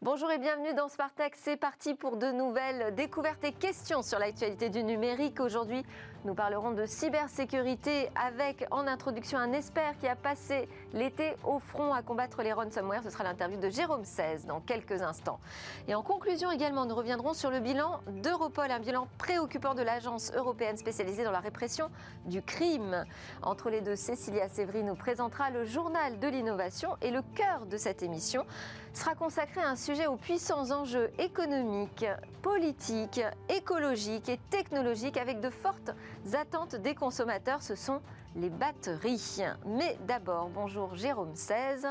Bonjour 0.00 0.30
et 0.30 0.38
bienvenue 0.38 0.74
dans 0.74 0.86
Spartak. 0.86 1.34
C'est 1.34 1.56
parti 1.56 1.92
pour 1.92 2.18
de 2.18 2.30
nouvelles 2.30 2.94
découvertes 2.94 3.42
et 3.42 3.50
questions 3.50 4.00
sur 4.02 4.20
l'actualité 4.20 4.70
du 4.70 4.84
numérique. 4.84 5.40
Aujourd'hui, 5.40 5.82
nous 6.24 6.34
parlerons 6.34 6.70
de 6.70 6.86
cybersécurité 6.86 8.08
avec 8.14 8.64
en 8.70 8.86
introduction 8.86 9.38
un 9.38 9.52
expert 9.52 9.98
qui 9.98 10.06
a 10.06 10.14
passé 10.14 10.68
l'été 10.92 11.34
au 11.44 11.58
front 11.58 11.92
à 11.92 12.02
combattre 12.02 12.42
les 12.42 12.52
ransomware. 12.52 13.02
Ce 13.02 13.10
sera 13.10 13.24
l'interview 13.24 13.58
de 13.58 13.68
Jérôme 13.68 14.04
16 14.04 14.46
dans 14.46 14.60
quelques 14.60 15.02
instants. 15.02 15.40
Et 15.86 15.94
en 15.94 16.02
conclusion 16.02 16.50
également, 16.50 16.86
nous 16.86 16.94
reviendrons 16.94 17.34
sur 17.34 17.50
le 17.50 17.60
bilan 17.60 18.00
d'Europol, 18.22 18.70
un 18.70 18.78
bilan 18.78 19.08
préoccupant 19.18 19.74
de 19.74 19.82
l'agence 19.82 20.32
européenne 20.34 20.76
spécialisée 20.76 21.24
dans 21.24 21.30
la 21.30 21.40
répression 21.40 21.90
du 22.26 22.42
crime. 22.42 23.04
Entre 23.42 23.70
les 23.70 23.80
deux, 23.80 23.96
Cécilia 23.96 24.48
Sévry 24.48 24.82
nous 24.82 24.94
présentera 24.96 25.50
le 25.50 25.64
journal 25.64 26.18
de 26.18 26.28
l'innovation 26.28 26.96
et 27.02 27.10
le 27.10 27.22
cœur 27.34 27.66
de 27.66 27.76
cette 27.76 28.02
émission 28.02 28.44
sera 28.92 29.14
consacré 29.14 29.60
à 29.60 29.68
un 29.68 29.76
sujet 29.76 30.06
aux 30.06 30.16
puissants 30.16 30.70
enjeux 30.70 31.10
économiques, 31.18 32.06
politiques, 32.42 33.20
écologiques 33.48 34.28
et 34.28 34.38
technologiques 34.50 35.16
avec 35.16 35.40
de 35.40 35.50
fortes 35.50 35.92
attentes 36.32 36.74
des 36.74 36.94
consommateurs, 36.94 37.62
ce 37.62 37.74
sont 37.74 38.00
les 38.38 38.50
batteries. 38.50 39.42
Mais 39.66 39.98
d'abord, 40.06 40.48
bonjour 40.48 40.94
Jérôme 40.94 41.34
16. 41.34 41.88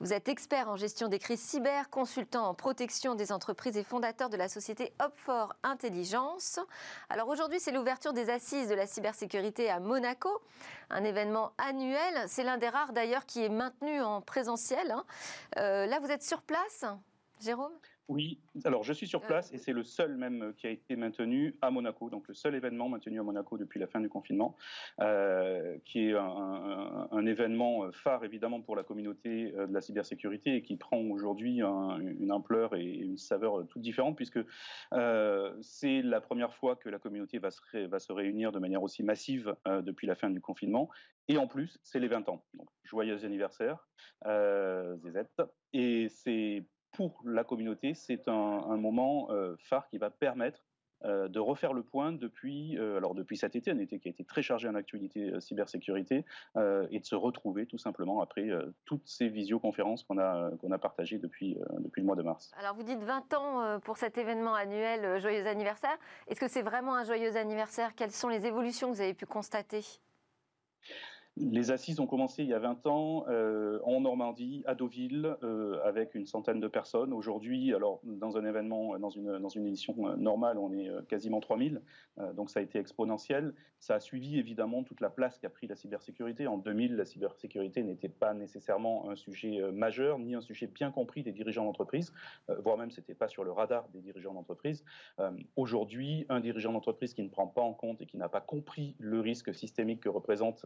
Vous 0.00 0.12
êtes 0.12 0.28
expert 0.28 0.68
en 0.68 0.76
gestion 0.76 1.06
des 1.06 1.20
crises 1.20 1.40
cyber, 1.40 1.88
consultant 1.88 2.48
en 2.48 2.54
protection 2.54 3.14
des 3.14 3.30
entreprises 3.30 3.76
et 3.76 3.84
fondateur 3.84 4.28
de 4.28 4.36
la 4.36 4.48
société 4.48 4.92
Opfor 5.00 5.54
Intelligence. 5.62 6.58
Alors 7.08 7.28
aujourd'hui, 7.28 7.60
c'est 7.60 7.70
l'ouverture 7.70 8.12
des 8.12 8.28
assises 8.28 8.68
de 8.68 8.74
la 8.74 8.88
cybersécurité 8.88 9.70
à 9.70 9.78
Monaco, 9.78 10.42
un 10.90 11.04
événement 11.04 11.52
annuel. 11.58 12.24
C'est 12.26 12.42
l'un 12.42 12.58
des 12.58 12.68
rares 12.68 12.92
d'ailleurs 12.92 13.24
qui 13.24 13.44
est 13.44 13.48
maintenu 13.48 14.02
en 14.02 14.20
présentiel. 14.20 14.90
Hein. 14.90 15.04
Euh, 15.58 15.86
là, 15.86 16.00
vous 16.00 16.10
êtes 16.10 16.24
sur 16.24 16.42
place 16.42 16.84
Jérôme? 17.40 17.72
Oui, 18.08 18.38
alors 18.64 18.84
je 18.84 18.92
suis 18.92 19.06
sur 19.06 19.22
euh, 19.22 19.26
place 19.26 19.50
et 19.54 19.58
c'est 19.58 19.72
le 19.72 19.82
seul 19.82 20.16
même 20.16 20.42
euh, 20.42 20.52
qui 20.52 20.66
a 20.66 20.70
été 20.70 20.94
maintenu 20.94 21.56
à 21.62 21.70
Monaco, 21.70 22.10
donc 22.10 22.28
le 22.28 22.34
seul 22.34 22.54
événement 22.54 22.90
maintenu 22.90 23.18
à 23.18 23.22
Monaco 23.22 23.56
depuis 23.56 23.80
la 23.80 23.86
fin 23.86 23.98
du 23.98 24.10
confinement, 24.10 24.58
euh, 25.00 25.78
qui 25.86 26.08
est 26.08 26.14
un, 26.14 27.24
événement 27.24 27.90
phare 27.92 28.22
évidemment 28.22 28.60
pour 28.60 28.76
la 28.76 28.82
communauté 28.82 29.52
de 29.52 29.72
la 29.72 29.80
cybersécurité 29.80 30.56
et 30.56 30.62
qui 30.62 30.76
prend 30.76 30.98
aujourd'hui 30.98 31.60
une 31.62 32.30
ampleur 32.30 32.74
et 32.74 32.84
une 32.84 33.16
saveur 33.16 33.66
toute 33.66 33.80
différente 33.80 34.14
puisque 34.14 34.40
c'est 35.62 36.02
la 36.02 36.20
première 36.20 36.52
fois 36.52 36.76
que 36.76 36.90
la 36.90 36.98
communauté 36.98 37.38
va 37.38 37.50
se, 37.50 37.86
va 37.86 37.98
se 37.98 38.12
réunir 38.12 38.52
de 38.52 38.58
manière 38.58 38.82
aussi 38.82 39.02
massive 39.02 39.56
depuis 39.66 40.06
la 40.06 40.14
fin 40.14 40.28
du 40.28 40.42
confinement. 40.42 40.90
Et 41.28 41.38
en 41.38 41.46
plus 41.46 41.78
c'est 41.82 41.98
les 41.98 42.08
20 42.08 42.28
ans. 42.28 42.44
Donc 42.52 42.68
joyeux 42.82 43.24
anniversaire 43.24 43.88
ZZ 44.26 45.24
et 45.72 46.10
c'est 46.10 46.66
pour 46.94 47.20
la 47.24 47.44
communauté, 47.44 47.94
c'est 47.94 48.28
un, 48.28 48.76
moment 48.76 49.28
euh, 49.30 49.56
phare 49.58 49.88
qui 49.88 49.98
va 49.98 50.10
permettre 50.10 50.64
euh, 51.04 51.28
de 51.28 51.38
refaire 51.38 51.72
le 51.72 51.82
point 51.82 52.12
depuis, 52.12 52.78
euh, 52.78 52.96
alors 52.96 53.14
depuis 53.14 53.36
cet 53.36 53.56
été, 53.56 53.70
un 53.70 53.78
été 53.78 53.98
qui 53.98 54.08
a 54.08 54.10
été 54.10 54.24
très 54.24 54.42
chargé 54.42 54.68
en 54.68 54.74
actualité 54.74 55.38
cybersécurité, 55.40 56.24
et 56.90 56.98
de 56.98 57.04
se 57.04 57.14
retrouver 57.14 57.66
tout 57.66 57.78
simplement 57.78 58.20
après 58.22 58.48
toutes 58.84 59.06
ces 59.06 59.28
visioconférences 59.28 60.04
qu'on 60.04 60.18
a, 60.18 60.50
a 60.70 60.78
partagées 60.78 61.18
depuis, 61.18 61.58
depuis 61.78 62.00
le 62.00 62.06
mois 62.06 62.16
de 62.16 62.22
mars. 62.22 62.52
Alors 62.56 62.74
vous 62.74 62.84
dites 62.84 63.02
20 63.02 63.34
ans 63.34 63.80
pour 63.80 63.96
cet 63.96 64.16
événement 64.16 64.54
annuel, 64.54 65.20
joyeux 65.20 65.46
anniversaire. 65.46 65.96
Est-ce 66.28 66.40
que 66.40 66.48
c'est 66.48 66.62
vraiment 66.62 66.94
un 66.94 67.04
joyeux 67.04 67.36
anniversaire? 67.36 67.94
Quelles 67.94 68.12
sont 68.12 68.28
les 68.28 68.46
évolutions 68.46 68.90
que 68.90 68.94
vous 68.94 69.02
avez 69.02 69.14
pu 69.14 69.26
constater? 69.26 69.82
Les 71.36 71.72
assises 71.72 71.98
ont 71.98 72.06
commencé 72.06 72.44
il 72.44 72.48
y 72.48 72.54
a 72.54 72.60
20 72.60 72.86
ans 72.86 73.24
euh, 73.28 73.80
en 73.82 74.00
Normandie, 74.00 74.62
à 74.66 74.74
Deauville, 74.76 75.36
euh, 75.42 75.80
avec 75.84 76.14
une 76.14 76.26
centaine 76.26 76.60
de 76.60 76.68
personnes. 76.68 77.12
Aujourd'hui, 77.12 77.74
alors 77.74 78.00
dans 78.04 78.36
un 78.36 78.44
événement, 78.44 78.98
dans 78.98 79.10
une, 79.10 79.38
dans 79.38 79.48
une 79.48 79.66
édition 79.66 79.94
euh, 80.06 80.16
normale, 80.16 80.58
on 80.58 80.72
est 80.72 80.88
quasiment 81.08 81.40
3000, 81.40 81.82
donc 82.34 82.50
ça 82.50 82.60
a 82.60 82.62
été 82.62 82.78
exponentiel. 82.78 83.54
Ça 83.80 83.96
a 83.96 84.00
suivi 84.00 84.38
évidemment 84.38 84.84
toute 84.84 85.00
la 85.00 85.10
place 85.10 85.38
qu'a 85.38 85.50
pris 85.50 85.66
la 85.66 85.74
cybersécurité. 85.74 86.46
En 86.46 86.56
2000, 86.56 86.96
la 86.96 87.04
cybersécurité 87.04 87.82
n'était 87.82 88.08
pas 88.08 88.32
nécessairement 88.32 89.10
un 89.10 89.16
sujet 89.16 89.60
majeur, 89.72 90.18
ni 90.18 90.34
un 90.34 90.40
sujet 90.40 90.66
bien 90.66 90.90
compris 90.90 91.22
des 91.22 91.32
dirigeants 91.32 91.64
d'entreprise, 91.64 92.12
voire 92.62 92.78
même 92.78 92.90
c'était 92.90 93.14
pas 93.14 93.28
sur 93.28 93.44
le 93.44 93.52
radar 93.52 93.88
des 93.92 94.00
dirigeants 94.00 94.32
d'entreprise. 94.32 94.84
Aujourd'hui, 95.56 96.24
un 96.28 96.40
dirigeant 96.40 96.72
d'entreprise 96.72 97.12
qui 97.12 97.22
ne 97.22 97.28
prend 97.28 97.46
pas 97.46 97.60
en 97.60 97.74
compte 97.74 98.00
et 98.00 98.06
qui 98.06 98.16
n'a 98.16 98.28
pas 98.28 98.40
compris 98.40 98.94
le 98.98 99.20
risque 99.20 99.54
systémique 99.54 100.00
que 100.00 100.08
représente 100.08 100.64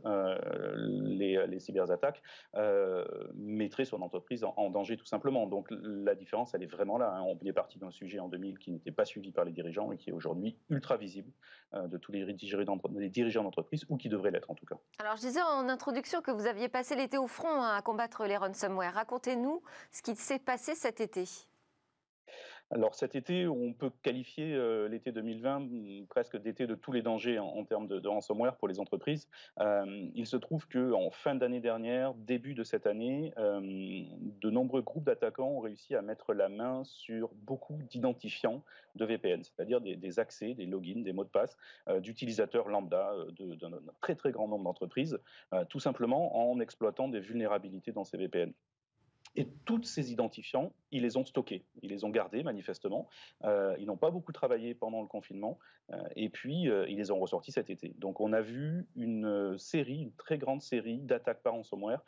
les, 0.58 1.58
cyberattaques 1.58 2.22
euh, 2.56 3.04
mettrait 3.34 3.84
son 3.84 4.02
entreprise 4.02 4.44
en, 4.44 4.70
danger 4.70 4.96
tout 4.96 5.06
simplement. 5.06 5.46
Donc 5.46 5.68
la 5.70 6.14
différence, 6.14 6.54
elle 6.54 6.62
est 6.62 6.70
vraiment 6.70 6.98
là. 6.98 7.14
Hein. 7.16 7.22
On 7.22 7.38
est 7.44 7.52
parti 7.52 7.78
d'un 7.78 7.90
sujet 7.90 8.18
en 8.18 8.28
2000 8.28 8.58
qui 8.58 8.70
n'était 8.70 8.92
pas 8.92 9.04
suivi 9.04 9.32
par 9.32 9.44
les 9.44 9.52
dirigeants 9.52 9.92
et 9.92 9.96
qui 9.96 10.10
est 10.10 10.12
aujourd'hui 10.12 10.56
ultra 10.70 10.96
visible 10.96 11.32
euh, 11.74 11.86
de 11.86 11.98
tous 11.98 12.12
les, 12.12 12.24
dirigeants 12.32 13.42
d'entreprise 13.44 13.84
ou 13.88 13.96
qui 13.96 14.08
devraient 14.08 14.30
l'être 14.30 14.50
en 14.50 14.54
tout 14.54 14.66
cas. 14.66 14.76
Alors 14.98 15.16
je 15.16 15.22
disais 15.22 15.42
en 15.42 15.68
introduction 15.68 16.20
que 16.20 16.30
vous 16.30 16.46
aviez 16.46 16.68
passé 16.68 16.94
l'été 16.94 17.18
au 17.18 17.26
front 17.26 17.48
hein, 17.48 17.76
à 17.76 17.82
combattre 17.82 18.24
les 18.26 18.36
ransomware. 18.36 18.94
Racontez-nous 18.94 19.62
ce 19.90 20.02
qui 20.02 20.14
s'est 20.14 20.38
passé 20.38 20.74
cet 20.74 21.00
été. 21.00 21.24
Alors 22.70 22.94
cet 22.94 23.16
été, 23.16 23.46
on 23.46 23.72
peut 23.72 23.90
qualifier 24.02 24.54
euh, 24.54 24.88
l'été 24.88 25.10
2020 25.10 25.60
mm, 25.60 26.06
presque 26.06 26.36
d'été 26.36 26.66
de 26.66 26.74
tous 26.74 26.92
les 26.92 27.00
dangers 27.00 27.38
en, 27.38 27.64
termes 27.64 27.88
de, 27.88 28.06
ransomware 28.06 28.56
pour 28.56 28.68
les 28.68 28.78
entreprises. 28.78 29.26
Euh, 29.60 30.08
il 30.14 30.26
se 30.26 30.36
trouve 30.36 30.68
que 30.68 30.92
en 30.92 31.10
fin 31.10 31.34
d'année 31.34 31.60
dernière, 31.60 32.12
début 32.12 32.52
de 32.52 32.64
cette 32.64 32.86
année, 32.86 33.32
euh, 33.38 33.60
de 33.62 34.50
nombreux 34.50 34.82
groupes 34.82 35.04
d'attaquants 35.04 35.48
ont 35.48 35.60
réussi 35.60 35.94
à 35.94 36.02
mettre 36.02 36.34
la 36.34 36.50
main 36.50 36.84
sur 36.84 37.30
beaucoup 37.34 37.78
d'identifiants 37.88 38.62
de 38.96 39.04
VPN, 39.06 39.42
c'est-à-dire 39.42 39.80
des, 39.80 40.18
accès, 40.18 40.52
des 40.52 40.66
logins, 40.66 41.02
des 41.02 41.12
mots 41.12 41.24
de 41.24 41.30
passe 41.30 41.56
d'utilisateurs 42.00 42.68
lambda 42.68 43.12
d'un 43.38 43.70
très 44.00 44.16
très 44.16 44.32
grand 44.32 44.48
nombre 44.48 44.64
d'entreprises, 44.64 45.18
tout 45.68 45.78
simplement 45.78 46.50
en 46.50 46.58
exploitant 46.58 47.08
des 47.08 47.20
vulnérabilités 47.20 47.92
dans 47.92 48.04
ces 48.04 48.16
VPN. 48.16 48.52
Et 49.36 49.48
tous 49.64 49.82
ces 49.82 50.12
identifiants, 50.12 50.72
ils 50.90 51.02
les 51.02 51.16
ont 51.16 51.24
stockés, 51.24 51.64
ils 51.82 51.90
les 51.90 52.04
ont 52.04 52.10
gardés 52.10 52.42
manifestement. 52.42 53.08
Euh, 53.44 53.76
ils 53.78 53.86
n'ont 53.86 53.96
pas 53.96 54.10
beaucoup 54.10 54.32
travaillé 54.32 54.74
pendant 54.74 55.02
le 55.02 55.08
confinement, 55.08 55.58
euh, 55.92 55.96
et 56.16 56.28
puis 56.28 56.68
euh, 56.68 56.86
ils 56.88 56.96
les 56.96 57.10
ont 57.10 57.18
ressortis 57.18 57.52
cet 57.52 57.70
été. 57.70 57.94
Donc 57.98 58.20
on 58.20 58.32
a 58.32 58.40
vu 58.40 58.86
une 58.96 59.56
série, 59.58 60.02
une 60.02 60.14
très 60.14 60.38
grande 60.38 60.62
série 60.62 60.98
d'attaques 60.98 61.42
par 61.42 61.54
ransomware 61.54 62.02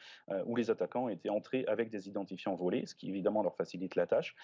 où 0.46 0.56
les 0.56 0.70
attaquants 0.70 1.08
étaient 1.08 1.28
entrés 1.28 1.64
avec 1.66 1.90
des 1.90 2.08
identifiants 2.08 2.54
volés, 2.54 2.86
ce 2.86 2.94
qui 2.94 3.08
évidemment 3.08 3.42
leur 3.42 3.56
facilite 3.56 3.94
la 3.96 4.06
tâche. 4.06 4.34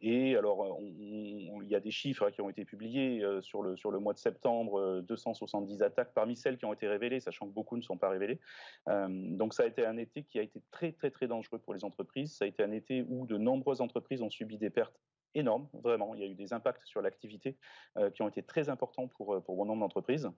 et 0.00 0.36
alors 0.36 0.78
il 0.80 1.68
y 1.68 1.74
a 1.74 1.80
des 1.80 1.90
chiffres 1.90 2.30
qui 2.30 2.40
ont 2.40 2.50
été 2.50 2.64
publiés 2.64 3.24
sur 3.40 3.62
le 3.62 3.76
sur 3.76 3.90
le 3.90 3.98
mois 3.98 4.12
de 4.12 4.18
septembre, 4.18 5.00
270 5.02 5.82
attaques 5.82 6.12
parmi 6.14 6.36
celles 6.36 6.58
qui 6.58 6.64
ont 6.64 6.72
été 6.72 6.88
révélées, 6.88 7.20
sachant 7.20 7.46
que 7.46 7.52
beaucoup 7.52 7.76
ne 7.76 7.82
sont 7.82 7.98
pas 7.98 8.08
révélées. 8.08 8.40
donc 8.86 9.54
ça 9.54 9.64
a 9.64 9.66
été 9.66 9.84
un 9.84 9.96
été 9.96 10.24
qui 10.24 10.38
a 10.38 10.42
été 10.42 10.62
très 10.70 10.92
très 10.92 11.10
très 11.10 11.26
dangereux 11.26 11.58
pour 11.58 11.69
les 11.72 11.84
entreprises. 11.84 12.36
Ça 12.36 12.44
a 12.44 12.48
été 12.48 12.62
un 12.62 12.72
été 12.72 13.04
où 13.08 13.26
de 13.26 13.36
nombreuses 13.36 13.80
entreprises 13.80 14.22
ont 14.22 14.30
subi 14.30 14.58
des 14.58 14.70
pertes 14.70 15.00
énormes, 15.34 15.68
vraiment. 15.72 16.14
Il 16.14 16.20
y 16.20 16.24
a 16.24 16.26
eu 16.26 16.34
des 16.34 16.52
impacts 16.52 16.84
sur 16.84 17.02
l'activité 17.02 17.56
euh, 17.98 18.10
qui 18.10 18.22
ont 18.22 18.28
été 18.28 18.42
très 18.42 18.68
importants 18.68 19.08
pour, 19.08 19.34
euh, 19.34 19.40
pour 19.40 19.56
bon 19.56 19.64
nombre 19.64 19.80
d'entreprises. 19.80 20.28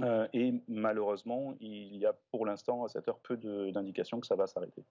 Euh, 0.00 0.26
et 0.32 0.54
malheureusement, 0.68 1.54
il 1.60 1.96
y 1.96 2.06
a 2.06 2.14
pour 2.30 2.46
l'instant 2.46 2.84
à 2.84 2.88
cette 2.88 3.08
heure 3.08 3.20
peu 3.20 3.36
d'indications 3.36 4.20
que 4.20 4.26
ça 4.26 4.36
va 4.36 4.46
s'arrêter. 4.46 4.84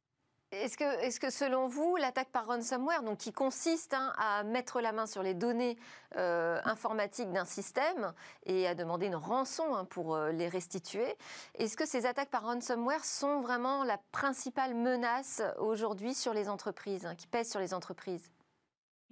Est-ce 0.52 0.78
que, 0.78 0.84
est 0.84 1.18
que, 1.18 1.30
selon 1.30 1.68
vous, 1.68 1.96
l'attaque 1.96 2.30
par 2.30 2.46
ransomware, 2.48 3.02
qui 3.18 3.32
consiste 3.32 3.94
hein, 3.94 4.12
à 4.18 4.44
mettre 4.44 4.82
la 4.82 4.92
main 4.92 5.06
sur 5.06 5.24
les 5.24 5.34
données 5.34 5.78
euh, 6.18 6.60
informatiques 6.66 7.32
d'un 7.32 7.46
système 7.46 8.14
et 8.46 8.68
à 8.68 8.76
demander 8.76 9.08
une 9.08 9.16
rançon 9.16 9.74
hein, 9.74 9.86
pour 9.86 10.14
euh, 10.14 10.32
les 10.34 10.50
restituer, 10.50 11.16
est-ce 11.56 11.78
que 11.78 11.86
ces 11.86 12.06
attaques 12.06 12.30
par 12.30 12.44
ransomware 12.44 13.06
sont 13.06 13.40
vraiment 13.40 13.86
la 13.86 13.98
principale 14.12 14.74
menace 14.74 15.42
aujourd'hui 15.58 16.14
sur 16.14 16.34
les 16.34 16.50
entreprises, 16.50 17.06
hein, 17.06 17.16
qui 17.16 17.28
pèse 17.28 17.50
sur 17.50 17.62
les 17.62 17.74
entreprises? 17.74 18.30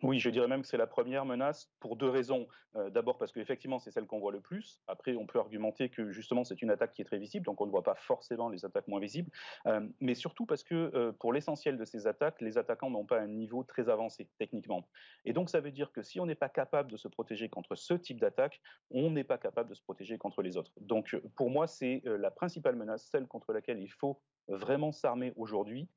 Oui, 0.04 0.20
je 0.20 0.30
dirais 0.30 0.48
même 0.48 0.62
que 0.62 0.68
c'est 0.68 0.78
la 0.78 0.88
première 0.88 1.26
menace 1.26 1.72
pour 1.80 1.96
deux 1.96 2.10
raisons. 2.10 2.48
Euh, 2.76 2.90
d'abord 2.90 3.18
parce 3.18 3.32
qu'effectivement, 3.32 3.80
c'est 3.80 3.92
celle 3.92 4.06
qu'on 4.06 4.20
voit 4.20 4.32
le 4.32 4.42
plus. 4.42 4.82
Après, 4.88 5.16
on 5.16 5.26
peut 5.26 5.40
argumenter 5.40 5.90
que 5.90 6.12
justement, 6.12 6.44
c'est 6.44 6.62
une 6.62 6.70
attaque 6.70 6.94
qui 6.94 7.02
est 7.02 7.06
très 7.06 7.18
visible, 7.18 7.46
donc 7.46 7.60
on 7.62 7.66
ne 7.66 7.72
voit 7.72 7.84
pas 7.84 7.96
forcément 7.96 8.48
les 8.48 8.64
attaques 8.64 8.88
moins 8.88 9.00
visibles. 9.00 9.32
Euh, 9.66 9.88
mais 10.00 10.14
surtout 10.14 10.46
parce 10.46 10.64
que 10.64 10.92
euh, 10.94 11.12
pour 11.12 11.34
l'essentiel 11.34 11.78
de 11.78 11.86
ces 11.86 12.06
attaques, 12.06 12.42
les 12.42 12.58
attaquants 12.58 12.92
n'ont 12.92 13.06
pas 13.06 13.20
un 13.20 13.28
niveau 13.28 13.64
très 13.64 13.90
avancé 13.90 14.30
techniquement. 14.38 14.88
Et 15.26 15.34
donc, 15.34 15.50
ça 15.50 15.60
veut 15.60 15.72
dire 15.72 15.92
que 15.92 16.04
si 16.04 16.20
on 16.20 16.26
n'est 16.26 16.36
pas 16.36 16.50
capable 16.50 16.92
de 16.92 16.98
se 16.98 17.08
protéger 17.08 17.50
contre 17.50 17.76
ce 17.76 17.96
type 17.96 18.20
d'attaque, 18.20 18.62
on 18.92 19.10
n'est 19.10 19.24
pas 19.24 19.38
capable 19.38 19.70
de 19.70 19.76
se 19.76 19.82
protéger 19.82 20.18
contre 20.18 20.42
les 20.44 20.56
autres. 20.56 20.72
Donc, 20.80 21.20
pour 21.36 21.50
moi, 21.50 21.66
c'est 21.68 22.04
la 22.06 22.32
principale 22.32 22.76
menace, 22.76 23.08
celle 23.12 23.28
contre 23.28 23.52
laquelle 23.52 23.80
il 23.82 23.92
faut 23.92 24.22
vraiment 24.48 24.92
s'armer 24.92 25.34
aujourd'hui 25.36 25.88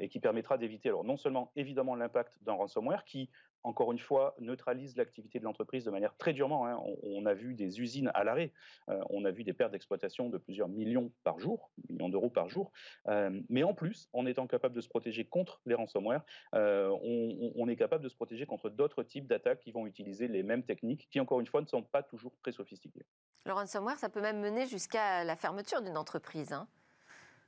et 0.00 0.08
qui 0.08 0.18
permettra 0.18 0.56
d'éviter 0.56 0.88
alors 0.88 1.04
non 1.04 1.18
seulement 1.18 1.52
évidemment 1.56 1.94
l'impact 1.94 2.42
d'un 2.42 2.54
ransomware 2.54 3.04
qui 3.04 3.28
encore 3.64 3.92
une 3.92 3.98
fois, 3.98 4.34
neutralise 4.38 4.96
l'activité 4.96 5.38
de 5.38 5.44
l'entreprise 5.44 5.84
de 5.84 5.90
manière 5.90 6.16
très 6.16 6.32
durement. 6.32 6.66
Hein. 6.66 6.80
On, 7.02 7.26
a 7.26 7.34
vu 7.34 7.54
des 7.54 7.80
usines 7.80 8.10
à 8.14 8.24
l'arrêt, 8.24 8.52
euh, 8.88 9.00
on 9.10 9.24
a 9.24 9.30
vu 9.30 9.44
des 9.44 9.52
pertes 9.52 9.72
d'exploitation 9.72 10.28
de 10.28 10.38
plusieurs 10.38 10.68
millions 10.68 11.12
par 11.24 11.38
jour, 11.38 11.70
millions 11.88 12.08
d'euros 12.08 12.30
par 12.30 12.48
jour. 12.48 12.72
Euh, 13.08 13.40
mais 13.48 13.62
en 13.62 13.74
plus, 13.74 14.08
en 14.12 14.26
étant 14.26 14.46
capable 14.46 14.74
de 14.74 14.80
se 14.80 14.88
protéger 14.88 15.24
contre 15.24 15.60
les 15.66 15.74
ransomware, 15.74 16.22
euh, 16.54 16.88
on, 17.02 17.68
est 17.68 17.76
capable 17.76 18.02
de 18.02 18.08
se 18.08 18.16
protéger 18.16 18.46
contre 18.46 18.70
d'autres 18.70 19.02
types 19.02 19.26
d'attaques 19.26 19.60
qui 19.60 19.72
vont 19.72 19.86
utiliser 19.86 20.26
les 20.28 20.42
mêmes 20.42 20.62
techniques, 20.62 21.08
qui 21.10 21.20
encore 21.20 21.40
une 21.40 21.46
fois 21.46 21.60
ne 21.60 21.66
sont 21.66 21.82
pas 21.82 22.02
toujours 22.02 22.34
très 22.38 22.52
sophistiquées. 22.52 23.04
Le 23.44 23.52
ransomware, 23.52 23.98
ça 23.98 24.08
peut 24.08 24.22
même 24.22 24.40
mener 24.40 24.66
jusqu'à 24.66 25.24
la 25.24 25.36
fermeture 25.36 25.82
d'une 25.82 25.98
entreprise. 25.98 26.52
Hein 26.52 26.66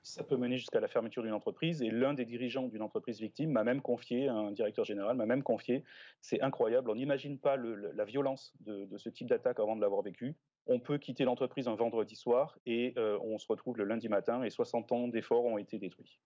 ça 0.02 0.24
peut 0.24 0.36
mener 0.36 0.56
jusqu'à 0.56 0.80
la 0.80 0.88
fermeture 0.88 1.22
d'une 1.22 1.32
entreprise. 1.32 1.82
Et 1.82 1.90
l'un 1.90 2.14
des 2.14 2.24
dirigeants 2.24 2.68
d'une 2.68 2.82
entreprise 2.82 3.20
victime 3.20 3.50
m'a 3.50 3.64
même 3.64 3.82
confié, 3.82 4.28
un 4.28 4.50
directeur 4.50 4.84
général 4.84 5.16
m'a 5.16 5.26
même 5.26 5.42
confié, 5.42 5.84
c'est 6.20 6.40
incroyable, 6.40 6.90
on 6.90 6.94
n'imagine 6.94 7.38
pas 7.38 7.56
la 7.56 8.04
violence 8.04 8.52
de, 8.60 8.88
ce 8.96 9.08
type 9.08 9.28
d'attaque 9.28 9.60
avant 9.60 9.76
de 9.76 9.80
l'avoir 9.80 10.02
vécu. 10.02 10.34
On 10.66 10.78
peut 10.78 10.98
quitter 10.98 11.24
l'entreprise 11.24 11.68
un 11.68 11.74
vendredi 11.74 12.16
soir 12.16 12.58
et 12.66 12.94
euh, 12.96 13.18
on 13.22 13.38
se 13.38 13.46
retrouve 13.48 13.76
le 13.78 13.84
lundi 13.84 14.08
matin 14.08 14.42
et 14.42 14.50
60 14.50 14.92
ans 14.92 15.08
d'efforts 15.08 15.44
ont 15.44 15.58
été 15.58 15.78
détruits. 15.78 16.20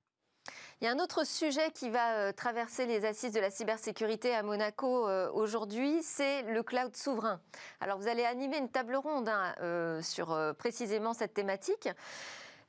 Il 0.81 0.85
y 0.85 0.88
a 0.88 0.91
un 0.91 0.99
autre 0.99 1.25
sujet 1.25 1.71
qui 1.73 1.88
va 1.88 2.19
euh, 2.19 2.32
traverser 2.32 2.85
les 2.85 3.06
assises 3.06 3.32
de 3.32 3.41
la 3.41 3.50
cybersécurité 3.50 4.35
à 4.35 4.43
Monaco 4.43 5.09
euh, 5.09 5.31
aujourd'hui, 5.32 6.03
c'est 6.03 6.43
le 6.43 6.62
cloud 6.62 6.94
souverain. 6.94 7.41
Alors 7.81 7.99
vous 7.99 8.09
allez 8.09 8.25
animer 8.25 8.59
une 8.59 8.69
table 8.69 8.97
ronde 8.97 9.29
hein, 9.29 10.03
sur 10.03 10.37
précisément 10.59 11.15
cette 11.15 11.32
thématique. 11.32 11.88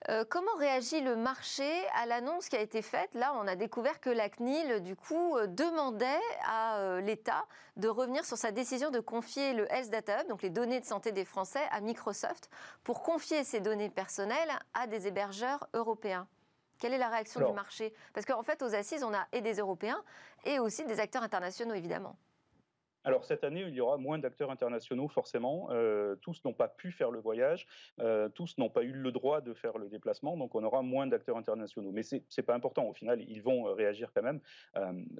Euh, 0.09 0.23
comment 0.29 0.53
réagit 0.57 1.01
le 1.01 1.15
marché 1.15 1.67
à 1.95 2.05
l'annonce 2.05 2.47
qui 2.47 2.55
a 2.55 2.61
été 2.61 2.83
faite? 2.83 3.09
Là, 3.15 3.33
on 3.41 3.47
a 3.47 3.55
découvert 3.55 3.99
que 3.99 4.11
la 4.11 4.29
CNIL, 4.29 4.81
du 4.81 4.95
coup, 4.95 5.35
euh, 5.35 5.47
demandait 5.47 6.19
à 6.45 6.77
euh, 6.77 7.01
l'État 7.01 7.45
de 7.77 7.87
revenir 7.87 8.23
sur 8.23 8.37
sa 8.37 8.51
décision 8.51 8.91
de 8.91 8.99
confier 8.99 9.53
le 9.53 9.71
Health 9.71 9.89
Data 9.89 10.21
Hub, 10.21 10.27
donc 10.27 10.43
les 10.43 10.51
données 10.51 10.79
de 10.79 10.85
santé 10.85 11.11
des 11.11 11.25
Français, 11.25 11.63
à 11.71 11.81
Microsoft, 11.81 12.51
pour 12.83 13.01
confier 13.01 13.43
ces 13.43 13.61
données 13.61 13.89
personnelles 13.89 14.51
à 14.75 14.85
des 14.85 15.07
hébergeurs 15.07 15.67
européens. 15.73 16.27
Quelle 16.77 16.93
est 16.93 16.99
la 16.99 17.09
réaction 17.09 17.39
du 17.47 17.53
marché? 17.53 17.93
Parce 18.13 18.25
qu'en 18.25 18.43
fait, 18.43 18.61
aux 18.61 18.75
assises, 18.75 19.03
on 19.03 19.13
a 19.13 19.25
et 19.31 19.41
des 19.41 19.55
Européens 19.55 20.03
et 20.43 20.59
aussi 20.59 20.83
des 20.85 20.99
acteurs 20.99 21.23
internationaux, 21.23 21.73
évidemment. 21.73 22.15
Alors 23.05 23.23
cette 23.23 23.43
année, 23.43 23.61
il 23.61 23.75
y 23.75 23.81
aura 23.81 23.97
moins 23.97 24.17
d'acteurs 24.17 24.49
internationaux 24.49 25.07
forcément. 25.07 25.69
Euh, 25.69 26.15
tous 26.15 26.43
n'ont 26.43 26.53
pas 26.53 26.67
pu 26.67 26.91
faire 26.91 27.11
le 27.11 27.19
voyage, 27.19 27.67
euh, 27.99 28.29
tous 28.29 28.57
n'ont 28.57 28.69
pas 28.69 28.81
eu 28.81 28.91
le 28.91 29.11
droit 29.11 29.41
de 29.41 29.53
faire 29.53 29.77
le 29.77 29.89
déplacement, 29.89 30.35
donc 30.35 30.55
on 30.55 30.63
aura 30.63 30.81
moins 30.81 31.05
d'acteurs 31.05 31.37
internationaux. 31.37 31.91
Mais 31.91 32.01
c'est 32.01 32.23
n'est 32.35 32.43
pas 32.43 32.55
important. 32.55 32.89
Au 32.89 32.93
final, 32.93 33.23
ils 33.29 33.43
vont 33.43 33.67
euh, 33.67 33.73
réagir 33.73 34.11
quand 34.13 34.23
même. 34.23 34.41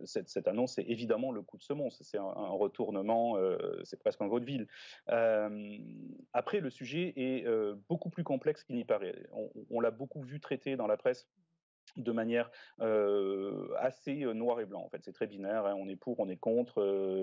Cette, 0.04 0.48
annonce, 0.48 0.74
c'est 0.74 0.84
évidemment 0.84 1.32
le 1.32 1.44
coup 1.44 1.58
de 1.58 1.64
semonce. 1.64 2.02
C'est 2.02 2.18
un, 2.18 2.24
retournement, 2.24 3.38
c'est 3.84 4.00
presque 4.00 4.22
un 4.22 4.28
vaudeville. 4.28 4.68
après, 6.34 6.60
le 6.60 6.70
sujet 6.70 7.14
est 7.16 7.46
beaucoup 7.88 8.10
plus 8.10 8.24
complexe 8.24 8.64
qu'il 8.64 8.76
n'y 8.76 8.86
paraît. 8.86 9.16
on 9.70 9.80
l'a 9.80 9.92
beaucoup 9.92 10.22
vu 10.22 10.40
traité 10.40 10.76
dans 10.76 10.88
la 10.88 10.98
presse 10.98 11.28
de 11.98 12.12
manière 12.12 12.50
assez 13.80 14.26
noir 14.34 14.60
et 14.60 14.66
blanc. 14.66 14.82
En 14.82 14.90
fait, 14.90 15.04
c'est 15.04 15.14
très 15.14 15.28
binaire. 15.28 15.66
Hein. 15.66 15.76
On 15.78 15.88
est 15.88 15.96
pour, 15.96 16.20
on 16.20 16.30
est 16.30 16.38
contre. 16.38 16.82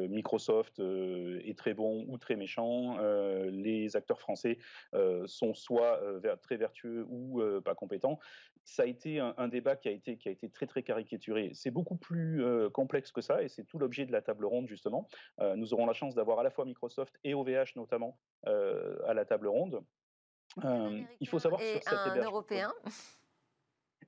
Microsoft 0.09 0.81
est 0.81 1.59
très 1.59 1.75
bon 1.75 2.05
ou 2.09 2.19
très 2.19 2.37
méchant. 2.37 2.99
les 3.51 3.97
acteurs 3.97 4.21
français 4.21 4.59
sont 5.27 5.55
soit 5.55 6.01
très 6.43 6.57
vertueux 6.57 7.07
ou 7.09 7.43
pas 7.65 7.75
compétents. 7.75 8.19
Ça 8.65 8.85
a 8.85 8.87
été 8.87 9.19
un, 9.19 9.49
débat 9.49 9.77
qui 9.77 9.89
a 9.89 9.91
été 9.91 10.17
qui 10.17 10.29
a 10.29 10.33
été 10.33 10.49
très 10.49 10.67
très 10.67 10.83
caricaturé. 10.83 11.51
C'est 11.55 11.71
beaucoup 11.71 11.97
plus 11.97 12.45
complexe 12.73 13.11
que 13.13 13.21
ça 13.21 13.43
et 13.43 13.49
c'est 13.49 13.65
tout 13.65 13.79
l'objet 13.79 14.07
de 14.07 14.13
la 14.13 14.23
table 14.23 14.45
ronde 14.45 14.69
justement. 14.69 15.09
nous 15.57 15.75
aurons 15.75 15.87
la 15.87 15.93
chance 15.93 16.15
d'avoir 16.15 16.39
à 16.41 16.43
la 16.43 16.51
fois 16.51 16.65
Microsoft 16.65 17.19
et 17.25 17.35
OVH 17.35 17.77
notamment 17.77 18.19
à 18.47 19.15
la 19.15 19.25
table 19.25 19.49
ronde. 19.49 19.83
il 21.21 21.29
faut 21.29 21.39
savoir 21.39 21.61
que 21.61 21.67
sur 21.67 21.83
cet 21.83 22.17
un 22.17 22.25
européen. 22.25 22.73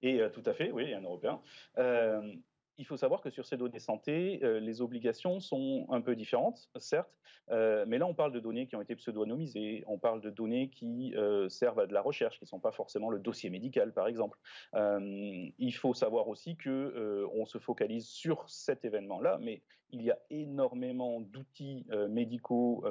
Et 0.07 0.21
tout 0.33 0.43
à 0.47 0.53
fait, 0.53 0.71
oui, 0.71 0.95
un 0.95 1.01
Européen 1.01 1.41
il 2.79 2.87
faut 2.87 2.97
savoir 2.97 3.21
que 3.21 3.31
sur 3.31 3.47
ces 3.47 3.57
données 3.57 3.79
santé, 3.79 4.41
euh, 4.43 4.59
les 4.59 4.81
obligations 4.81 5.41
sont 5.41 5.87
un 5.91 6.01
peu 6.01 6.17
différentes, 6.17 6.69
certes, 6.77 7.11
euh, 7.51 7.85
mais 7.87 7.99
là 7.99 8.07
on 8.07 8.15
parle 8.15 8.33
de 8.33 8.41
données 8.41 8.67
qui 8.67 8.75
ont 8.75 8.81
été 8.81 8.97
pseudonymisées, 8.97 9.85
on 9.87 9.99
parle 9.99 10.21
de 10.21 10.31
données 10.31 10.71
qui 10.71 11.15
euh, 11.15 11.49
servent 11.49 11.81
à 11.81 11.87
de 11.87 11.93
la 11.93 12.01
recherche, 12.01 12.39
qui 12.39 12.45
ne 12.45 12.49
sont 12.49 12.61
pas 12.61 12.73
forcément 12.73 13.11
le 13.11 13.19
dossier 13.19 13.51
médical, 13.51 13.93
par 13.93 14.09
exemple. 14.09 14.39
il 14.75 15.75
faut 15.75 15.95
savoir 15.95 16.29
aussi 16.29 16.57
que 16.57 17.27
on 17.33 17.47
se 17.47 17.59
focalise 17.59 18.07
sur 18.07 18.49
cet 18.49 18.85
événement-là, 18.85 19.39
mais 19.41 19.63
il 19.91 20.03
y 20.03 20.11
a 20.11 20.19
énormément 20.31 21.21
d'outils 21.21 21.87
médicaux 22.09 22.85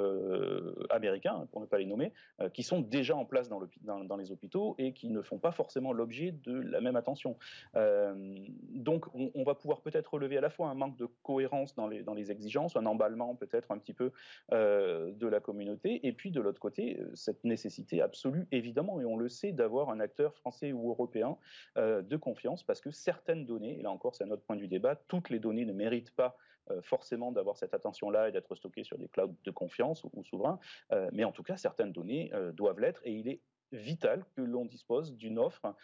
américains, 0.89 1.47
pour 1.51 1.61
ne 1.61 1.65
pas 1.65 1.77
les 1.77 1.85
nommer, 1.85 2.13
qui 2.53 2.63
sont 2.63 2.79
déjà 2.79 3.15
en 3.15 3.25
place 3.25 3.49
dans, 3.49 4.17
les 4.17 4.31
hôpitaux 4.31 4.75
et 4.77 4.93
qui 4.93 5.09
ne 5.09 5.21
font 5.21 5.39
pas 5.39 5.51
forcément 5.51 5.93
l'objet 5.93 6.31
de 6.31 6.53
la 6.53 6.81
même 6.81 6.95
attention. 6.95 7.37
donc 7.73 9.05
on, 9.13 9.43
va 9.43 9.55
pouvoir 9.55 9.81
peut-être 9.81 10.13
relever 10.13 10.37
à 10.37 10.41
la 10.41 10.49
fois 10.49 10.69
un 10.69 10.75
manque 10.75 10.97
de 10.97 11.07
cohérence 11.23 11.75
dans 11.75 11.87
les, 11.87 12.31
exigences, 12.31 12.75
un 12.75 12.85
emballement 12.85 13.35
peut-être 13.35 13.71
un 13.71 13.77
petit 13.77 13.93
peu 13.93 14.11
euh, 14.51 15.11
de 15.13 15.27
la 15.27 15.39
communauté, 15.39 16.05
et 16.05 16.13
puis 16.13 16.31
de 16.31 16.41
l'autre 16.41 16.59
côté, 16.59 16.99
euh, 16.99 17.11
cette 17.15 17.43
nécessité 17.43 18.01
absolue, 18.01 18.47
évidemment, 18.51 19.01
et 19.01 19.05
on 19.05 19.17
le 19.17 19.29
sait, 19.29 19.51
d'avoir 19.51 19.89
un 19.89 19.99
acteur 19.99 20.35
français 20.35 20.71
ou 20.71 20.89
européen 20.89 21.37
euh, 21.77 22.01
de 22.01 22.17
confiance, 22.17 22.63
parce 22.63 22.81
que 22.81 22.91
certaines 22.91 23.45
données, 23.45 23.79
et 23.79 23.81
là 23.81 23.91
encore 23.91 24.15
c'est 24.15 24.23
un 24.23 24.31
autre 24.31 24.43
point 24.43 24.55
du 24.55 24.67
débat, 24.67 24.95
toutes 25.07 25.29
les 25.29 25.39
données 25.39 25.65
ne 25.65 25.73
méritent 25.73 26.15
pas 26.15 26.37
forcément 26.81 27.31
d'avoir 27.31 27.57
cette 27.57 27.73
attention-là 27.73 28.29
et 28.29 28.31
d'être 28.31 28.55
stockées 28.55 28.83
sur 28.83 28.97
des 28.97 29.07
clouds 29.07 29.35
de 29.43 29.51
confiance 29.51 30.03
ou, 30.13 30.23
souverains, 30.23 30.59
mais 31.11 31.23
en 31.23 31.31
tout 31.31 31.43
cas, 31.43 31.57
certaines 31.57 31.91
données 31.91 32.31
doivent 32.53 32.79
l'être 32.79 33.01
et 33.03 33.11
il 33.11 33.27
est 33.27 33.41
vital 33.71 34.23
que 34.35 34.41
l'on 34.41 34.65
dispose 34.65 35.15
d'une 35.15 35.39
offre 35.39 35.75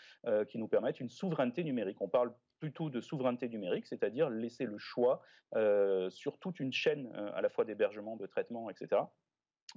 qui 0.48 0.58
nous 0.58 0.68
permette 0.68 1.00
une 1.00 1.10
souveraineté 1.10 1.64
numérique. 1.64 2.02
On 2.02 2.08
parle 2.10 2.34
plutôt 2.60 2.90
de 2.90 3.02
souveraineté 3.02 3.50
numérique, 3.50 3.86
c'est-à-dire 3.86 4.30
laisser 4.30 4.66
le 4.66 4.78
choix 4.78 5.22
euh, 5.56 6.10
sur 6.10 6.38
toute 6.38 6.60
une 6.60 6.72
chaîne 6.72 7.12
euh, 7.16 7.31
à 7.34 7.42
la 7.42 7.50
fois 7.50 7.66
d'hébergement, 7.66 8.18
de 8.18 8.26
traitement, 8.28 8.70
etc. 8.70 9.02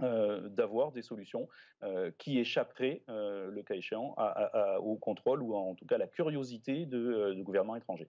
Euh, 0.02 0.48
d'avoir 0.48 0.90
des 0.92 1.02
solutions 1.02 1.48
qui 2.18 2.38
échapperaient, 2.38 3.02
le 3.08 3.62
cas 3.62 3.74
échéant, 3.74 4.14
au 4.78 4.96
contrôle 4.96 5.42
ou 5.42 5.54
en 5.54 5.74
tout 5.74 5.84
cas 5.84 5.96
à 5.96 5.98
la 5.98 6.06
curiosité 6.06 6.86
de 6.86 7.34
gouvernements 7.42 7.76
étrangers. 7.76 8.08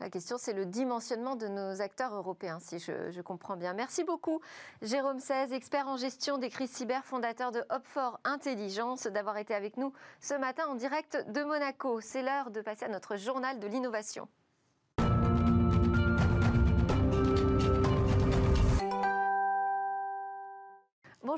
La 0.00 0.10
question, 0.10 0.36
c'est 0.38 0.52
le 0.52 0.66
dimensionnement 0.66 1.36
de 1.36 1.48
nos 1.48 1.80
acteurs 1.80 2.14
européens, 2.14 2.58
si 2.60 2.78
je, 2.78 3.20
comprends 3.22 3.56
bien. 3.56 3.72
Merci 3.72 4.04
beaucoup, 4.04 4.40
Jérôme 4.82 5.20
16, 5.20 5.52
expert 5.52 5.88
en 5.88 5.96
gestion 5.96 6.38
des 6.38 6.50
crises 6.50 6.70
cyber, 6.70 7.04
fondateur 7.04 7.50
de 7.50 7.60
Hop4 7.60 8.16
Intelligence, 8.24 9.06
d'avoir 9.06 9.38
été 9.38 9.54
avec 9.54 9.76
nous 9.76 9.92
ce 10.20 10.34
matin 10.34 10.64
en 10.68 10.74
direct 10.74 11.24
de 11.30 11.42
Monaco. 11.44 12.00
C'est 12.00 12.22
l'heure 12.22 12.50
de 12.50 12.60
passer 12.60 12.84
à 12.84 12.88
notre 12.88 13.16
journal 13.16 13.58
de 13.58 13.66
l'innovation. 13.66 14.28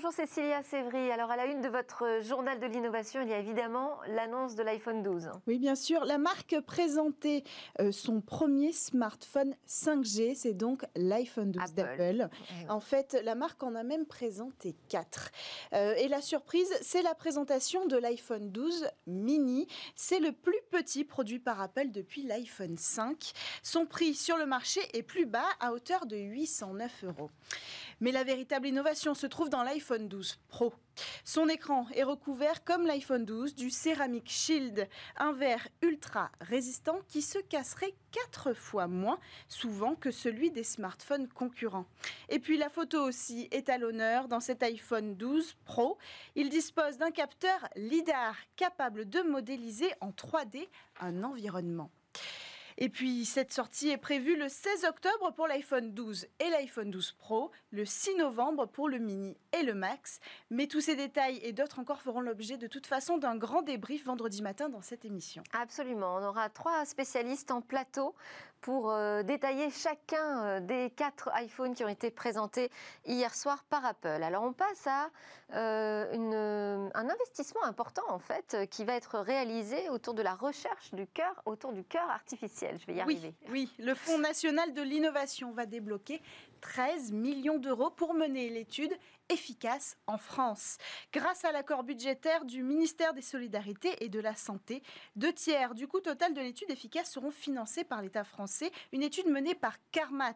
Bonjour 0.00 0.12
Cécilia 0.12 0.62
Sévry. 0.62 1.10
Alors 1.10 1.32
à 1.32 1.36
la 1.36 1.46
une 1.46 1.60
de 1.60 1.68
votre 1.68 2.22
journal 2.22 2.60
de 2.60 2.66
l'innovation, 2.66 3.20
il 3.20 3.30
y 3.30 3.32
a 3.32 3.38
évidemment 3.40 3.98
l'annonce 4.06 4.54
de 4.54 4.62
l'iPhone 4.62 5.02
12. 5.02 5.28
Oui, 5.48 5.58
bien 5.58 5.74
sûr. 5.74 6.04
La 6.04 6.18
marque 6.18 6.60
présentait 6.60 7.42
euh, 7.80 7.90
son 7.90 8.20
premier 8.20 8.70
smartphone 8.70 9.56
5G, 9.66 10.36
c'est 10.36 10.52
donc 10.52 10.84
l'iPhone 10.94 11.50
12 11.50 11.74
d'Apple. 11.74 12.28
En 12.68 12.78
fait, 12.78 13.20
la 13.24 13.34
marque 13.34 13.60
en 13.64 13.74
a 13.74 13.82
même 13.82 14.06
présenté 14.06 14.76
quatre. 14.88 15.32
Euh, 15.72 15.94
et 15.96 16.06
la 16.06 16.22
surprise, 16.22 16.72
c'est 16.80 17.02
la 17.02 17.16
présentation 17.16 17.86
de 17.86 17.96
l'iPhone 17.96 18.52
12 18.52 18.86
mini. 19.08 19.66
C'est 19.96 20.20
le 20.20 20.30
plus 20.30 20.60
petit 20.70 21.02
produit 21.02 21.40
par 21.40 21.60
Apple 21.60 21.90
depuis 21.90 22.22
l'iPhone 22.22 22.76
5. 22.76 23.32
Son 23.64 23.84
prix 23.84 24.14
sur 24.14 24.36
le 24.36 24.46
marché 24.46 24.80
est 24.96 25.02
plus 25.02 25.26
bas, 25.26 25.48
à 25.58 25.72
hauteur 25.72 26.06
de 26.06 26.16
809 26.16 27.02
euros. 27.02 27.30
Mais 28.00 28.12
la 28.12 28.22
véritable 28.22 28.68
innovation 28.68 29.14
se 29.14 29.26
trouve 29.26 29.48
dans 29.48 29.62
l'iPhone 29.62 30.08
12 30.08 30.38
Pro. 30.48 30.72
Son 31.24 31.48
écran 31.48 31.86
est 31.94 32.02
recouvert 32.02 32.64
comme 32.64 32.86
l'iPhone 32.86 33.24
12 33.24 33.54
du 33.54 33.70
Ceramic 33.70 34.28
Shield, 34.28 34.88
un 35.16 35.32
verre 35.32 35.66
ultra 35.82 36.30
résistant 36.40 37.00
qui 37.08 37.22
se 37.22 37.38
casserait 37.38 37.94
quatre 38.12 38.52
fois 38.52 38.86
moins 38.86 39.18
souvent 39.48 39.94
que 39.94 40.10
celui 40.10 40.50
des 40.50 40.64
smartphones 40.64 41.28
concurrents. 41.28 41.86
Et 42.28 42.38
puis 42.38 42.56
la 42.56 42.68
photo 42.68 43.02
aussi 43.02 43.48
est 43.50 43.68
à 43.68 43.78
l'honneur 43.78 44.28
dans 44.28 44.40
cet 44.40 44.62
iPhone 44.62 45.16
12 45.16 45.56
Pro. 45.64 45.98
Il 46.34 46.50
dispose 46.50 46.98
d'un 46.98 47.10
capteur 47.10 47.68
LIDAR 47.76 48.36
capable 48.56 49.08
de 49.08 49.20
modéliser 49.20 49.92
en 50.00 50.10
3D 50.10 50.68
un 51.00 51.24
environnement. 51.24 51.90
Et 52.80 52.88
puis 52.88 53.24
cette 53.24 53.52
sortie 53.52 53.90
est 53.90 53.96
prévue 53.96 54.36
le 54.36 54.48
16 54.48 54.84
octobre 54.84 55.32
pour 55.34 55.48
l'iPhone 55.48 55.92
12 55.94 56.28
et 56.38 56.48
l'iPhone 56.48 56.92
12 56.92 57.16
Pro, 57.18 57.50
le 57.72 57.84
6 57.84 58.14
novembre 58.14 58.66
pour 58.66 58.88
le 58.88 58.98
mini 58.98 59.36
et 59.52 59.64
le 59.64 59.74
max. 59.74 60.20
Mais 60.50 60.68
tous 60.68 60.80
ces 60.80 60.94
détails 60.94 61.40
et 61.42 61.52
d'autres 61.52 61.80
encore 61.80 62.00
feront 62.02 62.20
l'objet 62.20 62.56
de 62.56 62.68
toute 62.68 62.86
façon 62.86 63.18
d'un 63.18 63.34
grand 63.34 63.62
débrief 63.62 64.04
vendredi 64.04 64.42
matin 64.42 64.68
dans 64.68 64.80
cette 64.80 65.04
émission. 65.04 65.42
Absolument, 65.52 66.18
on 66.18 66.24
aura 66.24 66.50
trois 66.50 66.84
spécialistes 66.84 67.50
en 67.50 67.62
plateau 67.62 68.14
pour 68.60 68.90
euh, 68.90 69.22
détailler 69.22 69.70
chacun 69.70 70.44
euh, 70.44 70.60
des 70.60 70.90
quatre 70.90 71.30
iPhones 71.36 71.74
qui 71.74 71.84
ont 71.84 71.88
été 71.88 72.10
présentés 72.10 72.70
hier 73.06 73.34
soir 73.34 73.64
par 73.70 73.84
Apple. 73.84 74.22
Alors 74.22 74.42
on 74.42 74.52
passe 74.52 74.86
à 74.86 75.10
un 75.50 77.08
investissement 77.08 77.64
important 77.64 78.02
en 78.08 78.18
fait 78.18 78.68
qui 78.70 78.84
va 78.84 78.94
être 78.94 79.18
réalisé 79.18 79.88
autour 79.88 80.12
de 80.12 80.20
la 80.20 80.34
recherche 80.34 80.92
du 80.92 81.06
cœur, 81.06 81.40
autour 81.46 81.72
du 81.72 81.84
cœur 81.84 82.08
artificiel. 82.10 82.78
Je 82.78 82.86
vais 82.86 82.94
y 82.94 83.00
arriver. 83.00 83.34
Oui, 83.48 83.72
le 83.78 83.94
Fonds 83.94 84.18
national 84.18 84.74
de 84.74 84.82
l'innovation 84.82 85.52
va 85.52 85.64
débloquer 85.64 86.20
13 86.60 87.12
millions 87.12 87.58
d'euros 87.58 87.90
pour 87.90 88.14
mener 88.14 88.48
l'étude 88.50 88.96
efficace 89.28 89.96
en 90.06 90.18
France. 90.18 90.78
Grâce 91.12 91.44
à 91.44 91.52
l'accord 91.52 91.82
budgétaire 91.82 92.44
du 92.44 92.62
ministère 92.62 93.12
des 93.12 93.22
Solidarités 93.22 94.02
et 94.02 94.08
de 94.08 94.20
la 94.20 94.34
Santé, 94.34 94.82
deux 95.16 95.32
tiers 95.32 95.74
du 95.74 95.86
coût 95.86 96.00
total 96.00 96.34
de 96.34 96.40
l'étude 96.40 96.70
efficace 96.70 97.10
seront 97.10 97.30
financés 97.30 97.84
par 97.84 98.02
l'État 98.02 98.24
français. 98.24 98.70
Une 98.92 99.02
étude 99.02 99.26
menée 99.26 99.54
par 99.54 99.76
Carmat, 99.90 100.34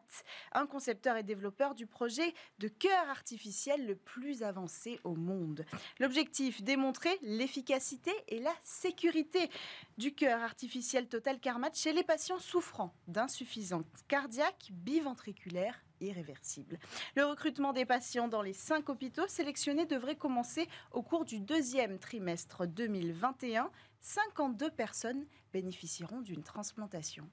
un 0.52 0.66
concepteur 0.66 1.16
et 1.16 1.22
développeur 1.22 1.74
du 1.74 1.86
projet 1.86 2.34
de 2.58 2.68
cœur 2.68 3.08
artificiel 3.08 3.86
le 3.86 3.96
plus 3.96 4.42
avancé 4.42 5.00
au 5.04 5.14
monde. 5.14 5.64
L'objectif, 5.98 6.62
démontrer 6.62 7.18
l'efficacité 7.22 8.12
et 8.28 8.40
la 8.40 8.54
sécurité 8.62 9.50
du 9.96 10.14
cœur 10.14 10.42
artificiel 10.42 11.08
total 11.08 11.40
Carmat 11.40 11.72
chez 11.72 11.92
les 11.92 12.04
patients 12.04 12.38
souffrant 12.38 12.94
d'insuffisance 13.08 13.84
cardiaque 14.08 14.68
biventriculaire 14.70 15.82
irréversible. 16.06 16.78
Le 17.16 17.24
recrutement 17.24 17.72
des 17.72 17.84
patients 17.84 18.28
dans 18.28 18.42
les 18.42 18.52
cinq 18.52 18.88
hôpitaux 18.88 19.26
sélectionnés 19.26 19.86
devrait 19.86 20.16
commencer 20.16 20.68
au 20.92 21.02
cours 21.02 21.24
du 21.24 21.40
deuxième 21.40 21.98
trimestre 21.98 22.66
2021. 22.66 23.70
52 24.00 24.70
personnes 24.70 25.26
bénéficieront 25.52 26.20
d'une 26.20 26.42
transplantation. 26.42 27.28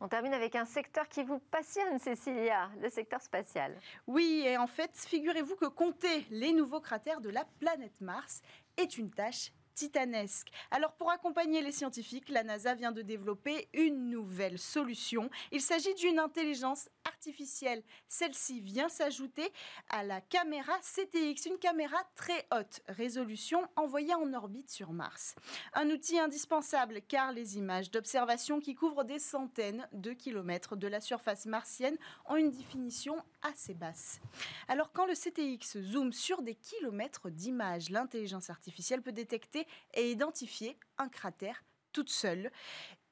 On 0.00 0.08
termine 0.08 0.32
avec 0.32 0.56
un 0.56 0.64
secteur 0.64 1.08
qui 1.08 1.22
vous 1.22 1.38
passionne, 1.38 1.98
Cécilia, 1.98 2.70
le 2.80 2.88
secteur 2.88 3.20
spatial. 3.20 3.76
Oui, 4.06 4.44
et 4.46 4.56
en 4.56 4.66
fait, 4.66 4.90
figurez-vous 4.94 5.56
que 5.56 5.66
compter 5.66 6.26
les 6.30 6.52
nouveaux 6.52 6.80
cratères 6.80 7.20
de 7.20 7.28
la 7.28 7.44
planète 7.58 8.00
Mars 8.00 8.40
est 8.78 8.96
une 8.96 9.10
tâche 9.10 9.52
titanesque. 9.74 10.48
Alors 10.70 10.92
pour 10.92 11.10
accompagner 11.10 11.62
les 11.62 11.72
scientifiques, 11.72 12.28
la 12.28 12.42
NASA 12.44 12.74
vient 12.74 12.92
de 12.92 13.02
développer 13.02 13.68
une 13.72 14.10
nouvelle 14.10 14.58
solution. 14.58 15.30
Il 15.52 15.60
s'agit 15.60 15.94
d'une 15.94 16.18
intelligence 16.18 16.88
artificielle. 17.04 17.82
Celle-ci 18.08 18.60
vient 18.60 18.88
s'ajouter 18.88 19.52
à 19.88 20.04
la 20.04 20.20
caméra 20.20 20.72
CTX, 20.80 21.46
une 21.46 21.58
caméra 21.58 21.98
très 22.14 22.46
haute 22.52 22.80
résolution 22.88 23.66
envoyée 23.76 24.14
en 24.14 24.32
orbite 24.32 24.70
sur 24.70 24.92
Mars. 24.92 25.34
Un 25.74 25.90
outil 25.90 26.18
indispensable 26.18 27.00
car 27.06 27.32
les 27.32 27.58
images 27.58 27.90
d'observation 27.90 28.60
qui 28.60 28.74
couvrent 28.74 29.04
des 29.04 29.18
centaines 29.18 29.86
de 29.92 30.12
kilomètres 30.12 30.76
de 30.76 30.88
la 30.88 31.00
surface 31.00 31.46
martienne 31.46 31.96
ont 32.28 32.36
une 32.36 32.50
définition 32.50 33.16
assez 33.42 33.74
basse. 33.74 34.20
Alors 34.68 34.92
quand 34.92 35.06
le 35.06 35.14
CTX 35.14 35.80
zoome 35.82 36.12
sur 36.12 36.42
des 36.42 36.54
kilomètres 36.54 37.30
d'images, 37.30 37.90
l'intelligence 37.90 38.50
artificielle 38.50 39.02
peut 39.02 39.12
détecter 39.12 39.66
et 39.94 40.10
identifier 40.10 40.78
un 40.98 41.08
cratère 41.08 41.64
toute 41.92 42.10
seule. 42.10 42.50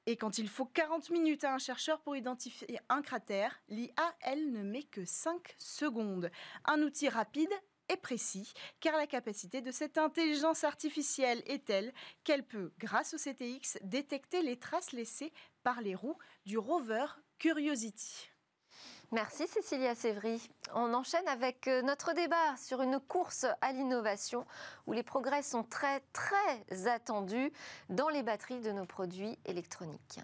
Et 0.06 0.16
quand 0.16 0.38
il 0.38 0.48
faut 0.48 0.64
40 0.64 1.10
minutes 1.10 1.44
à 1.44 1.54
un 1.54 1.58
chercheur 1.58 2.00
pour 2.00 2.16
identifier 2.16 2.78
un 2.88 3.02
cratère, 3.02 3.60
l'IA, 3.68 4.16
elle, 4.22 4.52
ne 4.52 4.62
met 4.62 4.84
que 4.84 5.04
5 5.04 5.54
secondes. 5.58 6.30
Un 6.64 6.80
outil 6.80 7.10
rapide 7.10 7.52
et 7.90 7.96
précis, 7.96 8.52
car 8.80 8.96
la 8.96 9.06
capacité 9.06 9.60
de 9.60 9.70
cette 9.70 9.98
intelligence 9.98 10.64
artificielle 10.64 11.42
est 11.46 11.64
telle 11.64 11.92
qu'elle 12.24 12.46
peut, 12.46 12.72
grâce 12.78 13.14
au 13.14 13.18
CTX, 13.18 13.78
détecter 13.82 14.42
les 14.42 14.58
traces 14.58 14.92
laissées 14.92 15.32
par 15.62 15.80
les 15.80 15.94
roues 15.94 16.18
du 16.46 16.58
rover 16.58 17.06
Curiosity. 17.38 18.30
Merci 19.10 19.46
Cécilia 19.46 19.94
Sévry. 19.94 20.50
On 20.74 20.92
enchaîne 20.92 21.26
avec 21.28 21.66
euh, 21.66 21.80
notre 21.80 22.12
débat 22.12 22.56
sur 22.58 22.82
une 22.82 23.00
course 23.00 23.46
à 23.62 23.72
l'innovation 23.72 24.44
où 24.86 24.92
les 24.92 25.02
progrès 25.02 25.42
sont 25.42 25.62
très 25.62 26.02
très 26.12 26.88
attendus 26.88 27.50
dans 27.88 28.10
les 28.10 28.22
batteries 28.22 28.60
de 28.60 28.70
nos 28.70 28.84
produits 28.84 29.38
électroniques. 29.46 30.20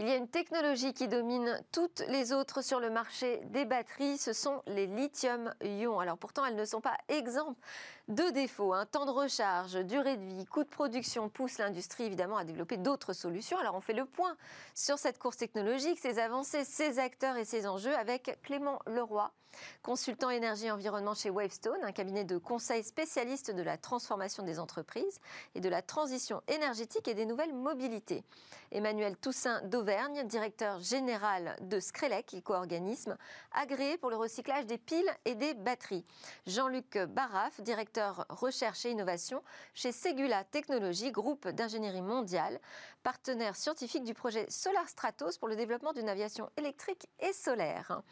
Il 0.00 0.08
y 0.08 0.12
a 0.12 0.16
une 0.16 0.28
technologie 0.28 0.94
qui 0.94 1.08
domine 1.08 1.62
toutes 1.72 2.02
les 2.08 2.32
autres 2.32 2.62
sur 2.62 2.80
le 2.80 2.88
marché 2.88 3.42
des 3.50 3.66
batteries, 3.66 4.16
ce 4.16 4.32
sont 4.32 4.62
les 4.66 4.86
lithium-ion. 4.86 6.00
Alors 6.00 6.16
pourtant, 6.16 6.44
elles 6.46 6.56
ne 6.56 6.64
sont 6.64 6.80
pas 6.80 6.96
exemptes 7.08 7.60
de 8.10 8.30
défauts. 8.30 8.72
Un 8.72 8.86
temps 8.86 9.06
de 9.06 9.10
recharge, 9.10 9.74
durée 9.84 10.16
de 10.16 10.24
vie, 10.24 10.44
coût 10.44 10.64
de 10.64 10.68
production 10.68 11.28
poussent 11.28 11.58
l'industrie 11.58 12.04
évidemment 12.04 12.36
à 12.36 12.44
développer 12.44 12.76
d'autres 12.76 13.12
solutions. 13.12 13.58
Alors 13.58 13.76
on 13.76 13.80
fait 13.80 13.92
le 13.92 14.04
point 14.04 14.36
sur 14.74 14.98
cette 14.98 15.18
course 15.18 15.36
technologique, 15.36 15.98
ses 15.98 16.18
avancées, 16.18 16.64
ses 16.64 16.98
acteurs 16.98 17.36
et 17.36 17.44
ses 17.44 17.66
enjeux 17.66 17.94
avec 17.96 18.38
Clément 18.42 18.80
Leroy, 18.86 19.30
consultant 19.82 20.30
énergie 20.30 20.70
environnement 20.70 21.14
chez 21.14 21.30
Wavestone, 21.30 21.82
un 21.82 21.92
cabinet 21.92 22.24
de 22.24 22.38
conseil 22.38 22.82
spécialiste 22.82 23.52
de 23.52 23.62
la 23.62 23.78
transformation 23.78 24.42
des 24.42 24.58
entreprises 24.58 25.20
et 25.54 25.60
de 25.60 25.68
la 25.68 25.82
transition 25.82 26.42
énergétique 26.48 27.06
et 27.06 27.14
des 27.14 27.26
nouvelles 27.26 27.54
mobilités. 27.54 28.24
Emmanuel 28.72 29.16
Toussaint 29.16 29.62
d'Auvergne, 29.62 30.24
directeur 30.26 30.80
général 30.80 31.56
de 31.60 31.80
Screlec, 31.80 32.34
éco-organisme 32.34 33.16
agréé 33.52 33.98
pour 33.98 34.10
le 34.10 34.16
recyclage 34.16 34.66
des 34.66 34.78
piles 34.78 35.10
et 35.24 35.34
des 35.34 35.54
batteries. 35.54 36.04
Jean-Luc 36.46 36.98
Baraf, 37.08 37.60
directeur 37.60 37.99
recherche 38.28 38.84
et 38.86 38.90
innovation 38.90 39.42
chez 39.74 39.92
Segula 39.92 40.44
Technologies, 40.44 41.12
groupe 41.12 41.48
d'ingénierie 41.48 42.02
mondiale, 42.02 42.60
partenaire 43.02 43.56
scientifique 43.56 44.04
du 44.04 44.14
projet 44.14 44.46
Solar 44.48 44.88
Stratos 44.88 45.38
pour 45.38 45.48
le 45.48 45.56
développement 45.56 45.92
d'une 45.92 46.08
aviation 46.08 46.50
électrique 46.56 47.08
et 47.20 47.32
solaire. 47.32 48.02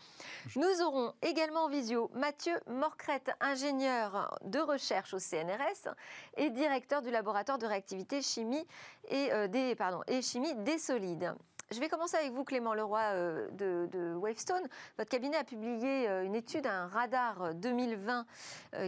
Nous 0.57 0.83
aurons 0.83 1.12
également 1.23 1.64
en 1.64 1.68
visio 1.68 2.11
Mathieu 2.14 2.59
Morcrette, 2.66 3.30
ingénieur 3.40 4.38
de 4.42 4.59
recherche 4.59 5.14
au 5.14 5.18
CNRS 5.18 5.95
et 6.37 6.50
directeur 6.50 7.02
du 7.02 7.11
laboratoire 7.11 7.59
de 7.59 7.66
réactivité 7.66 8.23
chimie 8.23 8.66
et, 9.09 9.33
euh, 9.33 9.49
des, 9.49 9.76
et 10.07 10.23
chimie 10.23 10.54
des 10.57 10.78
solides. 10.78 11.35
Je 11.71 11.81
vais 11.81 11.89
commencer 11.89 12.17
avec 12.17 12.33
vous, 12.33 12.45
Clément 12.45 12.73
Leroy 12.73 13.01
euh, 13.13 13.49
de, 13.51 14.15
Wavestone. 14.15 14.67
Votre 14.97 15.11
cabinet 15.11 15.37
a 15.37 15.45
publié 15.45 16.09
euh, 16.09 16.25
une 16.25 16.35
étude, 16.35 16.67
un 16.67 16.87
radar 16.87 17.55
2020, 17.55 18.27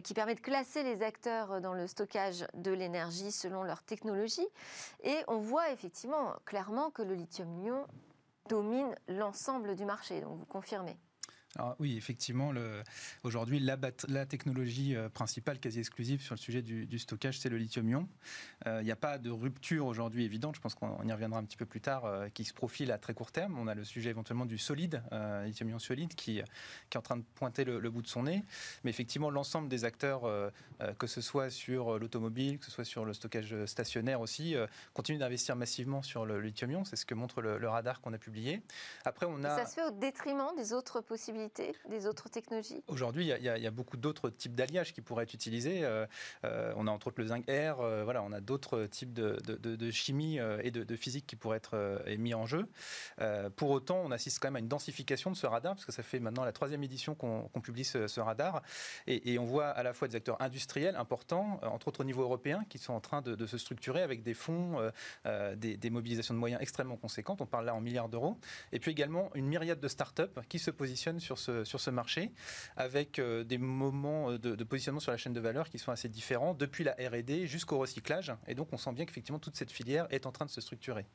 qui 0.03 0.15
permet 0.15 0.35
de 0.35 0.41
classer 0.41 0.83
les 0.83 1.03
acteurs 1.03 1.61
dans 1.61 1.75
le 1.75 1.87
stockage 1.87 2.47
de 2.55 2.71
l'énergie 2.71 3.33
selon 3.33 3.63
leur 3.63 3.83
technologie. 3.83 4.47
Et 5.03 5.17
on 5.29 5.39
voit 5.39 5.71
effectivement 5.71 6.35
clairement 6.45 6.91
que 6.91 7.03
le 7.03 7.15
lithium-ion 7.15 7.87
domine 8.49 8.95
l'ensemble 9.09 9.75
du 9.75 9.85
marché. 9.85 10.21
Donc 10.21 10.39
vous 10.39 10.47
confirmez 10.47 10.97
oui, 11.80 11.97
effectivement, 11.97 12.52
aujourd'hui, 13.25 13.59
la, 13.59 14.26
technologie 14.26 14.95
euh, 14.95 15.09
principale, 15.09 15.59
quasi 15.59 15.80
exclusive 15.80 16.23
sur 16.23 16.35
le 16.35 16.40
sujet 16.40 16.62
du, 16.62 16.99
stockage, 16.99 17.40
c'est 17.40 17.49
le 17.49 17.59
lithium-ion. 17.59 18.09
Euh, 18.66 18.80
il 18.83 18.85
n'y 18.85 18.92
a 18.92 18.97
pas 18.97 19.19
de 19.19 19.30
rupture 19.30 19.87
aujourd'hui 19.87 20.25
évidente, 20.25 20.54
je 20.54 20.61
pense 20.61 20.75
qu'on 20.75 21.02
y 21.02 21.12
reviendra 21.12 21.40
un 21.40 21.45
petit 21.45 21.57
peu 21.57 21.66
plus 21.66 21.80
tard, 21.80 22.04
euh, 22.04 22.28
qui 22.28 22.45
se 22.45 22.54
profile 22.54 22.92
à 22.92 22.99
très 22.99 23.14
court 23.14 23.33
terme. 23.33 23.59
On 23.59 23.66
a 23.66 23.75
le 23.75 23.85
sujet 23.85 24.11
éventuellement 24.11 24.47
du 24.47 24.59
solide, 24.59 25.02
lithium-ion 25.45 25.78
solide, 25.78 26.14
qui, 26.14 26.38
est 26.38 26.97
en 26.97 27.02
train 27.02 27.16
de 27.16 27.25
pointer 27.35 27.64
le, 27.64 27.90
bout 27.90 28.02
de 28.02 28.07
son 28.07 28.25
nez. 28.25 28.45
Mais 28.85 28.90
effectivement, 28.90 29.30
l'ensemble 29.30 29.69
des 29.69 29.85
acteurs, 29.85 30.23
que 30.99 31.07
ce 31.07 31.21
soit 31.21 31.50
sur 31.50 31.99
l'automobile, 31.99 32.59
que 32.59 32.66
ce 32.66 32.71
soit 32.71 32.85
sur 32.85 33.04
le 33.04 33.12
stockage 33.12 33.64
stationnaire 33.64 34.21
aussi, 34.21 34.54
continuent 34.95 35.19
d'investir 35.19 35.57
massivement 35.57 36.02
sur 36.02 36.26
le, 36.26 36.40
lithium-ion. 36.40 36.85
C'est 36.85 36.97
ce 36.97 37.07
que 37.07 37.14
montre 37.14 37.42
le, 37.42 37.69
radar 37.69 38.00
qu'on 38.00 38.12
a 38.12 38.19
publié. 38.19 38.62
Après, 39.04 39.26
on 39.26 39.42
a... 39.45 39.57
ça 39.57 39.66
se 39.66 39.75
fait 39.75 39.85
au 39.85 39.90
détriment 39.90 40.54
des 40.57 40.73
autres 40.73 41.00
possibilités 41.00 41.39
des 41.88 42.06
autres 42.06 42.28
technologies 42.28 42.82
Aujourd'hui, 42.88 43.30
il 43.30 43.44
y, 43.44 43.66
a 43.66 43.70
beaucoup 43.70 43.97
d'autres 43.97 44.30
types 44.30 44.54
d'alliages 44.54 44.92
qui 44.92 45.00
pourraient 45.00 45.25
être 45.25 45.35
utilisés. 45.35 45.85
Euh, 45.85 46.06
euh, 46.44 46.73
on 46.76 46.87
a 46.87 46.90
entre 46.90 47.09
autres 47.09 47.20
le 47.20 47.28
zinc 47.28 47.49
air, 47.49 47.80
euh, 47.80 48.04
voilà, 48.04 48.23
on 48.23 48.32
a 48.32 48.40
d'autres 48.40 48.87
types 48.87 49.12
de, 49.12 49.90
chimie 49.90 50.38
et 50.62 50.70
de, 50.70 50.97
physique 50.97 51.26
qui 51.26 51.37
pourraient 51.37 51.56
être 51.56 52.02
mis 52.18 52.35
en 52.35 52.47
jeu. 52.47 52.68
pour 53.56 53.70
autant, 53.70 54.00
on 54.04 54.11
assiste 54.11 54.38
quand 54.40 54.49
même 54.49 54.56
à 54.56 54.61
une 54.61 54.68
densification 54.68 55.30
de 55.30 55.37
ce 55.37 55.47
radar, 55.47 55.75
parce 55.75 55.85
que 55.85 55.92
ça 55.92 56.02
fait 56.02 56.20
maintenant 56.20 56.44
la 56.44 56.52
troisième 56.52 56.82
édition 56.82 57.14
qu'on 57.14 57.61
publie 57.62 57.85
ce, 57.85 58.20
radar. 58.20 58.62
Et, 59.06 59.38
on 59.38 59.44
voit 59.44 59.68
à 59.68 59.82
la 59.82 59.92
fois 59.92 60.09
des 60.09 60.16
acteurs 60.16 60.40
industriels 60.42 60.97
importants, 60.97 61.61
entre 61.62 61.88
autres 61.88 62.00
au 62.00 62.04
niveau 62.04 62.23
européen, 62.23 62.64
qui 62.68 62.78
sont 62.78 62.92
en 62.92 63.00
train 63.00 63.23
de, 63.23 63.47
se 63.47 63.59
structurer 63.59 64.02
avec 64.02 64.23
des 64.23 64.35
fonds, 64.35 64.78
des, 65.56 65.76
des, 65.76 65.90
mobilisations 65.90 66.35
de 66.35 66.38
moyens 66.38 66.61
extrêmement 66.61 66.97
conséquentes. 66.97 67.40
On 67.40 67.47
parle 67.47 67.66
là 67.66 67.75
en 67.75 67.80
milliards 67.80 68.09
d'euros. 68.09 68.37
Et 68.73 68.78
puis 68.78 68.90
également 68.90 69.30
une 69.35 69.47
myriade 69.47 69.80
de 69.80 69.88
start-up 69.88 70.40
qui 70.49 70.59
se 70.59 70.70
positionnent 70.70 71.20
sur 71.20 71.30
sur 71.31 71.39
ce, 71.39 71.65
sur 71.65 71.81
ce 71.81 71.91
marché, 71.91 72.33
avec 72.77 73.19
euh, 73.19 73.45
des 73.45 73.59
moments 73.59 74.31
euh, 74.31 74.39
de, 74.39 74.65
positionnement 74.65 75.01
sur 75.01 75.13
la 75.13 75.17
chaîne 75.17 75.33
de 75.33 75.41
valeur 75.41 75.69
qui 75.69 75.79
sont 75.79 75.93
assez 75.93 76.09
différents, 76.09 76.55
depuis 76.55 76.83
la 76.83 76.93
R&D 76.93 77.47
jusqu'au 77.47 77.79
recyclage. 77.79 78.33
Et 78.49 78.55
donc, 78.55 78.69
on 78.73 78.77
sent 78.77 78.93
bien 78.93 79.05
qu'effectivement, 79.05 79.39
toute 79.39 79.57
cette 79.57 79.71
filière 79.71 80.07
est 80.11 80.27
en 80.27 80.33
train 80.33 80.45
de 80.45 80.51
se 80.51 80.61
structurer. 80.61 81.07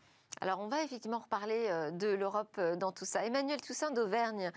Alors 0.41 0.59
on 0.59 0.67
va 0.67 0.83
effectivement 0.83 1.19
reparler 1.19 1.67
euh, 1.69 1.91
de 1.91 2.07
l'Europe 2.07 2.59
dans 2.77 2.91
tout 2.91 3.05
ça. 3.05 3.25
Emmanuel 3.25 3.61
Toussaint 3.61 3.91
d'Auvergne, 3.91 4.51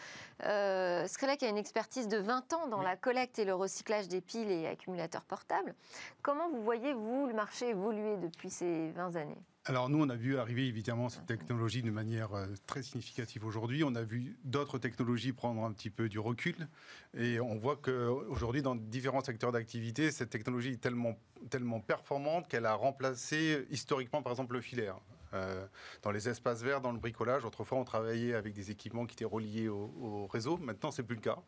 euh, 0.45 1.07
qui 1.07 1.45
a 1.45 1.49
une 1.49 1.59
expertise 1.59 2.09
de 2.09 2.19
20 2.19 2.53
ans 2.53 2.67
dans 2.69 2.83
la 2.83 2.97
collecte 2.97 3.39
et 3.39 3.45
le 3.45 3.55
recyclage 3.55 4.09
des 4.09 4.21
piles 4.21 4.51
et 4.51 4.67
accumulateurs 4.67 5.25
portables. 5.25 5.75
Comment 6.23 6.49
vous 6.51 6.63
voyez, 6.63 6.95
vous, 6.95 7.27
le 7.27 7.35
marché 7.35 7.69
évoluer 7.69 8.17
depuis 8.17 8.51
ces 8.51 8.91
20 8.93 9.17
années? 9.17 9.43
Alors 9.69 9.91
nous, 9.91 10.03
on 10.03 10.09
a 10.09 10.17
vu 10.17 10.39
arriver 10.39 10.67
évidemment 10.67 11.11
cette 11.11 11.27
technologie 11.27 11.83
de 11.83 11.91
manière 11.91 12.33
euh, 12.33 12.47
très 12.67 12.83
significative 12.83 13.45
aujourd'hui. 13.45 13.85
On 13.85 13.95
a 13.95 14.03
vu 14.03 14.39
d'autres 14.45 14.79
technologies 14.79 15.33
prendre 15.33 15.63
un 15.63 15.73
petit 15.73 15.91
peu 15.91 16.09
du 16.09 16.19
recul. 16.19 16.69
Et 17.15 17.39
on 17.39 17.57
voit 17.57 17.77
qu'aujourd'hui, 17.77 18.63
dans 18.63 18.75
différents 18.75 19.21
secteurs 19.21 19.53
d'activité, 19.53 20.11
cette 20.11 20.31
technologie 20.31 20.71
est 20.71 20.81
tellement, 20.81 21.19
tellement 21.51 21.81
performante 21.81 22.49
qu'elle 22.49 22.65
a 22.65 22.75
remplacé 22.75 23.67
historiquement, 23.71 24.23
par 24.23 24.33
exemple, 24.33 24.55
le 24.55 24.63
filaire. 24.63 24.99
Euh, 25.35 25.67
dans 26.03 26.11
les 26.11 26.29
espaces 26.29 26.63
verts, 26.63 26.81
dans 26.81 26.93
le 26.93 26.99
bricolage. 26.99 27.45
Autrefois, 27.45 27.79
on 27.79 27.85
travaillait 27.85 28.35
avec 28.35 28.55
des 28.55 28.71
équipements 28.71 29.05
qui 29.07 29.15
étaient 29.15 29.25
reliés 29.25 29.69
au, 29.69 30.27
réseau. 30.33 30.57
Maintenant, 30.59 30.91
c'est 30.91 31.03
plus 31.03 31.17
le 31.17 31.21
cas. 31.21 31.39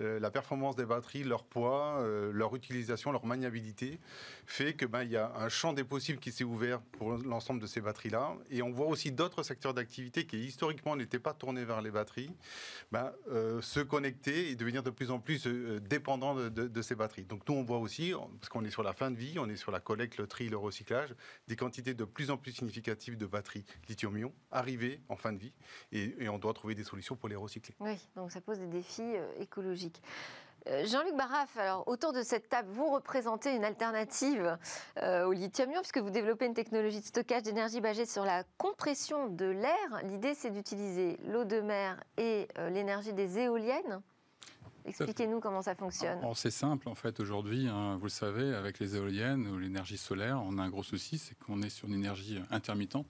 Euh, 0.00 0.18
la 0.18 0.30
performance 0.30 0.76
des 0.76 0.84
batteries, 0.84 1.24
leur 1.24 1.44
poids, 1.44 2.00
euh, 2.00 2.32
leur 2.32 2.54
utilisation, 2.54 3.12
leur 3.12 3.24
maniabilité 3.24 3.98
fait 4.46 4.74
que 4.74 4.84
ben 4.84 5.04
il 5.04 5.10
y 5.10 5.16
a 5.16 5.32
un 5.36 5.48
champ 5.48 5.72
des 5.72 5.84
possibles 5.84 6.18
qui 6.18 6.32
s'est 6.32 6.44
ouvert 6.44 6.80
pour 6.80 7.12
l'ensemble 7.12 7.60
de 7.60 7.66
ces 7.66 7.80
batteries-là. 7.80 8.36
Et 8.50 8.62
on 8.62 8.70
voit 8.70 8.86
aussi 8.86 9.12
d'autres 9.12 9.42
secteurs 9.42 9.72
d'activité 9.72 10.26
qui 10.26 10.44
historiquement 10.44 10.96
n'étaient 10.96 11.18
pas 11.18 11.32
tournés 11.32 11.64
vers 11.64 11.80
les 11.80 11.90
batteries, 11.90 12.30
ben, 12.92 13.12
se 13.60 13.80
connecter 13.80 14.50
et 14.50 14.56
devenir 14.56 14.82
de 14.82 14.90
plus 14.90 15.10
en 15.10 15.18
plus 15.18 15.46
dépendants 15.46 16.34
de, 16.34 16.48
de, 16.48 16.82
ces 16.82 16.94
batteries. 16.94 17.24
Donc 17.24 17.48
nous, 17.48 17.54
on 17.54 17.62
voit 17.62 17.78
aussi, 17.78 18.12
parce 18.40 18.48
qu'on 18.48 18.64
est 18.64 18.70
sur 18.70 18.82
la 18.82 18.92
fin 18.92 19.10
de 19.10 19.16
vie, 19.16 19.38
on 19.38 19.48
est 19.48 19.56
sur 19.56 19.70
la 19.70 19.80
collecte, 19.80 20.18
le 20.18 20.26
tri, 20.26 20.48
le 20.48 20.56
recyclage, 20.56 21.14
des 21.48 21.56
quantités 21.56 21.94
de 21.94 22.04
plus 22.04 22.30
en 22.30 22.36
plus 22.36 22.52
significatives 22.52 23.13
de 23.16 23.26
batteries 23.26 23.64
lithium-ion 23.88 24.32
arriver 24.50 25.00
en 25.08 25.16
fin 25.16 25.32
de 25.32 25.38
vie 25.38 25.52
et, 25.92 26.28
on 26.28 26.38
doit 26.38 26.54
trouver 26.54 26.74
des 26.74 26.84
solutions 26.84 27.16
pour 27.16 27.28
les 27.28 27.36
recycler. 27.36 27.74
Oui, 27.80 27.98
donc 28.16 28.32
ça 28.32 28.40
pose 28.40 28.58
des 28.58 28.66
défis 28.66 29.02
euh, 29.02 29.26
écologiques. 29.40 30.02
Euh, 30.66 30.86
Jean-Luc 30.86 31.14
Barraff, 31.14 31.56
alors 31.58 31.86
autour 31.86 32.12
de 32.12 32.22
cette 32.22 32.48
table, 32.48 32.68
vous 32.70 32.90
représentez 32.90 33.54
une 33.54 33.64
alternative 33.64 34.56
euh, 35.02 35.26
au 35.26 35.32
lithium-ion 35.32 35.80
puisque 35.80 35.98
vous 35.98 36.10
développez 36.10 36.46
une 36.46 36.54
technologie 36.54 37.00
de 37.00 37.04
stockage 37.04 37.42
d'énergie 37.42 37.80
basée 37.80 38.06
sur 38.06 38.24
la 38.24 38.44
compression 38.56 39.28
de 39.28 39.44
l'air. 39.44 40.00
L'idée, 40.04 40.34
c'est 40.34 40.50
d'utiliser 40.50 41.18
l'eau 41.28 41.44
de 41.44 41.60
mer 41.60 42.02
et 42.16 42.48
l'énergie 42.70 43.12
des 43.12 43.38
éoliennes 43.38 44.00
Expliquez-nous 44.86 45.40
comment 45.40 45.62
ça 45.62 45.74
fonctionne. 45.74 46.20
C'est 46.34 46.50
simple 46.50 46.88
en 46.88 46.94
fait 46.94 47.18
aujourd'hui, 47.20 47.68
hein, 47.68 47.96
vous 47.96 48.04
le 48.04 48.10
savez, 48.10 48.54
avec 48.54 48.78
les 48.78 48.96
éoliennes 48.96 49.46
ou 49.48 49.58
l'énergie 49.58 49.96
solaire, 49.96 50.42
on 50.44 50.58
a 50.58 50.62
un 50.62 50.68
gros 50.68 50.82
souci, 50.82 51.18
c'est 51.18 51.38
qu'on 51.38 51.62
est 51.62 51.70
sur 51.70 51.88
une 51.88 51.94
énergie 51.94 52.38
intermittente. 52.50 53.06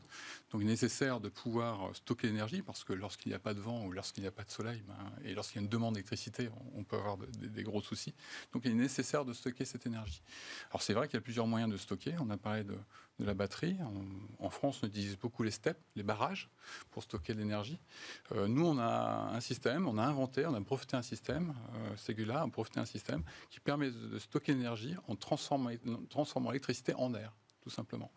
Donc 0.53 0.61
il 0.61 0.69
est 0.69 0.71
nécessaire 0.71 1.21
de 1.21 1.29
pouvoir 1.29 1.95
stocker 1.95 2.29
l'énergie 2.29 2.63
parce 2.63 2.85
que 2.85 2.93
lorsqu'il 2.93 3.31
n'y 3.31 3.37
a 3.37 3.41
pas 3.41 3.55
de 3.55 3.61
vent 3.61 3.85
ou 3.87 3.93
lorsqu'il 3.93 4.23
n'y 4.23 4.29
a 4.29 4.33
pas 4.33 4.45
de 4.45 4.51
soleil, 4.51 4.83
ben, 4.87 4.95
et 5.25 5.35
lorsqu'il 5.35 5.61
y 5.61 5.63
a 5.63 5.65
une 5.65 5.71
demande 5.71 5.95
d'électricité, 5.95 6.49
on, 6.77 6.85
peut 6.85 6.97
avoir 6.97 7.17
des 7.17 7.63
gros 7.63 7.83
soucis. 7.83 8.15
Donc 8.53 8.63
il 8.65 8.71
est 8.71 8.75
nécessaire 8.75 9.25
de 9.25 9.33
stocker 9.33 9.65
cette 9.65 9.87
énergie. 9.87 10.23
Alors 10.71 10.83
c'est 10.83 10.93
vrai 10.93 11.09
qu'il 11.09 11.17
y 11.17 11.19
a 11.19 11.23
plusieurs 11.23 11.47
moyens 11.47 11.73
de 11.73 11.77
stocker. 11.77 12.15
On 12.21 12.31
a 12.31 12.37
parlé 12.37 12.63
de, 12.63 12.77
de 13.19 13.25
la 13.25 13.35
batterie. 13.35 13.77
En, 14.41 14.51
France, 14.51 14.81
on 14.83 14.87
utilise 14.87 15.17
beaucoup 15.17 15.43
les 15.43 15.51
steppes, 15.51 15.81
les 15.95 16.03
barrages, 16.03 16.51
pour 16.91 17.03
stocker 17.03 17.35
l'énergie. 17.35 17.79
Euh, 18.33 18.49
nous, 18.49 18.67
on 18.67 18.79
a 18.79 19.31
un 19.33 19.41
système, 19.41 19.87
on 19.87 19.99
a 19.99 20.03
inventé, 20.03 20.47
on 20.47 20.55
a 20.55 20.61
profité 20.61 20.97
un 20.97 21.03
système, 21.03 21.55
euh, 21.75 21.97
Segula 21.97 22.43
a 22.43 22.49
profité 22.49 22.81
un 22.81 22.85
système 22.85 23.23
qui 23.51 23.61
permet 23.61 23.91
de 23.91 24.19
stocker 24.19 24.53
l'énergie 24.53 24.97
en 25.09 25.17
transformant, 25.17 25.71
l'électricité 26.51 26.95
en 26.95 27.15
air 27.15 27.33
tout 27.63 27.71
simplement. 27.71 28.13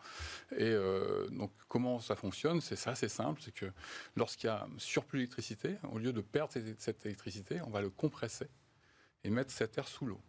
Et 0.57 0.63
euh, 0.63 1.29
donc, 1.29 1.53
comment 1.69 2.01
ça 2.01 2.17
fonctionne? 2.17 2.59
C'est 2.59 2.75
ça, 2.75 2.95
c'est 2.95 3.07
simple, 3.07 3.41
c'est 3.41 3.53
que 3.53 3.71
lorsqu'il 4.17 4.47
y 4.47 4.49
a 4.49 4.67
surplus 4.77 5.19
d'électricité, 5.19 5.77
au 5.89 5.99
lieu 5.99 6.11
de 6.11 6.19
perdre 6.19 6.51
cette 6.77 7.05
électricité, 7.05 7.61
on 7.61 7.69
va 7.69 7.79
le 7.79 7.89
compresser 7.89 8.49
et 9.23 9.29
mettre 9.29 9.51
cet 9.51 9.77
air 9.77 9.87
sous 9.87 10.05
l'eau 10.05 10.21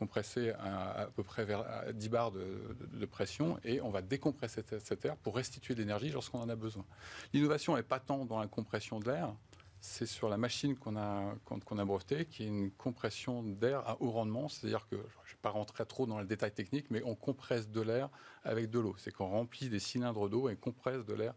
compresser 0.00 0.50
à, 0.58 1.08
peu 1.14 1.22
près 1.22 1.44
vers 1.44 1.62
10 1.92 2.08
bars 2.08 2.32
de, 2.32 3.04
pression 3.04 3.58
et 3.64 3.82
on 3.82 3.90
va 3.90 4.00
décompresser 4.00 4.62
cet 4.78 5.04
air 5.04 5.16
pour 5.16 5.36
restituer 5.36 5.74
de 5.74 5.80
l'énergie 5.80 6.10
lorsqu'on 6.10 6.40
en 6.40 6.48
a 6.48 6.56
besoin. 6.56 6.86
L'innovation 7.34 7.76
n'est 7.76 7.82
pas 7.82 8.00
tant 8.00 8.24
dans 8.24 8.40
la 8.40 8.46
compression 8.46 8.98
de 8.98 9.10
l'air, 9.10 9.34
c'est 9.80 10.06
sur 10.06 10.28
la 10.28 10.38
machine 10.38 10.76
qu'on 10.76 10.96
a, 10.96 11.34
qu'on 11.44 11.78
a 11.78 11.84
brevetée, 11.84 12.24
qui 12.26 12.44
est 12.44 12.46
une 12.46 12.70
compression 12.70 13.42
d'air 13.42 13.80
à 13.88 14.00
haut 14.00 14.10
rendement. 14.10 14.48
C'est-à-dire 14.48 14.86
que, 14.88 14.96
je 14.96 15.00
ne 15.00 15.34
vais 15.34 15.40
pas 15.42 15.50
rentrer 15.50 15.86
trop 15.86 16.06
dans 16.06 16.18
le 16.18 16.26
détail 16.26 16.52
technique, 16.52 16.86
mais 16.90 17.02
on 17.04 17.14
compresse 17.14 17.68
de 17.70 17.80
l'air 17.80 18.10
avec 18.44 18.70
de 18.70 18.78
l'eau. 18.78 18.94
C'est 18.98 19.12
qu'on 19.12 19.28
remplit 19.28 19.68
des 19.68 19.78
cylindres 19.78 20.28
d'eau 20.28 20.48
et 20.48 20.56
compresse 20.56 21.04
de 21.06 21.14
l'air 21.14 21.34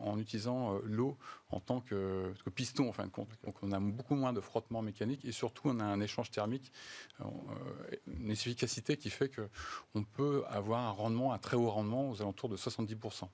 en 0.00 0.18
utilisant 0.18 0.74
euh, 0.74 0.80
l'eau 0.84 1.16
en 1.50 1.60
tant 1.60 1.80
que, 1.80 2.32
piston 2.54 2.88
en 2.88 2.92
fin 2.92 3.04
de 3.04 3.10
compte. 3.10 3.28
Donc 3.44 3.56
on 3.62 3.72
a 3.72 3.80
beaucoup 3.80 4.14
moins 4.14 4.32
de 4.32 4.40
frottement 4.40 4.82
mécanique 4.82 5.24
et 5.24 5.32
surtout 5.32 5.62
on 5.66 5.80
a 5.80 5.84
un 5.84 6.00
échange 6.00 6.30
thermique, 6.30 6.72
euh, 7.20 7.24
une 8.06 8.30
efficacité 8.30 8.96
qui 8.96 9.10
fait 9.10 9.30
qu'on 9.30 10.04
peut 10.04 10.44
avoir 10.48 10.80
un 10.80 10.90
rendement, 10.90 11.32
un 11.32 11.38
très 11.38 11.56
haut 11.56 11.70
rendement 11.70 12.10
aux 12.10 12.20
alentours 12.22 12.48
de 12.48 12.56
70%. 12.56 13.28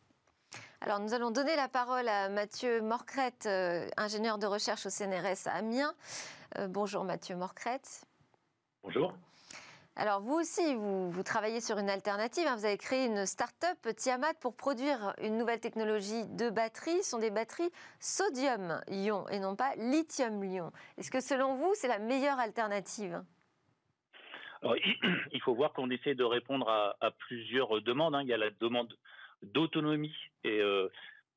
Alors 0.80 1.00
nous 1.00 1.12
allons 1.12 1.30
donner 1.30 1.56
la 1.56 1.68
parole 1.68 2.08
à 2.08 2.28
Mathieu 2.28 2.80
Morcrette, 2.80 3.48
ingénieur 3.96 4.38
de 4.38 4.46
recherche 4.46 4.86
au 4.86 4.90
CNRS 4.90 5.46
à 5.46 5.56
Amiens. 5.56 5.94
bonjour 6.68 7.04
Mathieu 7.04 7.36
Morcrette. 7.36 8.04
Bonjour. 8.82 9.12
Alors 10.00 10.20
vous 10.20 10.34
aussi, 10.34 10.76
vous, 10.76 11.22
travaillez 11.24 11.60
sur 11.60 11.76
une 11.76 11.90
alternative. 11.90 12.44
Hein. 12.46 12.54
Vous 12.54 12.64
avez 12.64 12.78
créé 12.78 13.06
une 13.06 13.26
start-up 13.26 13.96
Tiamat 13.96 14.32
pour 14.40 14.56
produire 14.56 15.12
une 15.20 15.36
nouvelle 15.36 15.58
technologie 15.58 16.24
de 16.36 16.50
batterie. 16.50 17.02
Ce 17.02 17.10
sont 17.10 17.18
des 17.18 17.32
batteries 17.32 17.72
sodium-ion 17.98 19.26
et 19.28 19.40
non 19.40 19.56
pas 19.56 19.74
lithium-ion. 19.76 20.70
Est-ce 20.98 21.10
que 21.10 21.20
selon 21.20 21.56
vous, 21.56 21.72
c'est 21.74 21.88
la 21.88 21.98
meilleure 21.98 22.38
alternative? 22.38 23.24
Il 25.32 25.40
faut 25.42 25.56
voir 25.56 25.72
qu'on 25.72 25.90
essaie 25.90 26.14
de 26.14 26.22
répondre 26.22 26.68
à, 26.68 27.10
plusieurs 27.26 27.82
demandes. 27.82 28.14
Hein. 28.14 28.22
Il 28.22 28.28
y 28.28 28.32
a 28.32 28.38
la 28.38 28.50
demande 28.50 28.96
d'autonomie 29.42 30.14
et 30.44 30.60
euh, 30.60 30.88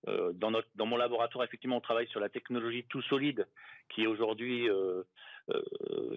euh, 0.08 0.34
dans, 0.34 0.52
mon 0.86 0.98
laboratoire, 0.98 1.44
effectivement, 1.44 1.78
on 1.78 1.82
travaille 1.82 2.10
sur 2.10 2.20
la 2.20 2.30
technologie 2.30 2.86
tout 2.90 3.02
solide, 3.02 3.48
qui 3.90 4.04
est 4.04 4.08
aujourd'hui 4.08 4.70
euh, 4.70 5.04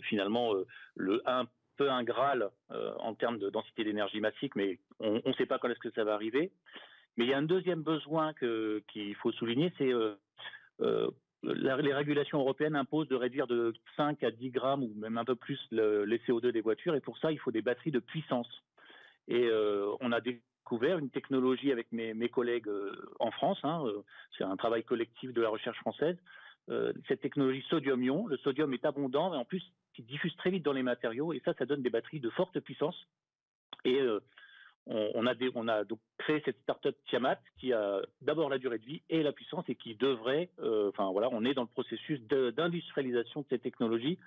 finalement 0.03 0.53
le 0.95 1.23
1 1.25 1.47
peu 1.77 1.91
un 1.91 2.03
Graal 2.03 2.51
euh, 2.71 2.93
en 2.99 3.15
termes 3.15 3.39
de 3.39 3.51
densité 3.51 3.85
d'énergie 3.85 4.21
massique, 4.21 4.57
mais 4.57 4.79
on 5.01 5.21
ne 5.25 5.33
sait 5.35 5.47
pas 5.47 5.59
quand 5.59 5.69
est-ce 5.69 5.79
que 5.79 5.91
ça 5.91 6.05
va 6.05 6.15
arriver. 6.15 6.51
Mais 7.17 7.25
il 7.25 7.31
y 7.31 7.35
a 7.35 7.39
un 7.39 7.43
deuxième 7.43 7.83
besoin 7.83 8.33
qu'il 8.35 9.15
faut 9.17 9.33
souligner, 9.33 9.73
c'est 9.79 9.93
euh, 9.93 10.15
euh, 10.81 11.11
les 11.43 11.95
régulations 11.95 12.41
européennes 12.41 12.75
imposent 12.75 13.09
de 13.09 13.15
réduire 13.15 13.47
de 13.47 13.75
5 13.97 14.23
à 14.25 14.31
10 14.31 14.51
grammes 14.51 14.83
ou 14.83 14.93
même 14.97 15.19
un 15.19 15.25
peu 15.25 15.37
plus 15.37 15.61
les 15.71 16.19
CO2 16.27 16.51
des 16.51 16.63
voitures, 16.63 16.95
et 16.95 17.01
pour 17.01 17.19
ça, 17.19 17.31
il 17.31 17.39
faut 17.39 17.51
des 17.51 17.63
batteries 17.63 17.91
de 17.91 18.01
puissance. 18.01 18.49
Et 19.29 19.51
on 20.01 20.11
a 20.11 20.23
découvert 20.23 20.99
une 20.99 21.11
technologie 21.11 21.71
avec 21.71 21.93
mes, 21.93 22.29
collègues 22.31 22.71
en 23.21 23.31
France, 23.31 23.59
hein, 23.63 23.85
c'est 24.39 24.45
un 24.45 24.57
travail 24.57 24.85
collectif 24.85 25.35
de 25.35 25.43
la 25.43 25.51
recherche 25.51 25.79
française, 25.81 26.17
cette 27.09 27.21
technologie 27.21 27.65
sodium-ion. 27.69 28.27
Le 28.27 28.39
sodium 28.39 28.73
est 28.73 28.87
abondant 28.87 29.35
et 29.35 29.37
en 29.37 29.45
plus 29.45 29.63
qui 29.95 30.03
diffuse 30.03 30.35
très 30.37 30.51
vite 30.51 30.65
dans 30.65 30.73
les 30.73 30.83
matériaux, 30.83 31.33
et 31.33 31.41
ça, 31.45 31.55
ça 31.55 31.67
donne 31.67 31.83
des 31.83 31.91
batteries 31.91 32.21
de 32.21 32.31
forte 32.31 32.59
puissance. 32.61 33.07
Et 33.85 34.01
euh, 34.01 34.21
on, 34.87 35.27
a 35.27 35.35
on, 35.55 35.69
a 35.69 35.85
donc 35.85 35.99
créé 36.19 36.43
cette 36.45 36.61
startup 36.63 36.97
Tiamat 37.07 37.39
qui 37.59 37.73
a 37.73 38.01
d'abord 38.21 38.49
la 38.49 38.59
durée 38.59 38.79
de 38.79 38.85
vie 38.85 39.03
et 39.09 39.23
la 39.23 39.33
puissance 39.33 39.65
et 39.69 39.75
qui 39.75 39.95
devrait, 39.95 40.51
euh, 40.61 40.91
enfin 40.91 41.11
voilà, 41.11 41.29
on 41.33 41.45
est 41.45 41.55
dans 41.55 41.63
le 41.63 41.69
processus 41.69 42.21
d'industrialisation 42.23 43.41
de, 43.43 43.47
ces 43.51 43.59
technologies. 43.59 44.19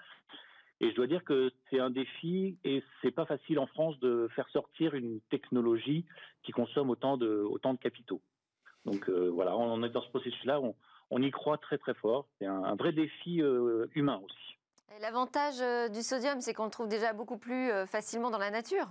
Et 0.79 0.91
je 0.91 0.95
dois 0.95 1.07
dire 1.07 1.23
que 1.23 1.51
c'est 1.69 1.79
un 1.79 1.89
défi 1.89 2.57
et 2.63 2.83
c'est 3.01 3.11
pas 3.11 3.25
facile 3.25 3.57
en 3.59 3.65
France 3.65 3.99
de 3.99 4.27
faire 4.35 4.47
sortir 4.49 4.93
une 4.93 5.19
technologie 5.29 6.05
qui 6.43 6.51
consomme 6.51 6.91
autant 6.91 7.17
de, 7.17 7.27
autant 7.27 7.73
de 7.73 7.79
capitaux. 7.79 8.21
Donc 8.85 9.09
euh, 9.09 9.29
voilà, 9.33 9.57
on 9.57 9.83
est 9.83 9.89
dans 9.89 10.01
ce 10.01 10.09
processus-là, 10.09 10.61
on, 11.09 11.21
y 11.21 11.31
croit 11.31 11.57
très 11.57 11.79
très 11.79 11.95
fort. 11.95 12.27
C'est 12.37 12.45
un, 12.45 12.75
vrai 12.75 12.93
défi 12.93 13.41
humain 13.95 14.21
aussi. 14.23 14.56
L'avantage 15.01 15.61
euh, 15.61 15.89
du 15.89 16.01
sodium, 16.01 16.41
c'est 16.41 16.53
qu'on 16.53 16.65
le 16.65 16.71
trouve 16.71 16.87
déjà 16.87 17.13
beaucoup 17.13 17.37
plus 17.37 17.71
euh, 17.71 17.85
facilement 17.85 18.31
dans 18.31 18.39
la 18.39 18.49
nature. 18.49 18.87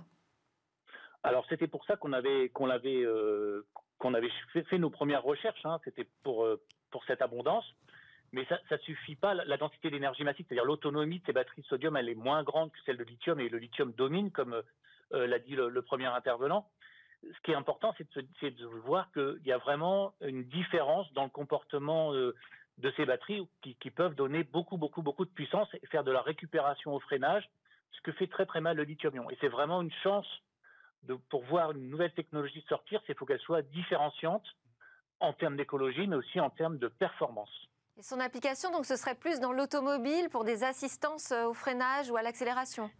Alors 1.23 1.45
c'était 1.49 1.67
pour 1.67 1.83
ça 1.85 1.97
qu'on 1.97 2.13
avait 2.13 2.49
qu'on 2.49 2.69
avait 2.69 3.03
euh, 3.03 3.65
qu'on 3.97 4.13
avait 4.13 4.31
fait, 4.53 4.77
nos 4.77 4.89
premières 4.89 5.23
recherches. 5.23 5.65
Hein. 5.65 5.79
C'était 5.83 6.07
pour 6.23 6.47
pour 6.91 7.03
cette 7.05 7.21
abondance, 7.21 7.65
mais 8.31 8.45
ça 8.45 8.59
ne 8.71 8.77
suffit 8.77 9.15
pas. 9.15 9.33
La, 9.33 9.57
densité 9.57 9.89
d'énergie 9.89 10.23
massive, 10.23 10.45
c'est-à-dire 10.47 10.63
l'autonomie 10.63 11.19
de 11.19 11.25
ces 11.25 11.33
batteries 11.33 11.63
de 11.63 11.67
sodium, 11.67 11.97
elle 11.97 12.07
est 12.07 12.15
moins 12.15 12.43
grande 12.43 12.71
que 12.71 12.77
celle 12.85 12.97
de 12.97 13.03
lithium 13.03 13.39
et 13.39 13.49
le 13.49 13.57
lithium 13.57 13.91
domine, 13.91 14.31
comme 14.31 14.61
l'a 15.11 15.39
dit 15.39 15.55
le, 15.55 15.81
premier 15.81 16.05
intervenant. 16.05 16.69
Ce 17.23 17.41
qui 17.43 17.51
est 17.51 17.55
important, 17.55 17.93
c'est 17.97 18.07
de, 18.15 18.49
de, 18.49 18.65
voir 18.65 19.11
qu'il 19.11 19.41
y 19.43 19.51
a 19.51 19.57
vraiment 19.57 20.13
une 20.21 20.43
différence 20.43 21.11
dans 21.13 21.23
le 21.23 21.29
comportement 21.29 22.13
de 22.77 22.91
ces 22.95 23.05
batteries 23.05 23.47
qui, 23.61 23.91
peuvent 23.91 24.15
donner 24.15 24.43
beaucoup, 24.43 24.77
beaucoup, 24.77 25.01
beaucoup 25.01 25.25
de 25.25 25.31
puissance 25.31 25.67
et 25.73 25.87
faire 25.87 26.03
de 26.03 26.11
la 26.11 26.21
récupération 26.21 26.93
au 26.93 26.99
freinage, 26.99 27.49
ce 27.91 28.01
que 28.01 28.11
fait 28.11 28.27
très, 28.27 28.45
très 28.45 28.61
mal 28.61 28.77
le 28.77 28.83
lithium-ion. 28.83 29.29
Et 29.31 29.37
c'est 29.41 29.47
vraiment 29.47 29.81
une 29.81 29.91
chance 30.03 30.27
de, 31.03 31.15
pour 31.29 31.43
voir 31.45 31.71
une 31.71 31.89
nouvelle 31.89 32.13
technologie 32.13 32.63
sortir, 32.69 33.01
c'est 33.07 33.17
faut 33.17 33.25
qu'elle 33.25 33.39
soit 33.39 33.63
différenciante 33.63 34.45
en 35.19 35.33
termes 35.33 35.55
d'écologie, 35.55 36.05
mais 36.05 36.15
aussi 36.15 36.39
en 36.39 36.51
termes 36.51 36.77
de 36.77 36.87
performance. 36.87 37.49
Et 37.97 38.03
son 38.03 38.19
application, 38.19 38.71
donc, 38.71 38.85
ce 38.85 38.95
serait 38.95 39.15
plus 39.15 39.39
dans 39.39 39.51
l'automobile 39.51 40.29
pour 40.29 40.43
des 40.43 40.63
assistances 40.63 41.31
au 41.31 41.55
freinage 41.55 42.11
ou 42.11 42.17
à 42.17 42.21
l'accélération? 42.21 42.91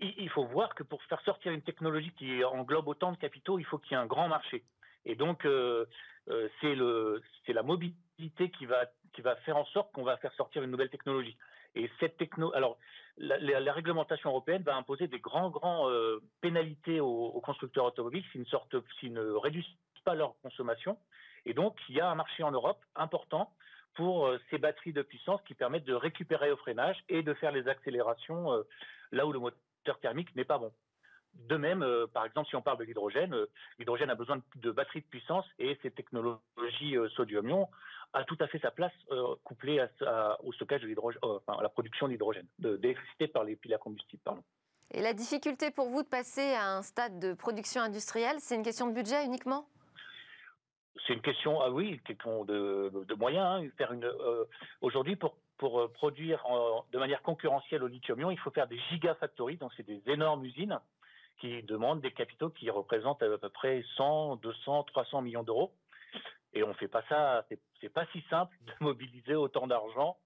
Il 0.00 0.30
faut 0.30 0.46
voir 0.46 0.74
que 0.74 0.82
pour 0.82 1.02
faire 1.02 1.20
sortir 1.20 1.52
une 1.52 1.60
technologie 1.60 2.10
qui 2.16 2.42
englobe 2.42 2.88
autant 2.88 3.12
de 3.12 3.18
capitaux, 3.18 3.58
il 3.58 3.66
faut 3.66 3.76
qu'il 3.76 3.92
y 3.92 3.94
ait 3.94 4.02
un 4.02 4.06
grand 4.06 4.28
marché. 4.28 4.64
Et 5.04 5.14
donc, 5.14 5.44
euh, 5.44 5.86
euh, 6.28 6.48
c'est 6.60 7.52
la 7.52 7.62
mobilité 7.62 8.50
qui 8.50 8.66
va, 8.66 8.86
faire 9.44 9.56
en 9.56 9.64
sorte 9.66 9.92
qu'on 9.92 10.02
va 10.02 10.16
faire 10.18 10.32
sortir 10.34 10.62
une 10.62 10.70
nouvelle 10.70 10.90
technologie. 10.90 11.36
Et 11.74 11.90
cette 12.00 12.16
techno, 12.16 12.52
alors 12.54 12.78
la, 13.16 13.72
réglementation 13.72 14.30
européenne 14.30 14.62
va 14.62 14.76
imposer 14.76 15.06
des 15.06 15.20
grands, 15.20 15.50
grands 15.50 15.88
euh, 15.88 16.20
pénalités 16.40 17.00
aux, 17.00 17.40
constructeurs 17.40 17.84
automobiles 17.84 18.24
s'ils 18.32 19.12
ne, 19.12 19.20
ne 19.20 19.32
réduisent 19.32 19.76
pas 20.04 20.14
leur 20.14 20.34
consommation. 20.42 20.98
Et 21.46 21.54
donc, 21.54 21.76
il 21.88 21.96
y 21.96 22.00
a 22.00 22.10
un 22.10 22.14
marché 22.14 22.42
en 22.42 22.50
Europe 22.50 22.82
important 22.96 23.52
pour 23.94 24.30
ces 24.50 24.58
batteries 24.58 24.92
de 24.92 25.02
puissance 25.02 25.40
qui 25.46 25.54
permettent 25.54 25.84
de 25.84 25.94
récupérer 25.94 26.52
au 26.52 26.56
freinage 26.56 26.96
et 27.08 27.22
de 27.22 27.34
faire 27.34 27.50
les 27.50 27.66
accélérations 27.66 28.50
là 29.10 29.26
où 29.26 29.32
le 29.32 29.40
moteur 29.40 29.98
thermique 30.00 30.34
n'est 30.36 30.44
pas 30.44 30.58
bon. 30.58 30.72
De 31.34 31.56
même, 31.56 31.82
euh, 31.82 32.06
par 32.06 32.24
exemple, 32.24 32.48
si 32.48 32.56
on 32.56 32.62
parle 32.62 32.78
de 32.78 32.84
l'hydrogène, 32.84 33.34
euh, 33.34 33.46
l'hydrogène 33.78 34.10
a 34.10 34.14
besoin 34.14 34.40
de, 34.56 34.70
batteries 34.70 35.00
de 35.00 35.06
puissance 35.06 35.44
et 35.58 35.78
ces 35.82 35.90
technologies 35.90 36.96
euh, 36.96 37.08
sodium-ion 37.10 37.68
a 38.12 38.24
tout 38.24 38.36
à 38.40 38.48
fait 38.48 38.58
sa 38.58 38.72
place 38.72 38.92
couplée 39.44 39.80
au 40.42 40.52
stockage 40.52 40.82
de 40.82 40.88
l'hydrogène, 40.88 41.20
à 41.46 41.62
la 41.62 41.68
production 41.68 42.08
d'hydrogène, 42.08 42.46
d'électricité 42.58 43.28
par 43.28 43.44
les 43.44 43.54
piles 43.54 43.72
à 43.72 43.78
combustible. 43.78 44.20
Pardon. 44.24 44.42
Et 44.90 45.00
la 45.00 45.12
difficulté 45.12 45.70
pour 45.70 45.88
vous 45.90 46.02
de 46.02 46.08
passer 46.08 46.54
à 46.54 46.76
un 46.76 46.82
stade 46.82 47.20
de 47.20 47.34
production 47.34 47.82
industrielle, 47.82 48.36
c'est 48.40 48.56
une 48.56 48.64
question 48.64 48.88
de 48.88 48.94
budget 48.94 49.24
uniquement? 49.24 49.68
C'est 51.06 51.12
une 51.12 51.22
question, 51.22 51.60
ah 51.60 51.70
oui, 51.70 52.00
question 52.04 52.44
de, 52.44 53.04
de 53.06 53.14
moyens. 53.14 53.62
Hein. 53.62 53.68
faire 53.78 53.92
une 53.92 54.10
aujourd'hui 54.80 55.14
pour 55.14 55.36
pour 55.56 55.92
produire 55.92 56.44
de 56.90 56.98
manière 56.98 57.22
concurrentielle 57.22 57.84
au 57.84 57.86
lithium-ion, 57.86 58.32
il 58.32 58.38
faut 58.40 58.50
faire 58.50 58.66
des 58.66 58.78
gigafactories, 58.90 59.58
donc 59.58 59.70
c'est 59.76 59.86
des 59.86 60.02
énormes 60.06 60.44
usines 60.44 60.80
qui 61.40 61.62
demandent 61.62 62.00
des 62.00 62.12
capitaux 62.12 62.50
qui 62.50 62.70
représentent 62.70 63.22
à 63.22 63.38
peu 63.38 63.48
près 63.48 63.84
100, 63.96 64.36
200, 64.36 64.84
300 64.84 65.22
millions 65.22 65.42
d'euros. 65.42 65.72
Et 66.52 66.62
on 66.62 66.74
fait 66.74 66.88
pas 66.88 67.02
ça, 67.08 67.44
c'est 67.80 67.88
pas 67.88 68.06
si 68.12 68.22
simple 68.28 68.56
de 68.66 68.72
mobiliser 68.80 69.34
autant 69.34 69.66
d'argent 69.66 70.18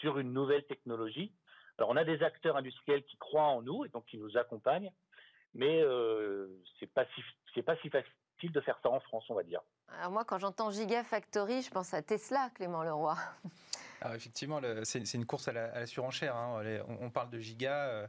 sur 0.00 0.18
une 0.18 0.32
nouvelle 0.32 0.64
technologie. 0.64 1.32
Alors 1.78 1.90
on 1.90 1.96
a 1.96 2.04
des 2.04 2.22
acteurs 2.22 2.56
industriels 2.56 3.04
qui 3.04 3.16
croient 3.16 3.48
en 3.48 3.62
nous 3.62 3.84
et 3.84 3.88
donc 3.88 4.04
qui 4.06 4.18
nous 4.18 4.36
accompagnent, 4.36 4.92
mais 5.54 5.82
euh, 5.82 6.48
c'est 6.78 6.92
pas 6.92 7.04
si 7.14 7.62
pas 7.62 7.76
si 7.76 7.90
facile 7.90 8.52
de 8.52 8.60
faire 8.60 8.78
ça 8.82 8.90
en 8.90 9.00
France, 9.00 9.24
on 9.28 9.34
va 9.34 9.42
dire. 9.42 9.60
Alors 9.98 10.10
moi, 10.10 10.24
quand 10.24 10.38
j'entends 10.38 10.70
Gigafactory, 10.70 11.62
je 11.62 11.70
pense 11.70 11.92
à 11.94 12.02
Tesla, 12.02 12.50
Clément 12.54 12.82
Leroy. 12.82 13.16
Alors 14.02 14.16
effectivement, 14.16 14.60
c'est 14.82 15.14
une 15.14 15.26
course 15.26 15.46
à 15.46 15.52
la, 15.52 15.86
surenchère. 15.86 16.34
Hein. 16.34 16.60
On, 17.00 17.08
parle 17.10 17.30
de 17.30 17.38
giga. 17.38 17.72
Euh, 17.72 18.06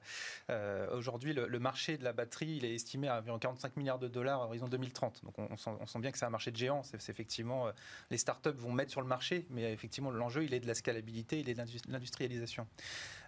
euh, 0.50 0.98
aujourd'hui, 0.98 1.34
le, 1.34 1.60
marché 1.60 2.00
de 2.00 2.04
la 2.04 2.14
batterie, 2.14 2.56
il 2.58 2.66
est 2.66 2.74
estimé 2.74 3.08
à 3.08 3.20
environ 3.20 3.38
45 3.38 3.78
milliards 3.78 4.00
de 4.00 4.08
dollars 4.08 4.42
à 4.42 4.46
horizon 4.46 4.68
2030. 4.68 5.24
Donc 5.24 5.38
on, 5.38 5.56
sent, 5.56 6.00
bien 6.00 6.12
que 6.12 6.18
c'est 6.18 6.26
un 6.26 6.32
marché 6.32 6.50
de 6.50 6.58
géants. 6.58 6.82
C'est 6.82 7.10
effectivement 7.10 7.68
euh, 7.68 7.72
les 8.10 8.18
startups 8.18 8.50
vont 8.58 8.72
mettre 8.72 8.90
sur 8.90 9.02
le 9.02 9.08
marché, 9.08 9.46
mais 9.52 9.72
effectivement 9.72 10.10
l'enjeu, 10.10 10.44
il 10.44 10.56
est 10.56 10.60
de 10.60 10.68
la 10.68 10.74
scalabilité, 10.74 11.40
il 11.40 11.50
est 11.50 11.54
de 11.54 11.92
l'industrialisation. 11.92 12.68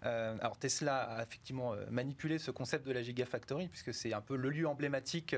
alors 0.01 0.58
Tesla 0.58 1.04
a 1.04 1.23
effectivement 1.23 1.75
manipulé 1.91 2.39
ce 2.39 2.49
concept 2.49 2.88
de 2.88 2.93
la 2.93 3.04
gigafactory 3.04 3.67
puisque 3.67 3.93
c'est 3.93 4.13
un 4.13 4.21
peu 4.21 4.36
le 4.36 4.49
lieu 4.49 4.67
emblématique 4.67 5.36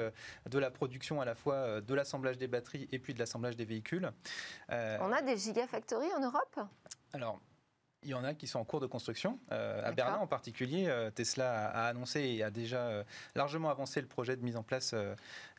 de 0.50 0.60
la 0.60 0.72
production 0.72 1.20
à 1.20 1.26
la 1.26 1.36
fois 1.36 1.82
de 1.82 1.94
l'assemblage 1.94 2.38
des 2.38 2.48
batteries 2.48 2.88
et 2.92 3.00
puis 3.00 3.14
de 3.14 3.20
l'assemblage 3.20 3.58
des 3.58 3.66
véhicules. 3.66 4.12
On 4.70 5.12
a 5.12 5.22
des 5.22 5.38
gigafactories 5.38 6.14
en 6.18 6.22
Europe? 6.22 6.60
Alors, 7.14 7.42
il 8.08 8.12
y 8.12 8.14
en 8.14 8.24
a 8.24 8.34
qui 8.34 8.48
sont 8.48 8.60
en 8.60 8.64
cours 8.64 8.80
de 8.80 8.88
construction. 8.88 9.38
Euh, 9.52 9.82
à 9.84 9.92
Berlin 9.92 10.18
en 10.18 10.28
particulier, 10.28 10.86
euh, 10.88 11.12
Tesla 11.12 11.68
a, 11.68 11.88
annoncé 11.88 12.22
et 12.22 12.42
a 12.42 12.50
déjà 12.50 12.88
euh, 12.88 13.04
largement 13.36 13.70
avancé 13.70 14.00
le 14.00 14.08
projet 14.08 14.38
de 14.38 14.44
mise 14.44 14.56
en 14.56 14.64
place 14.64 14.96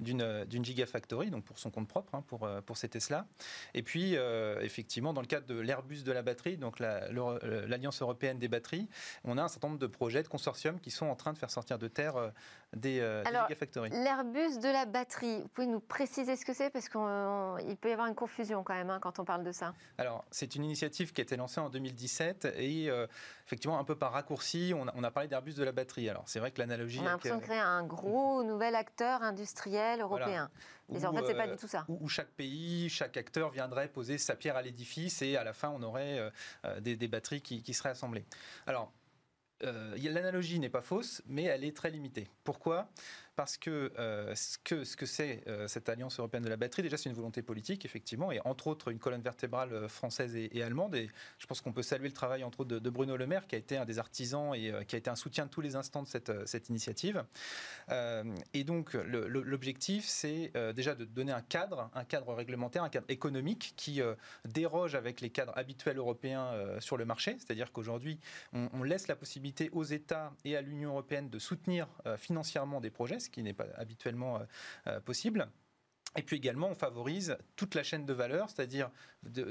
d'une 0.00 0.64
Gigafactory, 0.64 1.30
donc 1.30 1.44
pour 1.44 1.58
son 1.58 1.70
compte 1.70 1.88
propre, 1.88 2.14
hein, 2.14 2.24
pour, 2.26 2.48
pour 2.64 2.78
ces 2.78 2.88
Tesla. 2.88 3.26
Et 3.74 3.82
puis, 3.82 4.16
effectivement, 4.61 5.12
dans 5.12 5.20
le 5.20 5.26
cadre 5.26 5.46
de 5.46 5.58
l'Airbus 5.58 6.02
de 6.02 6.12
la 6.12 6.22
batterie, 6.22 6.56
donc 6.56 6.78
l'Alliance 6.80 8.00
européenne 8.00 8.38
des 8.38 8.48
batteries, 8.48 8.88
on 9.24 9.37
a 9.37 9.42
un 9.42 9.48
certain 9.48 9.68
nombre 9.68 9.80
de 9.80 9.87
projets 9.87 10.22
de 10.22 10.28
consortiums 10.28 10.80
qui 10.80 10.90
sont 10.90 11.06
en 11.06 11.16
train 11.16 11.34
de 11.34 11.38
faire 11.38 11.50
sortir 11.50 11.78
de 11.78 11.88
terre 11.88 12.32
des, 12.74 12.94
Gigafactories. 13.26 13.90
L'Airbus 13.90 14.58
de 14.58 14.72
la 14.72 14.87
batterie, 14.87 15.42
vous 15.42 15.48
pouvez 15.48 15.66
nous 15.66 15.80
préciser 15.80 16.37
ce 16.37 16.46
que 16.46 16.54
c'est? 16.54 16.70
Parce 16.70 16.88
qu'il 16.88 17.76
peut 17.76 17.90
y 17.90 17.92
avoir 17.92 18.06
une 18.06 18.14
confusion 18.14 18.62
quand 18.62 18.74
même 18.74 18.90
hein, 18.90 19.00
quand 19.02 19.18
on 19.18 19.24
parle 19.24 19.44
de 19.44 19.52
ça. 19.52 19.74
Alors, 19.98 20.24
c'est 20.30 20.54
une 20.54 20.64
initiative 20.64 21.12
qui 21.12 21.20
a 21.20 21.24
été 21.24 21.37
lancée 21.37 21.61
en 21.61 21.68
2017 21.68 22.38
et 22.44 22.90
euh, 22.90 23.07
effectivement, 23.46 23.79
un 23.79 23.85
peu 23.85 23.96
par 23.96 24.12
raccourci, 24.12 24.72
on 24.74 24.87
a, 24.87 25.11
parlé 25.11 25.29
d'Airbus 25.29 25.55
de 25.55 25.64
la 25.64 25.72
batterie. 25.72 26.09
Alors, 26.09 26.24
c'est 26.27 26.38
vrai 26.38 26.51
que 26.51 26.59
l'analogie. 26.59 27.01
On 27.01 27.07
a 27.07 27.11
l'impression 27.11 27.38
de 27.38 27.42
créer 27.42 27.59
un 27.59 27.85
gros 27.85 28.42
nouvel 28.44 28.74
acteur 28.74 29.22
industriel 29.22 30.01
européen. 30.01 30.51
Mais 30.88 31.05
en 31.05 31.12
fait, 31.12 31.27
c'est 31.27 31.35
pas 31.35 31.46
euh, 31.46 31.53
du 31.53 31.59
tout 31.59 31.68
ça. 31.68 31.85
Où, 31.88 32.09
chaque 32.09 32.31
pays, 32.31 32.88
chaque 32.88 33.16
acteur 33.16 33.51
viendrait 33.51 33.88
poser 33.88 34.18
sa 34.18 34.37
pierre 34.37 34.57
à 34.57 34.62
l'édifice 34.62 35.22
et 35.22 35.37
à 35.37 35.44
la 35.44 35.53
fin, 35.53 35.68
on 35.68 35.83
aurait 35.83 36.31
euh, 36.64 36.81
des, 36.81 37.09
batteries 37.09 37.42
qui, 37.42 37.62
qui, 37.62 37.74
seraient 37.74 37.90
assemblées. 37.90 38.24
Alors, 38.66 38.92
l'analogie 39.61 40.61
n'est 40.61 40.70
pas 40.70 40.83
fausse, 40.83 41.22
mais 41.27 41.44
elle 41.44 41.64
est 41.64 41.77
très 41.77 41.90
limitée. 41.90 42.29
Pourquoi? 42.44 42.88
Parce 43.38 43.57
que 43.57 43.92
euh, 44.01 44.35
ce 44.35 44.59
que 44.59 44.83
ce 44.83 44.96
que 44.96 45.07
c'est 45.07 45.44
euh, 45.46 45.68
cette 45.68 45.88
alliance 45.88 46.18
européenne 46.18 46.42
de 46.42 46.48
la 46.48 46.57
batterie, 46.57 46.83
déjà 46.83 46.96
c'est 46.96 47.09
une 47.09 47.14
volonté 47.14 47.40
politique 47.40 47.85
effectivement, 47.85 48.33
et 48.33 48.40
entre 48.44 48.66
autres 48.66 48.88
une 48.90 48.98
colonne 48.98 49.22
vertébrale 49.22 49.72
euh, 49.72 49.87
française 49.87 50.35
et, 50.35 50.61
allemande. 50.61 50.96
Et 50.96 51.09
je 51.38 51.46
pense 51.46 51.61
qu'on 51.61 51.72
peut 51.72 51.85
saluer 51.85 52.09
le 52.09 52.14
travail 52.14 52.42
entre 52.42 52.62
autres 52.62 52.81
de, 52.81 52.90
Bruno 52.90 53.16
Le 53.16 53.29
Maire, 53.29 53.46
qui 53.46 53.55
a 53.55 53.59
été 53.59 53.77
un 53.77 53.85
des 53.85 54.01
artisans 54.01 54.57
et 54.57 54.72
qui 54.88 54.96
a 54.96 54.98
été 54.98 55.09
un 55.09 55.14
soutien 55.14 55.46
de 55.46 55.51
tous 55.51 55.61
les 55.61 55.77
instants 55.77 56.03
de 56.03 56.09
cette, 56.09 56.33
cette 56.48 56.68
initiative. 56.68 57.24
et 57.88 58.64
donc 58.64 58.94
l'objectif, 58.94 60.05
c'est 60.05 60.51
déjà 60.74 60.96
de 60.96 61.05
donner 61.05 61.31
un 61.31 61.40
cadre, 61.40 61.90
un 61.94 62.05
cadre 62.05 62.35
réglementaire, 62.35 62.83
un 62.83 62.88
cadre 62.88 63.07
économique 63.09 63.74
qui 63.77 64.01
déroge 64.46 64.96
avec 64.96 65.20
les 65.20 65.31
cadres 65.31 65.57
habituels 65.57 65.98
européens 65.98 66.51
sur 66.81 66.96
le 66.96 67.05
marché. 67.05 67.37
C'est-à-dire 67.38 67.70
qu'aujourd'hui, 67.70 68.18
on, 68.53 68.68
on, 68.72 68.83
laisse 68.83 69.07
la 69.07 69.14
possibilité 69.14 69.70
aux 69.72 69.85
États 69.85 70.33
et 70.44 70.57
à 70.57 70.61
l'Union 70.61 70.90
européenne 70.90 71.31
de 71.31 71.38
soutenir 71.38 71.87
financièrement 72.16 72.81
des 72.81 72.90
projets 72.90 73.20
qui 73.30 73.42
n'est 73.42 73.54
pas 73.54 73.66
habituellement 73.76 74.38
euh, 74.38 74.44
euh, 74.86 75.00
possible. 75.00 75.48
Et 76.16 76.22
puis 76.22 76.36
également, 76.36 76.68
on 76.68 76.74
favorise 76.74 77.36
toute 77.54 77.74
la 77.74 77.82
chaîne 77.82 78.06
de 78.06 78.12
valeur, 78.14 78.48
c'est-à-dire 78.48 78.90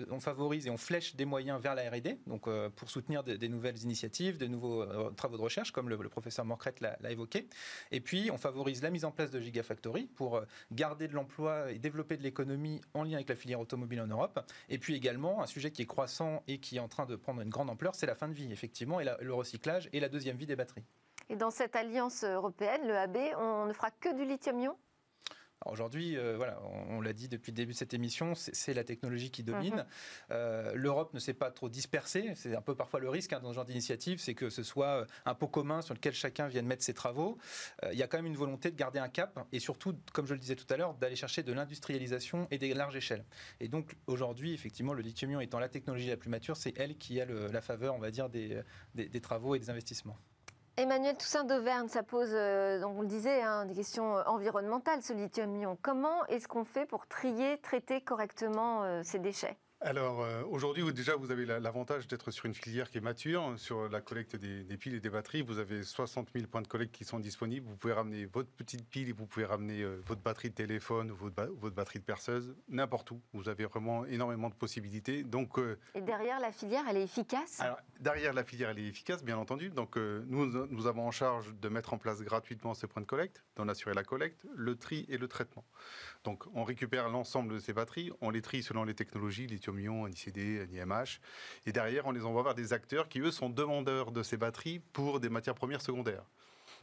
on 0.10 0.20
favorise 0.20 0.66
et 0.66 0.72
on 0.72 0.78
flèche 0.78 1.16
des 1.16 1.24
moyens 1.24 1.62
vers 1.62 1.76
la 1.76 1.88
R&D, 1.88 2.20
donc 2.26 2.48
euh, 2.48 2.72
pour 2.72 2.90
soutenir 2.90 3.24
des, 3.24 3.48
nouvelles 3.48 3.78
initiatives, 3.84 4.40
de 4.40 4.48
nouveaux 4.48 4.84
travaux 5.12 5.38
de 5.38 5.44
recherche, 5.44 5.72
comme 5.72 5.88
le, 5.88 5.98
professeur 6.10 6.46
Morcrette 6.46 6.82
l'a 6.82 7.12
évoqué. 7.12 7.48
Et 7.92 8.02
puis, 8.02 8.32
on 8.32 8.38
favorise 8.38 8.82
la 8.82 8.90
mise 8.90 9.06
en 9.06 9.12
place 9.12 9.30
de 9.30 9.40
Gigafactory 9.40 10.08
pour 10.08 10.42
garder 10.72 11.08
de 11.08 11.14
l'emploi 11.14 11.72
et 11.72 11.78
développer 11.78 12.18
de 12.18 12.24
l'économie 12.24 12.82
en 12.96 13.04
lien 13.04 13.14
avec 13.14 13.30
la 13.30 13.36
filière 13.36 13.60
automobile 13.60 14.02
en 14.02 14.08
Europe. 14.08 14.40
Et 14.68 14.80
puis 14.80 14.96
également, 14.96 15.44
un 15.44 15.48
sujet 15.48 15.70
qui 15.70 15.84
est 15.84 15.88
croissant 15.88 16.42
et 16.48 16.60
qui 16.60 16.78
est 16.78 16.80
en 16.80 16.88
train 16.88 17.06
de 17.06 17.16
prendre 17.16 17.40
une 17.42 17.50
grande 17.50 17.70
ampleur, 17.70 17.94
c'est 17.94 18.08
la 18.08 18.16
fin 18.16 18.28
de 18.28 18.34
vie, 18.34 18.52
effectivement, 18.52 19.00
et 19.00 19.06
le 19.22 19.34
recyclage 19.34 19.90
et 19.94 20.00
la 20.00 20.10
deuxième 20.10 20.38
vie 20.38 20.48
des 20.48 20.56
batteries. 20.56 20.86
Et 21.30 21.36
dans 21.36 21.52
cette 21.52 21.76
alliance 21.76 22.24
européenne, 22.24 22.88
le 22.88 22.96
AB, 22.98 23.18
on 23.38 23.66
ne 23.66 23.74
fera 23.74 23.92
que 23.92 24.16
du 24.16 24.26
lithium-ion 24.26 24.78
Aujourd'hui, 25.66 26.18
euh, 26.18 26.36
voilà, 26.38 26.62
on, 26.90 27.02
l'a 27.02 27.14
dit 27.14 27.28
depuis 27.28 27.52
le 27.52 27.56
début 27.56 27.74
de 27.74 27.78
cette 27.78 27.94
émission, 27.94 28.34
c'est 28.36 28.74
la 28.74 28.84
technologie 28.84 29.32
qui 29.32 29.44
domine. 29.44 29.76
Mhm. 29.76 29.86
Euh, 30.32 30.72
L'Europe 30.76 31.14
ne 31.14 31.20
s'est 31.20 31.34
pas 31.34 31.50
trop 31.50 31.68
dispersée. 31.68 32.34
C'est 32.36 32.56
un 32.56 32.62
peu 32.62 32.76
parfois 32.76 33.00
le 33.00 33.10
risque 33.10 33.34
hein, 33.34 33.40
dans 33.40 33.50
ce 33.50 33.56
genre 33.56 33.66
d'initiative, 33.66 34.20
c'est 34.20 34.36
que 34.36 34.50
ce 34.50 34.62
soit 34.62 35.02
euh, 35.02 35.06
un 35.26 35.34
pot 35.34 35.48
commun 35.48 35.82
sur 35.82 35.96
lequel 35.96 36.14
chacun 36.14 36.48
vienne 36.48 36.68
mettre 36.68 36.84
ses 36.84 36.94
travaux. 36.94 37.38
Il 37.92 37.98
y 37.98 38.04
a 38.04 38.08
quand 38.08 38.18
même 38.18 38.28
une 38.28 38.38
volonté 38.38 38.70
de 38.70 38.76
garder 38.76 39.00
un 39.00 39.10
cap 39.10 39.40
et 39.52 39.60
surtout, 39.60 39.96
comme 40.14 40.28
je 40.28 40.34
le 40.34 40.40
disais 40.40 40.56
tout 40.56 40.72
à 40.72 40.78
l'heure, 40.78 40.94
d'aller 40.94 41.16
chercher 41.16 41.44
de 41.44 41.52
l'industrialisation 41.52 42.48
et 42.52 42.58
des 42.58 42.74
larges 42.74 42.96
échelles. 42.96 43.26
Et 43.60 43.68
donc 43.68 43.96
aujourd'hui, 44.06 44.54
effectivement, 44.54 44.94
le 44.94 45.02
lithium-ion 45.02 45.42
étant 45.42 45.60
la 45.60 45.70
technologie 45.70 46.10
la 46.10 46.18
plus 46.18 46.30
mature, 46.30 46.56
c'est 46.56 46.78
elle 46.80 46.98
qui 46.98 47.20
a 47.20 47.26
la 47.26 47.62
faveur, 47.62 47.96
on 47.96 48.00
va 48.00 48.12
dire, 48.12 48.30
des 48.30 49.22
travaux 49.22 49.56
et 49.56 49.60
des 49.60 49.70
investissements. 49.70 50.18
Emmanuel 50.80 51.18
Toussaint 51.18 51.44
d'Auvergne, 51.44 51.88
ça 51.88 52.04
pose, 52.04 52.30
euh, 52.34 52.84
on 52.84 53.02
le 53.02 53.08
disait, 53.08 53.42
hein, 53.42 53.66
des 53.66 53.74
questions 53.74 54.14
environnementales, 54.28 55.02
ce 55.02 55.12
lithium-ion. 55.12 55.76
Comment 55.82 56.24
est-ce 56.28 56.48
qu'on 56.48 56.66
fait 56.66 56.86
pour 56.86 57.08
trier, 57.08 57.58
traiter 57.62 58.00
correctement 58.02 58.84
euh, 58.84 59.02
ces 59.04 59.18
déchets? 59.18 59.58
Alors 59.80 60.22
euh, 60.22 60.44
aujourd'hui, 60.50 60.84
déjà, 60.92 61.16
vous 61.16 61.30
avez 61.30 61.46
l'avantage 61.46 62.08
d'être 62.08 62.32
sur 62.32 62.48
une 62.48 62.56
filière 62.56 62.90
qui 62.90 62.98
est 62.98 63.02
mature, 63.02 63.54
sur 63.58 63.88
la 63.90 64.02
collecte 64.02 64.36
des, 64.36 64.64
piles 64.78 64.96
et 64.96 65.00
des 65.00 65.10
batteries. 65.10 65.44
Vous 65.44 65.60
avez 65.60 65.84
60 65.84 66.30
000 66.34 66.48
points 66.48 66.64
de 66.64 66.68
collecte 66.68 66.96
qui 66.96 67.06
sont 67.06 67.20
disponibles. 67.20 67.68
Vous 67.68 67.78
pouvez 67.78 67.94
ramener 67.94 68.26
votre 68.26 68.50
petite 68.50 68.88
pile, 68.90 69.14
vous 69.14 69.28
pouvez 69.28 69.46
ramener 69.46 69.84
euh, 69.84 70.02
votre 70.06 70.22
batterie 70.22 70.50
de 70.50 70.56
téléphone 70.56 71.12
ou 71.12 71.16
votre, 71.16 71.36
batterie 71.76 72.00
de 72.00 72.04
perceuse, 72.04 72.56
n'importe 72.70 73.12
où. 73.12 73.22
Vous 73.34 73.50
avez 73.50 73.66
vraiment 73.66 74.06
énormément 74.06 74.50
de 74.50 74.56
possibilités. 74.56 75.24
Donc, 75.24 75.60
euh, 75.60 75.78
et 75.94 76.02
derrière 76.02 76.40
la 76.40 76.52
filière, 76.52 76.84
elle 76.90 76.98
est 76.98 77.04
efficace? 77.04 77.60
Alors, 77.60 77.78
Derrière 78.00 78.34
la 78.34 78.44
filière, 78.44 78.70
elle 78.70 78.80
est 78.80 78.88
efficace, 78.88 79.24
bien 79.24 79.38
entendu. 79.38 79.70
Donc 79.70 79.98
nous, 79.98 80.46
nous 80.46 80.86
avons 80.86 81.08
en 81.08 81.12
charge 81.12 81.56
de 81.56 81.68
mettre 81.68 81.94
en 81.94 81.98
place 81.98 82.22
gratuitement 82.22 82.76
ces 82.76 82.86
points 82.86 83.02
de 83.02 83.08
collecte, 83.08 83.44
d'en 83.56 83.68
assurer 83.68 83.96
la 83.96 84.04
collecte, 84.04 84.46
le 84.56 84.76
tri 84.76 85.08
et 85.10 85.18
le 85.18 85.28
traitement. 85.28 85.66
Donc 86.24 86.44
on 86.54 86.64
récupère 86.64 87.10
l'ensemble 87.10 87.56
de 87.56 87.60
ces 87.60 87.74
batteries, 87.74 88.12
on 88.22 88.30
les 88.30 88.44
trie 88.44 88.62
selon 88.62 88.84
les 88.84 88.94
technologies, 88.94 89.48
lithium-ion, 89.72 90.08
NICD, 90.08 90.68
NIMH, 90.72 91.20
et 91.66 91.72
derrière 91.72 92.06
on 92.08 92.12
les 92.12 92.26
envoie 92.26 92.44
vers 92.44 92.56
des 92.56 92.74
acteurs 92.74 93.10
qui 93.10 93.20
eux 93.20 93.32
sont 93.32 93.50
demandeurs 93.50 94.12
de 94.12 94.24
ces 94.24 94.38
batteries 94.38 94.80
pour 94.94 95.20
des 95.20 95.30
matières 95.30 95.56
premières 95.56 95.82
secondaires. 95.82 96.24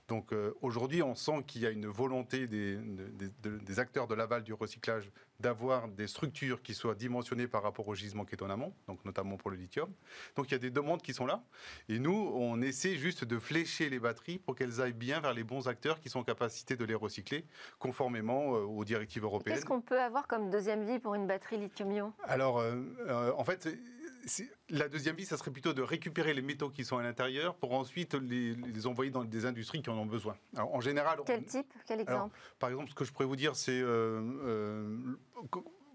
Donc 0.09 0.33
euh, 0.33 0.53
aujourd'hui, 0.61 1.03
on 1.03 1.15
sent 1.15 1.45
qu'il 1.47 1.63
y 1.63 1.67
a 1.67 1.71
une 1.71 1.87
volonté 1.87 2.47
des, 2.47 2.79
acteurs 3.79 4.07
de 4.07 4.15
l'aval 4.15 4.43
du 4.43 4.53
recyclage 4.53 5.11
d'avoir 5.41 5.89
des 5.89 6.07
structures 6.07 6.63
qui 6.63 6.75
soient 6.75 6.95
dimensionnées 6.95 7.49
par 7.49 7.63
rapport 7.63 7.89
au 7.89 7.95
gisement 7.95 8.25
qui 8.25 8.35
est 8.35 8.43
en 8.43 8.51
amont, 8.51 8.73
donc 8.87 9.05
notamment 9.05 9.37
pour 9.37 9.51
le 9.51 9.57
lithium. 9.57 9.91
Donc 10.37 10.49
il 10.49 10.53
y 10.53 10.55
a 10.55 10.59
des 10.59 10.71
demandes 10.71 11.03
qui 11.03 11.13
sont 11.13 11.27
là. 11.27 11.43
Et 11.89 11.99
nous, 11.99 12.33
on 12.35 12.61
essaie 12.63 12.97
juste 12.97 13.25
de 13.25 13.39
flécher 13.39 13.91
les 13.91 13.99
batteries 13.99 14.39
pour 14.39 14.55
qu'elles 14.55 14.81
aillent 14.81 14.93
bien 14.93 15.21
vers 15.21 15.35
les 15.35 15.43
bons 15.43 15.67
acteurs 15.67 16.01
qui 16.01 16.09
sont 16.09 16.21
en 16.21 16.25
capacité 16.25 16.77
de 16.77 16.85
les 16.85 16.95
recycler 16.95 17.47
conformément 17.79 18.55
euh, 18.55 18.61
aux 18.61 18.85
directives 18.85 19.25
européennes. 19.25 19.57
Qu'est-ce 19.57 19.67
qu'on 19.67 19.81
peut 19.81 20.01
avoir 20.01 20.27
comme 20.29 20.51
deuxième 20.51 20.85
vie 20.85 20.99
pour 20.99 21.15
une 21.15 21.27
batterie 21.27 21.59
lithium-ion? 21.59 22.13
Alors, 22.25 22.59
euh, 22.61 23.33
en 23.37 23.45
fait, 23.45 23.69
la 24.71 24.89
deuxième 24.89 25.17
vie, 25.17 25.25
ça 25.25 25.37
serait 25.37 25.51
plutôt 25.51 25.73
de 25.73 25.83
récupérer 25.83 26.35
les 26.35 26.43
métaux 26.43 26.71
qui 26.71 26.85
sont 26.85 26.99
à 26.99 27.03
l'intérieur 27.03 27.55
pour 27.55 27.73
ensuite 27.75 28.15
les, 28.15 28.87
envoyer 28.87 29.11
dans 29.11 29.25
des 29.25 29.47
industries 29.47 29.83
qui 29.83 29.91
en 29.91 29.99
ont 29.99 30.07
besoin. 30.07 30.37
en 30.57 30.81
général. 30.81 31.19
Quel 31.27 31.45
type? 31.45 31.73
Quel 31.87 32.01
exemple? 32.01 32.37
Par 32.59 32.71
exemple, 32.71 32.91
ce 32.91 32.95
que 32.95 33.05
je 33.05 33.13
pourrais 33.13 33.27
vous 33.27 33.37
dire, 33.37 33.57
c'est. 33.57 33.81
Euh, 33.81 34.21
euh, 34.45 34.99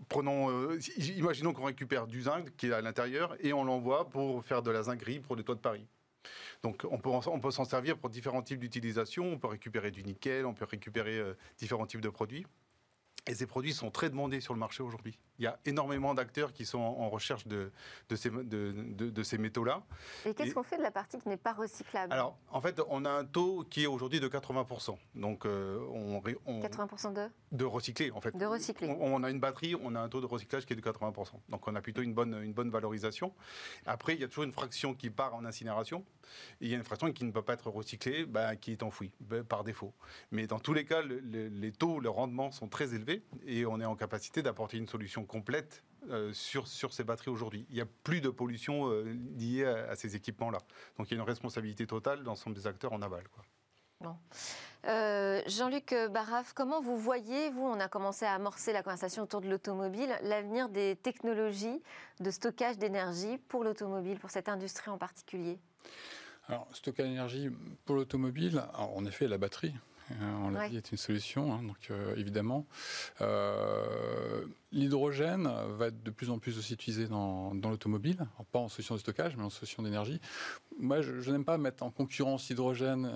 prenons, 0.08 0.50
euh, 0.50 0.80
imaginons 1.18 1.54
qu'on 1.54 1.66
récupère 1.66 2.08
du 2.08 2.24
zinc 2.24 2.56
qui 2.56 2.68
est 2.68 2.74
à 2.74 2.82
l'intérieur 2.82 3.36
et 3.40 3.54
on 3.54 3.64
l'envoie 3.64 4.10
pour 4.10 4.44
faire 4.44 4.62
de 4.62 4.72
la 4.72 4.84
zincerie 4.84 5.20
pour 5.20 5.36
les 5.36 5.44
toits 5.44 5.56
de 5.56 5.60
Paris. 5.60 5.86
Donc 6.64 6.86
on 6.90 6.98
peut, 6.98 7.10
on 7.10 7.40
peut 7.40 7.52
s'en 7.52 7.66
servir 7.66 7.98
pour 7.98 8.10
différents 8.10 8.42
types 8.42 8.60
d'utilisation. 8.60 9.26
On 9.26 9.38
peut 9.38 9.48
récupérer 9.48 9.92
du 9.92 10.04
nickel, 10.04 10.46
on 10.46 10.54
peut 10.54 10.66
récupérer 10.66 11.22
différents 11.58 11.86
types 11.86 12.02
de 12.02 12.10
produits. 12.10 12.46
Et 13.28 13.36
ces 13.36 13.46
produits 13.46 13.74
sont 13.74 13.92
très 13.92 14.10
demandés 14.10 14.42
sur 14.42 14.54
le 14.54 14.60
marché 14.60 14.84
aujourd'hui. 14.84 15.18
Il 15.40 15.44
y 15.44 15.48
a 15.48 15.58
énormément 15.66 16.14
d'acteurs 16.14 16.52
qui 16.52 16.66
sont 16.66 16.80
en 16.80 17.10
recherche 17.10 17.48
de, 17.48 17.72
de 18.10 18.16
ces, 18.16 18.30
de, 18.30 18.74
de, 18.74 19.24
ces 19.24 19.38
métaux-là. 19.38 19.84
Et 20.26 20.34
qu'est-ce 20.34 20.54
qu'on 20.54 20.64
fait 20.64 20.78
de 20.78 20.84
la 20.84 20.92
partie 20.92 21.18
qui 21.18 21.30
n'est 21.30 21.38
pas 21.38 21.54
recyclable? 21.54 22.12
Alors, 22.12 22.38
en 22.52 22.60
fait, 22.60 22.82
on 22.90 23.06
a 23.06 23.10
un 23.10 23.24
taux 23.24 23.66
qui 23.70 23.84
est 23.84 23.88
aujourd'hui 23.88 24.20
de 24.20 24.28
80%. 24.28 24.98
Donc, 25.16 25.46
euh, 25.46 25.80
on, 25.94 26.20
80% 26.20 27.14
de? 27.14 27.30
De 27.54 27.66
recycler, 27.66 28.12
en 28.12 28.20
fait. 28.20 28.36
De 28.36 28.46
recycler. 28.46 28.90
On, 29.00 29.24
a 29.24 29.30
une 29.30 29.40
batterie, 29.40 29.76
on 29.82 29.96
a 29.96 30.02
un 30.02 30.10
taux 30.10 30.22
de 30.22 30.26
recyclage 30.26 30.66
qui 30.66 30.74
est 30.74 30.76
de 30.76 30.82
80%. 30.82 31.32
Donc, 31.48 31.68
on 31.68 31.76
a 31.76 31.82
plutôt 31.82 32.02
une 32.02 32.14
bonne, 32.14 32.42
une 32.44 32.54
bonne 32.54 32.70
valorisation. 32.70 33.34
Après, 33.86 34.16
il 34.16 34.22
y 34.22 34.24
a 34.26 34.28
toujours 34.28 34.44
une 34.44 34.52
fraction 34.52 34.94
qui 34.94 35.10
part 35.10 35.36
en 35.36 35.46
incinération. 35.46 36.04
Et 36.60 36.66
il 36.66 36.70
y 36.70 36.74
a 36.74 36.78
une 36.78 36.84
fraction 36.84 37.12
qui 37.12 37.24
ne 37.24 37.32
peut 37.32 37.42
pas 37.42 37.54
être 37.54 37.70
recyclée, 37.70 38.26
bah, 38.26 38.56
qui 38.56 38.74
est 38.74 38.84
enfouie, 38.84 39.12
bah, 39.22 39.44
par 39.44 39.64
défaut. 39.64 39.94
Mais 40.32 40.48
dans 40.48 40.60
tous 40.60 40.74
les 40.74 40.86
cas, 40.86 41.02
les 41.02 41.72
taux, 41.72 42.00
le 42.00 42.10
rendement 42.10 42.52
sont 42.52 42.68
très 42.68 42.94
élevés 42.94 43.24
et 43.46 43.66
on 43.66 43.80
est 43.80 43.86
en 43.86 43.96
capacité 43.96 44.42
d'apporter 44.42 44.78
une 44.78 44.88
solution 44.88 45.26
complète 45.30 45.84
euh, 46.10 46.34
sur, 46.34 46.68
sur 46.68 46.94
ces 46.94 47.04
batteries 47.04 47.30
aujourd'hui. 47.30 47.66
Il 47.70 47.76
n'y 47.76 47.82
a 47.82 47.88
plus 48.04 48.22
de 48.22 48.30
pollution 48.30 48.90
euh, 48.90 49.04
liée 49.38 49.66
à, 49.66 49.96
ces 49.96 50.16
équipements-là. 50.16 50.60
Donc 50.98 51.10
il 51.10 51.14
y 51.14 51.18
a 51.18 51.22
une 51.22 51.28
responsabilité 51.28 51.86
totale 51.88 52.24
d'ensemble 52.24 52.56
des 52.56 52.68
acteurs 52.68 52.94
en 52.94 53.02
aval. 53.02 53.24
Quoi. 53.30 54.18
Euh, 54.86 55.42
Jean-Luc 55.46 55.94
Barraf, 56.10 56.54
comment 56.54 56.82
vous 56.82 56.98
voyez, 56.98 57.50
vous, 57.50 57.64
on 57.64 57.80
a 57.82 57.90
commencé 57.90 58.26
à 58.26 58.34
amorcer 58.34 58.72
la 58.72 58.82
conversation 58.82 59.24
autour 59.24 59.42
de 59.42 59.50
l'automobile, 59.50 60.10
l'avenir 60.24 60.70
des 60.70 60.96
technologies 60.96 61.82
de 62.22 62.32
stockage 62.32 62.78
d'énergie 62.78 63.38
pour 63.50 63.66
l'automobile, 63.66 64.20
pour 64.20 64.32
cette 64.32 64.48
industrie 64.48 64.90
en 64.90 64.98
particulier? 64.98 65.60
Alors, 66.48 66.66
stockage 66.74 67.08
d'énergie 67.08 67.50
pour 67.86 67.96
l'automobile, 67.96 68.64
en 68.74 69.06
effet, 69.06 69.28
la 69.28 69.38
batterie, 69.38 69.76
Hein, 70.12 70.42
on 70.44 70.50
l'a 70.50 70.70
dit, 70.70 70.78
est 70.78 70.92
une 70.92 70.98
solution, 70.98 71.54
hein, 71.54 71.64
donc 71.64 71.92
euh, 71.92 72.16
évidemment. 72.16 72.66
Euh, 73.22 74.46
l'hydrogène 74.72 75.50
va 75.78 75.88
être 75.88 76.04
de 76.04 76.12
plus 76.12 76.30
en 76.30 76.40
plus 76.40 76.58
aussi 76.58 76.74
utilisé 76.74 77.08
dans, 77.08 77.54
l'automobile, 77.54 78.18
pas 78.52 78.60
en 78.60 78.68
solution 78.68 78.96
de 78.96 79.00
stockage, 79.00 79.36
mais 79.36 79.44
en 79.44 79.50
solution 79.50 79.84
d'énergie. 79.84 80.20
Moi, 80.78 81.02
je, 81.02 81.32
n'aime 81.32 81.44
pas 81.44 81.58
mettre 81.58 81.84
en 81.84 81.92
concurrence 81.92 82.50
l'hydrogène 82.50 83.12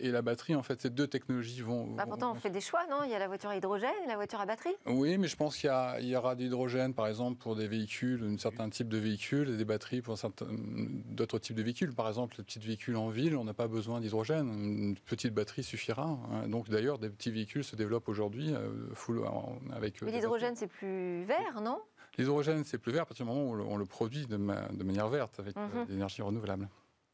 et, 0.00 0.10
la 0.10 0.22
batterie. 0.22 0.54
En 0.54 0.62
fait, 0.62 0.80
ces 0.80 0.90
deux 0.90 1.06
technologies 1.06 1.60
vont. 1.60 1.94
Bah, 1.94 2.04
pourtant, 2.06 2.32
on 2.32 2.34
fait 2.34 2.50
des 2.50 2.60
choix, 2.60 2.86
non? 2.88 3.02
Il 3.04 3.10
y 3.10 3.14
a 3.14 3.18
la 3.18 3.28
voiture 3.28 3.50
à 3.50 3.56
hydrogène 3.56 3.90
et 4.04 4.08
la 4.08 4.16
voiture 4.16 4.40
à 4.40 4.46
batterie. 4.46 4.74
Oui, 4.86 5.18
mais 5.18 5.28
je 5.28 5.36
pense 5.36 5.56
qu'il 5.56 5.70
y, 6.00 6.06
y, 6.06 6.16
aura 6.16 6.34
de 6.34 6.42
l'hydrogène, 6.42 6.94
par 6.94 7.06
exemple, 7.06 7.38
pour 7.38 7.56
des 7.56 7.68
véhicules, 7.68 8.24
un 8.24 8.38
certain 8.38 8.70
type 8.70 8.88
de 8.88 8.96
véhicules, 8.96 9.50
et 9.50 9.56
des 9.56 9.64
batteries 9.64 10.00
pour 10.00 10.16
d'autres 11.10 11.38
types 11.38 11.56
de 11.56 11.62
véhicules. 11.62 11.94
Par 11.94 12.08
exemple, 12.08 12.36
les 12.38 12.44
petits 12.44 12.58
véhicules 12.58 12.96
en 12.96 13.10
ville, 13.10 13.36
on 13.36 13.44
n'a 13.44 13.54
pas 13.54 13.68
besoin 13.68 14.00
d'hydrogène. 14.00 14.48
Une 14.48 14.96
petite 14.96 15.34
batterie 15.34 15.62
suffira. 15.62 16.04
Hein. 16.04 16.48
Donc 16.48 16.70
d'ailleurs, 16.70 16.98
des 16.98 17.10
petits 17.10 17.30
véhicules 17.30 17.64
se 17.64 17.76
développent 17.76 18.08
aujourd'hui 18.08 18.54
euh, 18.54 18.70
avec. 19.72 20.02
Euh, 20.02 20.06
Mais 20.06 20.12
l'hydrogène, 20.12 20.56
c'est 20.56 20.67
plus 20.68 21.24
vert, 21.24 21.60
non? 21.60 21.80
L'hydrogène, 22.16 22.64
c'est 22.64 22.78
plus 22.78 22.92
vert 22.92 23.02
à 23.02 23.06
partir 23.06 23.24
du 23.24 23.32
moment 23.32 23.44
où 23.50 23.54
on 23.54 23.76
le, 23.76 23.84
produit 23.84 24.26
de, 24.26 24.36
manière 24.36 25.08
verte 25.08 25.38
avec 25.38 25.56
mhm. 25.56 25.70
euh, 25.74 25.84
l'énergie 25.88 26.22
renouvelable. 26.22 26.68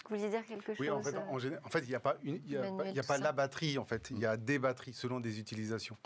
Vous 0.09 0.17
vouliez 0.17 0.29
dire 0.29 0.45
quelque 0.45 0.75
chose 0.75 0.81
Oui, 0.81 0.91
en 0.91 1.03
fait, 1.03 1.17
en, 1.17 1.69
fait 1.71 1.79
il 1.81 1.89
n'y 1.89 1.95
a 1.95 2.01
pas, 2.01 2.19
une, 2.23 2.39
y 2.47 2.57
a, 2.99 3.03
pas 3.03 3.17
la 3.17 3.33
batterie, 3.33 3.79
en 3.79 3.87
fait. 3.87 4.11
Il 4.11 4.19
y 4.19 4.27
a 4.27 4.37
des 4.37 4.59
batteries 4.59 4.93
selon 4.93 5.19
des 5.19 5.41
utilisations. 5.41 5.97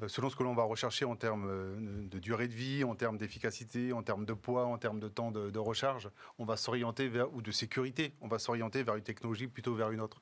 Euh, 0.00 0.06
selon 0.06 0.30
ce 0.30 0.36
que 0.36 0.44
l'on 0.44 0.54
va 0.54 0.62
rechercher 0.62 1.04
en 1.04 1.16
termes 1.16 1.48
euh, 1.48 2.06
de 2.06 2.18
durée 2.20 2.46
de 2.46 2.54
vie, 2.54 2.84
en 2.84 2.94
termes 2.94 3.18
d'efficacité, 3.18 3.92
en 3.92 4.04
termes 4.04 4.24
de 4.24 4.34
poids, 4.34 4.66
en 4.66 4.78
termes 4.78 5.00
de 5.00 5.08
temps 5.08 5.32
de, 5.32 5.58
recharge, 5.58 6.10
on 6.38 6.44
va 6.44 6.56
s'orienter 6.56 7.08
vers, 7.08 7.34
ou 7.34 7.42
de 7.42 7.50
sécurité, 7.50 8.14
on 8.20 8.28
va 8.28 8.38
s'orienter 8.38 8.84
vers 8.84 8.94
une 8.94 9.02
technologie 9.02 9.48
plutôt 9.48 9.74
vers 9.74 9.90
une 9.90 10.00
autre. 10.00 10.20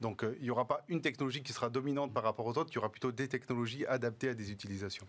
Donc, 0.00 0.24
euh, 0.24 0.34
il 0.38 0.44
n'y 0.44 0.50
aura 0.50 0.66
pas 0.66 0.82
une 0.88 1.02
technologie 1.02 1.42
qui 1.42 1.52
sera 1.52 1.68
dominante 1.68 2.14
par 2.14 2.22
rapport 2.22 2.46
aux 2.46 2.56
autres, 2.56 2.70
il 2.72 2.76
y 2.76 2.78
aura 2.78 2.90
plutôt 2.90 3.12
des 3.12 3.28
technologies 3.28 3.84
adaptées 3.84 4.30
à 4.30 4.34
des 4.34 4.50
utilisations. 4.52 5.06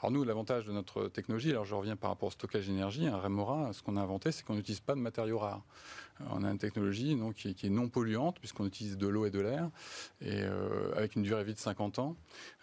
Alors 0.00 0.12
nous, 0.12 0.22
l'avantage 0.22 0.64
de 0.66 0.72
notre 0.72 1.08
technologie, 1.08 1.50
alors 1.50 1.64
je 1.64 1.74
reviens 1.74 1.96
par 1.96 2.10
rapport 2.10 2.28
au 2.28 2.30
stockage 2.30 2.68
d'énergie, 2.68 3.08
un 3.08 3.16
Remora, 3.16 3.72
ce 3.72 3.82
qu'on 3.82 3.96
a 3.96 4.00
inventé, 4.00 4.30
c'est 4.30 4.44
qu'on 4.44 4.54
n'utilise 4.54 4.80
pas 4.80 4.94
de 4.94 5.00
matériaux 5.00 5.38
rares. 5.38 5.62
On 6.30 6.44
a 6.44 6.50
une 6.50 6.58
technologie 6.58 7.14
donc, 7.14 7.34
qui, 7.34 7.66
est 7.66 7.70
non 7.70 7.88
polluante, 7.88 8.38
puisqu'on 8.38 8.66
utilise 8.66 8.96
de 8.96 9.06
l'eau 9.06 9.26
et 9.26 9.30
de 9.30 9.40
l'air, 9.40 9.70
et 10.20 10.42
euh, 10.42 10.92
avec 10.96 11.16
une 11.16 11.22
durée 11.22 11.42
de 11.42 11.46
vie 11.46 11.54
de 11.54 11.58
50 11.58 11.98
ans. 11.98 12.16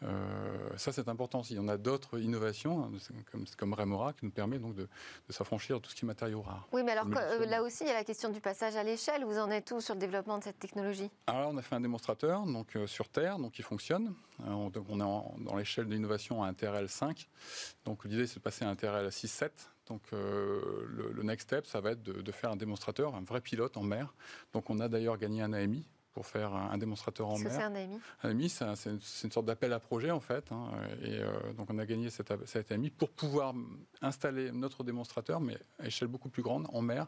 Euh, 0.03 0.69
ça, 0.77 0.91
c'est 0.91 1.07
important. 1.07 1.41
Il 1.49 1.55
y 1.55 1.59
en 1.59 1.67
a 1.67 1.77
d'autres 1.77 2.19
innovations, 2.19 2.83
hein, 2.83 2.91
comme, 3.31 3.45
comme 3.57 3.73
Remora, 3.73 4.13
qui 4.13 4.25
nous 4.25 4.31
permet 4.31 4.59
donc 4.59 4.75
de, 4.75 4.87
s'affranchir 5.29 5.77
de 5.77 5.81
tout 5.81 5.89
ce 5.89 5.95
qui 5.95 6.05
est 6.05 6.07
matériaux 6.07 6.41
rares. 6.41 6.67
Oui, 6.73 6.83
mais 6.83 6.91
alors 6.91 7.07
euh, 7.15 7.45
là 7.45 7.63
aussi, 7.63 7.83
il 7.83 7.87
y 7.87 7.91
a 7.91 7.93
la 7.93 8.03
question 8.03 8.29
du 8.29 8.41
passage 8.41 8.75
à 8.75 8.83
l'échelle. 8.83 9.23
Vous 9.23 9.37
en 9.37 9.49
êtes 9.49 9.71
où 9.71 9.79
sur 9.79 9.93
le 9.93 9.99
développement 9.99 10.37
de 10.37 10.43
cette 10.43 10.59
technologie? 10.59 11.09
Alors, 11.27 11.49
on 11.49 11.57
a 11.57 11.61
fait 11.61 11.75
un 11.75 11.81
démonstrateur 11.81 12.45
donc, 12.45 12.77
sur 12.87 13.07
Terre, 13.09 13.39
donc, 13.39 13.53
qui 13.53 13.61
fonctionne. 13.61 14.13
on, 14.45 14.69
est 14.69 15.43
dans 15.43 15.55
l'échelle 15.55 15.87
d'innovation 15.87 16.43
à 16.43 16.47
un 16.47 16.53
TRL 16.53 16.89
5. 16.89 17.24
Donc, 17.85 18.05
l'idée, 18.05 18.27
c'est 18.27 18.37
de 18.37 18.43
passer 18.43 18.65
à 18.65 18.69
un 18.69 18.75
TRL 18.75 19.07
6-7 19.07 19.51
donc 19.87 20.01
euh, 20.13 21.11
le, 21.13 21.23
next 21.23 21.47
step, 21.47 21.65
ça 21.67 21.79
va 21.79 21.91
être 21.91 22.01
de, 22.01 22.31
faire 22.31 22.51
un 22.51 22.55
démonstrateur, 22.55 23.15
un 23.15 23.21
vrai 23.21 23.41
pilote 23.41 23.77
en 23.77 23.83
mer. 23.83 24.13
Donc 24.53 24.69
on 24.69 24.79
a 24.79 24.87
d'ailleurs 24.87 25.17
gagné 25.17 25.41
un 25.41 25.53
AMI 25.53 25.85
pour 26.15 26.25
faire 26.25 26.55
un 26.55 26.77
démonstrateur 26.77 27.27
en 27.27 27.37
mer. 27.37 27.51
C'est 27.51 27.61
un 27.61 27.75
AMI 27.75 27.99
Un 28.23 28.29
AMI, 28.29 28.47
c'est 28.49 28.89
une 28.89 29.31
sorte 29.31 29.45
d'appel 29.45 29.73
à 29.73 29.81
projet 29.81 30.11
en 30.11 30.21
fait. 30.21 30.49
Hein, 30.49 30.71
et 31.03 31.19
euh, 31.19 31.51
donc 31.51 31.69
on 31.69 31.77
a 31.77 31.85
gagné 31.85 32.09
cet, 32.09 32.31
cet 32.45 32.71
AMI 32.71 32.89
pour 32.89 33.09
pouvoir 33.09 33.53
installer 34.01 34.53
notre 34.53 34.85
démonstrateur, 34.85 35.41
mais 35.41 35.57
à 35.77 35.87
échelle 35.87 36.07
beaucoup 36.07 36.29
plus 36.29 36.41
grande, 36.41 36.67
en 36.71 36.81
mer, 36.81 37.07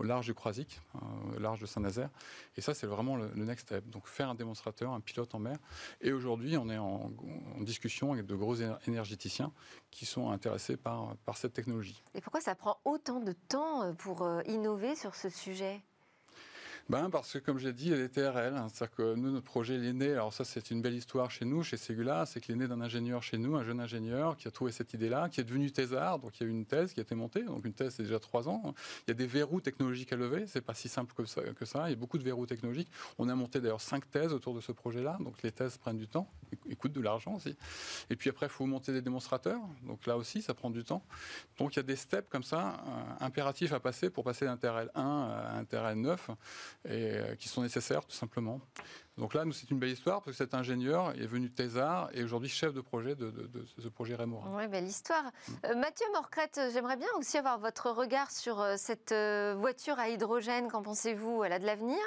au 0.00 0.02
large 0.02 0.26
du 0.26 0.34
Croisic, 0.34 0.80
euh, 0.96 1.36
au 1.36 1.38
large 1.38 1.60
de 1.60 1.66
Saint-Nazaire. 1.66 2.10
Et 2.56 2.60
ça, 2.60 2.74
c'est 2.74 2.88
vraiment 2.88 3.14
le, 3.14 3.28
next 3.36 3.68
step. 3.68 3.88
Donc 3.88 4.08
faire 4.08 4.28
un 4.28 4.34
démonstrateur, 4.34 4.92
un 4.92 5.00
pilote 5.00 5.32
en 5.36 5.38
mer. 5.38 5.56
Et 6.00 6.12
aujourd'hui, 6.12 6.56
on 6.56 6.68
est 6.68 6.78
en, 6.78 7.12
discussion 7.60 8.12
avec 8.12 8.26
de 8.26 8.34
gros 8.34 8.56
énergéticiens 8.86 9.52
qui 9.92 10.04
sont 10.04 10.30
intéressés 10.30 10.76
par, 10.76 11.16
par 11.24 11.36
cette 11.36 11.52
technologie. 11.52 12.02
Et 12.14 12.20
pourquoi 12.20 12.40
ça 12.40 12.56
prend 12.56 12.78
autant 12.84 13.20
de 13.20 13.32
temps 13.32 13.84
euh, 13.84 13.92
pour 13.92 14.28
innover 14.46 14.96
sur 14.96 15.14
ce 15.14 15.28
sujet? 15.28 15.80
Ben 16.88 17.10
Parce 17.10 17.34
que, 17.34 17.38
comme 17.38 17.58
j'ai 17.58 17.74
dit, 17.74 17.92
a 17.92 17.96
des 17.96 18.08
TRL. 18.08 18.56
Hein. 18.56 18.68
C'est-à-dire 18.72 18.96
que 18.96 19.14
nous, 19.14 19.30
notre 19.30 19.44
projet, 19.44 19.74
il 19.74 19.84
est 19.84 19.92
né. 19.92 20.12
Alors, 20.12 20.32
ça, 20.32 20.44
c'est 20.44 20.70
une 20.70 20.80
belle 20.80 20.94
histoire 20.94 21.30
chez 21.30 21.44
nous, 21.44 21.62
chez 21.62 21.76
Segula. 21.76 22.24
C'est 22.24 22.40
qu'il 22.40 22.54
est 22.54 22.58
né 22.58 22.66
d'un 22.66 22.80
ingénieur 22.80 23.22
chez 23.22 23.36
nous, 23.36 23.56
un 23.56 23.64
jeune 23.64 23.80
ingénieur 23.80 24.38
qui 24.38 24.48
a 24.48 24.50
trouvé 24.50 24.72
cette 24.72 24.94
idée-là, 24.94 25.28
qui 25.28 25.42
est 25.42 25.44
devenu 25.44 25.70
thésard. 25.70 26.18
Donc, 26.18 26.40
il 26.40 26.44
y 26.44 26.46
a 26.46 26.48
eu 26.48 26.50
une 26.50 26.64
thèse 26.64 26.94
qui 26.94 27.00
a 27.00 27.02
été 27.02 27.14
montée. 27.14 27.42
Donc, 27.42 27.66
une 27.66 27.74
thèse, 27.74 27.94
c'est 27.96 28.04
déjà 28.04 28.18
trois 28.18 28.48
ans. 28.48 28.74
Il 29.06 29.10
y 29.10 29.12
a 29.12 29.14
des 29.14 29.26
verrous 29.26 29.60
technologiques 29.60 30.14
à 30.14 30.16
lever. 30.16 30.46
C'est 30.46 30.62
pas 30.62 30.72
si 30.72 30.88
simple 30.88 31.12
que 31.14 31.26
ça, 31.26 31.42
que 31.42 31.66
ça. 31.66 31.88
Il 31.88 31.90
y 31.90 31.92
a 31.92 31.96
beaucoup 31.96 32.16
de 32.16 32.24
verrous 32.24 32.46
technologiques. 32.46 32.90
On 33.18 33.28
a 33.28 33.34
monté 33.34 33.60
d'ailleurs 33.60 33.82
cinq 33.82 34.10
thèses 34.10 34.32
autour 34.32 34.54
de 34.54 34.62
ce 34.62 34.72
projet-là. 34.72 35.18
Donc, 35.20 35.42
les 35.42 35.52
thèses 35.52 35.76
prennent 35.76 35.98
du 35.98 36.08
temps 36.08 36.30
et 36.70 36.74
coûtent 36.74 36.92
de 36.92 37.02
l'argent 37.02 37.34
aussi. 37.34 37.54
Et 38.08 38.16
puis 38.16 38.30
après, 38.30 38.46
il 38.46 38.52
faut 38.52 38.64
monter 38.64 38.94
des 38.94 39.02
démonstrateurs. 39.02 39.60
Donc, 39.82 40.06
là 40.06 40.16
aussi, 40.16 40.40
ça 40.40 40.54
prend 40.54 40.70
du 40.70 40.84
temps. 40.84 41.04
Donc, 41.58 41.74
il 41.74 41.76
y 41.76 41.80
a 41.80 41.82
des 41.82 41.96
steps 41.96 42.30
comme 42.30 42.44
ça, 42.44 42.82
euh, 42.86 43.24
impératifs 43.26 43.74
à 43.74 43.80
passer 43.80 44.08
pour 44.08 44.24
passer 44.24 44.46
d'un 44.46 44.56
TRL 44.56 44.90
1 44.94 45.02
à 45.02 45.58
un 45.58 45.64
TRL 45.64 46.00
9 46.00 46.30
et 46.84 47.16
euh, 47.16 47.34
qui 47.34 47.48
sont 47.48 47.62
nécessaires 47.62 48.04
tout 48.04 48.14
simplement. 48.14 48.60
Donc 49.16 49.34
là, 49.34 49.44
nous, 49.44 49.52
c'est 49.52 49.70
une 49.70 49.78
belle 49.78 49.90
histoire 49.90 50.22
parce 50.22 50.36
que 50.36 50.44
cet 50.44 50.54
ingénieur 50.54 51.10
est 51.10 51.26
venu 51.26 51.48
de 51.48 51.54
Thésard 51.54 52.08
et 52.12 52.22
aujourd'hui 52.22 52.48
chef 52.48 52.72
de 52.72 52.80
projet 52.80 53.16
de, 53.16 53.32
ce 53.78 53.88
projet 53.88 54.14
Rémora. 54.14 54.48
Oui, 54.56 54.68
belle 54.68 54.84
histoire. 54.86 55.24
Euh, 55.64 55.74
Mathieu 55.74 56.06
Morcrette, 56.12 56.60
j'aimerais 56.72 56.96
bien 56.96 57.08
aussi 57.18 57.36
avoir 57.36 57.58
votre 57.58 57.90
regard 57.90 58.30
sur 58.30 58.60
euh, 58.60 58.74
cette 58.76 59.12
voiture 59.56 59.98
à 59.98 60.08
hydrogène. 60.08 60.68
Qu'en 60.68 60.82
pensez-vous? 60.82 61.42
Elle 61.44 61.52
a 61.52 61.58
de 61.58 61.66
l'avenir? 61.66 61.98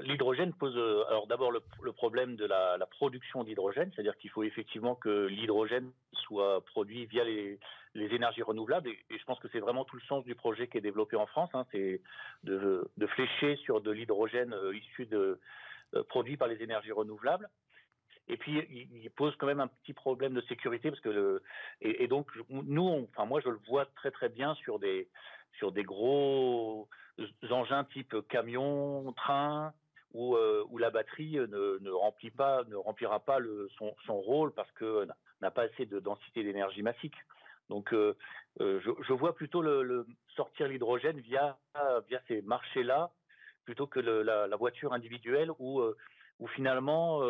L'hydrogène 0.00 0.52
pose 0.52 0.76
alors 1.08 1.26
d'abord 1.26 1.50
le, 1.50 1.92
problème 1.92 2.36
de 2.36 2.44
la, 2.44 2.76
la 2.76 2.86
production 2.86 3.44
d'hydrogène, 3.44 3.90
c'est-à-dire 3.94 4.16
qu'il 4.18 4.30
faut 4.30 4.42
effectivement 4.42 4.94
que 4.94 5.26
l'hydrogène 5.26 5.90
soit 6.12 6.62
produit 6.66 7.06
via 7.06 7.24
les, 7.24 7.58
les 7.96 8.14
énergies 8.14 8.42
renouvelables. 8.42 8.88
Et, 8.88 9.18
je 9.18 9.24
pense 9.24 9.38
que 9.40 9.48
c'est 9.48 9.60
vraiment 9.60 9.84
tout 9.84 9.96
le 9.96 10.02
sens 10.02 10.24
du 10.24 10.34
projet 10.34 10.68
qui 10.68 10.78
est 10.78 10.82
développé 10.82 11.16
en 11.16 11.26
France. 11.26 11.50
Hein. 11.54 11.66
c'est 11.72 12.00
de, 12.44 12.88
flécher 13.08 13.56
sur 13.56 13.80
de 13.80 13.90
l'hydrogène 13.90 14.52
euh, 14.52 14.76
issu 14.76 15.06
de 15.06 15.40
euh, 15.94 16.02
produit 16.04 16.36
par 16.36 16.48
les 16.48 16.62
énergies 16.62 16.92
renouvelables. 16.92 17.48
Et 18.28 18.36
puis, 18.36 18.58
il, 18.92 19.10
pose 19.10 19.34
quand 19.36 19.46
même 19.46 19.60
un 19.60 19.68
petit 19.68 19.92
problème 19.92 20.34
de 20.34 20.40
sécurité 20.42 20.90
parce 20.90 21.00
que 21.00 21.40
et, 21.80 22.08
donc 22.08 22.28
nous, 22.50 23.06
enfin 23.12 23.24
moi, 23.24 23.40
je 23.40 23.48
le 23.48 23.60
vois 23.68 23.86
très 23.94 24.10
très 24.10 24.28
bien 24.28 24.56
sur 24.56 24.80
des 24.80 25.08
sur 25.58 25.70
des 25.70 25.84
gros 25.84 26.88
engins 27.48 27.84
type 27.84 28.16
camion, 28.28 29.12
train, 29.12 29.72
où, 30.12 30.34
euh, 30.34 30.64
où 30.70 30.78
la 30.78 30.90
batterie 30.90 31.36
ne, 31.36 31.90
remplit 31.90 32.30
pas, 32.30 32.64
ne 32.64 32.74
remplira 32.74 33.20
pas 33.20 33.38
son, 33.78 33.94
son 34.06 34.20
rôle 34.20 34.52
parce 34.52 34.70
que 34.72 35.06
n'a 35.40 35.50
pas 35.50 35.62
assez 35.62 35.86
de 35.86 36.00
densité 36.00 36.42
d'énergie 36.42 36.82
massique. 36.82 37.16
Donc, 37.68 37.92
euh, 37.92 38.14
euh, 38.60 38.80
je, 38.80 39.12
vois 39.12 39.34
plutôt 39.34 39.62
le, 39.62 40.06
sortir 40.34 40.68
l'hydrogène 40.68 41.20
via, 41.20 41.58
via 42.08 42.20
ces 42.28 42.42
marchés-là, 42.42 43.10
plutôt 43.64 43.86
que 43.86 44.00
la, 44.00 44.56
voiture 44.56 44.92
individuelle, 44.92 45.50
où, 45.58 45.80
euh, 45.80 45.96
finalement, 46.54 47.22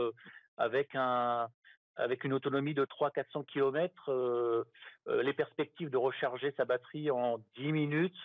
avec, 0.58 0.94
un, 0.94 1.48
avec 1.96 2.24
une 2.24 2.32
autonomie 2.32 2.74
de 2.74 2.84
300-400 2.84 3.46
km, 3.46 4.66
les 5.06 5.32
perspectives 5.32 5.90
de 5.90 5.96
recharger 5.96 6.52
sa 6.56 6.64
batterie 6.64 7.10
en 7.10 7.38
10 7.56 7.72
minutes, 7.72 8.18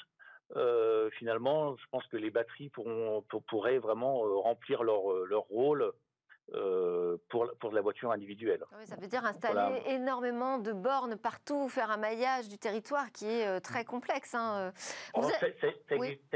finalement, 1.14 1.78
je 1.78 1.86
pense 1.92 2.06
que 2.08 2.18
les 2.18 2.30
batteries 2.30 2.70
pourront, 2.70 3.24
pourraient 3.48 3.80
vraiment 3.80 4.20
remplir 4.42 4.84
leur 4.84 5.44
rôle 5.50 5.94
euh, 6.54 7.18
pour, 7.30 7.50
pour 7.60 7.72
la 7.72 7.82
voiture 7.82 8.12
individuelle. 8.12 8.64
Oui, 8.78 8.86
ça 8.86 8.96
veut 8.96 9.08
dire 9.08 9.24
installer 9.26 9.82
énormément 9.86 10.60
de 10.60 10.74
bornes 10.74 11.16
partout, 11.16 11.70
faire 11.70 11.92
un 11.92 11.98
maillage 11.98 12.50
du 12.50 12.58
territoire 12.58 13.12
qui 13.12 13.26
est 13.26 13.48
euh, 13.48 13.60
très 13.62 13.86
complexe. 13.86 14.36
Hein. 14.36 14.74
Oh, 15.14 15.22
ça, 15.24 15.48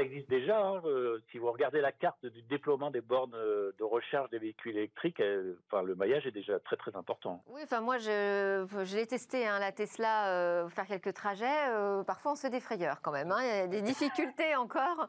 existe, 0.00 0.30
déjà. 0.30 0.58
Hein, 0.58 0.80
euh, 0.86 1.22
si 1.30 1.38
vous 1.38 1.50
regardez 1.52 1.82
la 1.82 1.92
carte 1.92 2.24
du 2.24 2.42
déploiement 2.42 2.90
des 2.90 3.02
bornes 3.02 3.32
de 3.32 3.84
recharge 3.84 4.30
des 4.30 4.38
véhicules 4.38 4.76
électriques, 4.76 5.22
enfin, 5.66 5.82
le 5.82 5.94
maillage 5.94 6.26
est 6.26 6.32
déjà 6.32 6.58
très 6.60 6.76
très 6.76 6.96
important. 6.96 7.42
Oui, 7.48 7.60
enfin 7.64 7.80
moi 7.80 7.98
je, 7.98 8.66
je 8.84 8.96
l'ai 8.96 9.06
testé, 9.06 9.46
hein, 9.46 9.58
la 9.58 9.72
Tesla, 9.72 10.66
faire 10.70 10.86
quelques 10.86 11.12
trajets. 11.12 12.04
parfois 12.06 12.32
on 12.32 12.34
se 12.36 12.42
fait 12.42 12.50
des 12.50 12.60
frayeurs 12.60 13.02
quand 13.02 13.12
même. 13.12 13.32
Hein. 13.32 13.40
il 13.42 13.46
y 13.46 13.50
a 13.50 13.66
des 13.66 13.82
difficultés 13.82 14.56
encore. 14.56 15.08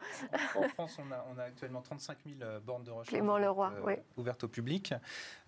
En, 0.56 0.68
France, 0.70 0.98
on 1.00 1.12
a, 1.12 1.26
on 1.34 1.38
a, 1.38 1.44
actuellement 1.44 1.82
35 1.82 2.18
000 2.40 2.60
bornes 2.62 2.84
de 2.84 2.92
recharge 2.92 3.22
ouvertes 4.18 4.44
au 4.44 4.48
public. 4.48 4.94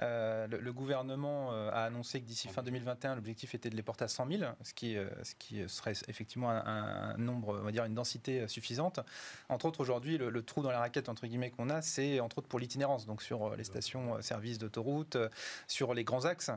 Euh, 0.02 0.48
le, 0.48 0.74
gouvernement 0.74 1.52
euh, 1.52 1.70
a 1.72 1.84
annoncé 1.84 2.22
que 2.22 2.26
d'ici 2.26 2.48
fin 2.48 2.64
2021, 2.64 3.16
l'objectif 3.16 3.54
était 3.54 3.70
de 3.70 3.76
les 3.76 3.84
porter 3.84 4.06
à 4.06 4.08
100 4.08 4.28
000, 4.28 4.44
ce 4.64 4.74
qui, 4.74 4.98
euh, 4.98 5.10
ce 5.24 5.36
qui 5.36 5.68
serait 5.68 5.94
effectivement 6.08 6.50
un, 6.50 7.18
nombre, 7.18 7.60
on 7.60 7.66
va 7.66 7.72
dire 7.72 7.86
une 7.86 7.94
densité 7.94 8.48
suffisante. 8.48 9.00
Entre 9.50 9.66
autres, 9.66 9.82
aujourd'hui, 9.82 10.18
le, 10.18 10.42
trou 10.44 10.62
dans 10.62 10.72
la 10.72 10.80
raquette 10.80 11.10
entre 11.10 11.28
guillemets 11.28 11.52
qu'on 11.52 11.70
a, 11.70 11.82
c'est 11.82 12.20
entre 12.20 12.40
autres 12.40 12.48
pour 12.48 12.60
l'itinérance, 12.60 13.06
donc 13.06 13.22
sur 13.22 13.56
les 13.56 13.64
stations 13.64 14.22
services 14.22 14.58
d'autoroute, 14.58 15.18
sur 15.68 15.94
les 15.94 16.04
grands 16.04 16.26
axes. 16.26 16.52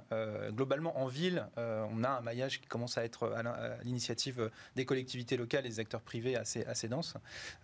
globalement, 0.51 0.99
en 0.99 1.07
ville, 1.07 1.47
on 1.57 2.05
a 2.05 2.11
un 2.11 2.21
maillage 2.21 2.61
qui 2.61 2.67
commence 2.69 2.97
à 2.97 3.05
être 3.05 3.33
à 3.33 3.83
l'initiative 3.83 4.51
des 4.77 4.85
collectivités 4.85 5.37
locales 5.37 5.67
et 5.67 5.69
des 5.69 5.81
acteurs 5.81 6.01
privés 6.01 6.37
assez, 6.37 6.65
assez 6.65 6.89
dense. 6.89 7.15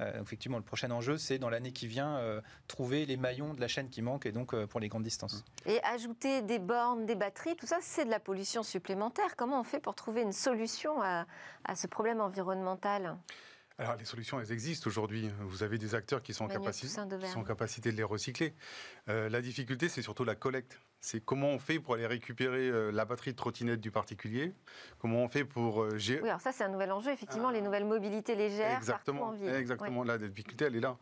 effectivement, 0.01 0.59
le 0.59 0.65
prochain 0.65 0.91
enjeu, 0.91 1.19
c'est 1.19 1.39
dans 1.39 1.51
l'année 1.51 1.73
qui 1.73 1.87
vient, 1.87 2.21
trouver 2.67 3.07
les 3.07 3.17
maillons 3.17 3.55
de 3.55 3.61
la 3.61 3.69
chaîne 3.69 3.89
qui 3.89 4.03
manquent 4.03 4.27
et 4.27 4.33
donc 4.33 4.55
pour 4.67 4.81
les 4.81 4.89
grandes 4.89 5.05
Et 5.67 5.83
ajouter 5.85 6.43
des 6.43 6.59
bornes, 6.59 7.07
des 7.07 7.15
batteries, 7.15 7.57
tout 7.57 7.67
ça, 7.67 7.79
c'est 7.81 8.05
de 8.05 8.11
la 8.11 8.21
pollution 8.21 8.63
supplémentaire. 8.63 9.37
Comment 9.37 9.61
on 9.61 9.65
fait 9.65 9.81
pour 9.81 9.95
trouver 9.95 10.23
une 10.23 10.33
solution 10.33 11.03
à, 11.03 11.27
ce 11.75 11.87
problème 11.87 12.21
environnemental? 12.21 13.17
Alors 13.79 13.97
les 13.97 14.05
solutions, 14.05 14.41
elles 14.41 14.51
existent 14.51 14.89
aujourd'hui. 14.89 15.31
Vous 15.41 15.63
avez 15.63 15.79
des 15.79 15.95
acteurs 15.95 16.23
qui 16.23 16.35
sont, 16.35 16.47
en, 16.47 16.49
capacité 17.45 17.93
de 17.93 17.97
les 17.97 18.03
recycler. 18.03 18.55
Euh, 19.09 19.29
la 19.29 19.41
difficulté, 19.41 19.89
c'est 19.89 20.03
surtout 20.03 20.25
la 20.25 20.35
collecte 20.35 20.81
c'est 21.01 21.25
comment 21.25 21.49
on 21.49 21.59
fait 21.59 21.79
pour 21.79 21.95
aller 21.95 22.07
récupérer 22.07 22.69
euh, 22.69 22.91
la 22.91 23.05
batterie 23.05 23.33
de 23.33 23.37
trottinette 23.37 23.81
du 23.81 23.91
particulier, 23.91 24.53
comment 24.99 25.23
on 25.23 25.29
fait 25.29 25.45
pour 25.45 25.83
euh, 25.83 25.97
gérer... 25.97 26.23
Oui, 26.23 26.29
alors 26.29 26.41
ça 26.41 26.53
c'est 26.53 26.65
un 26.65 26.69
nouvel 26.69 26.91
enjeu, 26.93 27.13
effectivement, 27.13 27.51
les 27.51 27.61
nouvelles 27.61 27.85
mobilités 27.85 28.35
légères 28.35 28.77
exactement, 28.77 29.27
en 29.27 29.33
ville. 29.33 29.55
Exactement, 29.55 30.03
la 30.03 30.19
difficulté 30.19 30.67
elle 30.67 30.77
est 30.77 30.81
là. 30.81 30.97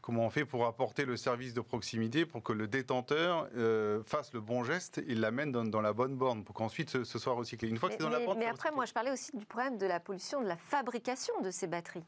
Comment 0.00 0.26
on 0.26 0.30
fait 0.30 0.44
pour 0.44 0.66
apporter 0.66 1.04
le 1.04 1.16
service 1.16 1.52
de 1.54 1.60
proximité 1.60 2.26
pour 2.26 2.42
que 2.42 2.52
le 2.52 2.68
détenteur 2.68 3.48
euh, 3.56 4.02
fasse 4.04 4.32
le 4.32 4.40
bon 4.40 4.62
geste 4.62 4.98
et 4.98 5.14
l'amène 5.14 5.52
dans, 5.52 5.80
la 5.80 5.92
bonne 5.92 6.16
borne 6.16 6.44
pour 6.44 6.54
qu'ensuite 6.54 7.04
ce, 7.04 7.18
soit 7.18 7.34
recyclé? 7.34 7.68
Une 7.68 7.76
fois 7.76 7.88
mais, 7.88 7.96
que 7.96 8.02
c'est 8.02 8.08
dans 8.08 8.16
la 8.16 8.24
borne... 8.24 8.38
Mais 8.38 8.46
après, 8.46 8.70
moi 8.70 8.84
je 8.86 8.92
parlais 8.92 9.10
aussi 9.10 9.36
du 9.36 9.46
problème 9.46 9.78
de 9.78 9.86
la 9.86 10.00
pollution 10.00 10.40
de 10.42 10.46
la 10.46 10.56
fabrication 10.56 11.40
de 11.42 11.50
ces 11.50 11.66
batteries. 11.66 12.04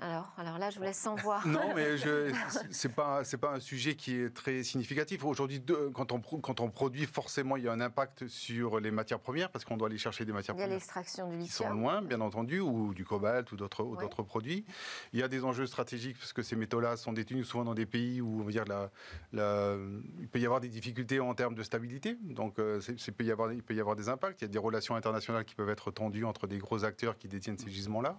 Alors, 0.00 0.32
alors 0.36 0.58
là, 0.58 0.70
je 0.70 0.78
vous 0.78 0.84
laisse 0.84 0.98
sans 0.98 1.14
voir. 1.14 1.46
Non, 1.46 1.72
mais 1.76 1.96
ce 1.98 2.88
n'est 2.88 2.92
pas, 2.94 3.22
pas 3.40 3.52
un 3.52 3.60
sujet 3.60 3.94
qui 3.94 4.16
est 4.16 4.34
très 4.34 4.64
significatif. 4.64 5.24
Aujourd'hui, 5.24 5.62
quand 5.94 6.10
on, 6.10 6.20
quand 6.20 6.60
on 6.60 6.68
produit, 6.68 7.06
forcément, 7.06 7.56
il 7.56 7.62
y 7.62 7.68
a 7.68 7.72
un 7.72 7.80
impact 7.80 8.26
sur 8.26 8.80
les 8.80 8.90
matières 8.90 9.20
premières, 9.20 9.50
parce 9.50 9.64
qu'on 9.64 9.76
doit 9.76 9.86
aller 9.86 9.98
chercher 9.98 10.24
des 10.24 10.32
matières 10.32 10.56
premières 10.56 10.70
l'extraction 10.70 11.30
du 11.30 11.44
qui 11.44 11.48
sont 11.48 11.70
loin, 11.70 12.02
bien 12.02 12.20
entendu, 12.20 12.58
ou 12.58 12.92
du 12.92 13.04
cobalt 13.04 13.52
ou 13.52 13.56
d'autres 13.56 14.22
produits. 14.24 14.64
Il 15.12 15.20
y 15.20 15.22
a 15.22 15.28
des 15.28 15.44
enjeux 15.44 15.66
stratégiques, 15.66 16.18
parce 16.18 16.32
que 16.32 16.42
ces 16.42 16.56
métaux-là 16.56 16.96
sont 16.96 17.12
détenus 17.12 17.46
souvent 17.46 17.64
dans 17.64 17.74
des 17.74 17.86
pays 17.86 18.20
où 18.20 18.40
on 18.40 18.44
va 18.44 18.50
dire, 18.50 18.64
la, 18.64 18.90
la, 19.32 19.76
il 20.18 20.28
peut 20.28 20.40
y 20.40 20.44
avoir 20.44 20.60
des 20.60 20.68
difficultés 20.68 21.20
en 21.20 21.34
termes 21.34 21.54
de 21.54 21.62
stabilité. 21.62 22.18
Donc, 22.22 22.58
euh, 22.58 22.80
peut 23.16 23.24
y 23.24 23.30
avoir, 23.30 23.52
il 23.52 23.62
peut 23.62 23.74
y 23.74 23.80
avoir 23.80 23.94
des 23.94 24.08
impacts. 24.08 24.42
Il 24.42 24.44
y 24.46 24.48
a 24.48 24.52
des 24.52 24.58
relations 24.58 24.96
internationales 24.96 25.44
qui 25.44 25.54
peuvent 25.54 25.70
être 25.70 25.92
tendues 25.92 26.24
entre 26.24 26.48
des 26.48 26.58
gros 26.58 26.84
acteurs 26.84 27.16
qui 27.16 27.28
détiennent 27.28 27.58
ces 27.58 27.70
gisements-là. 27.70 28.18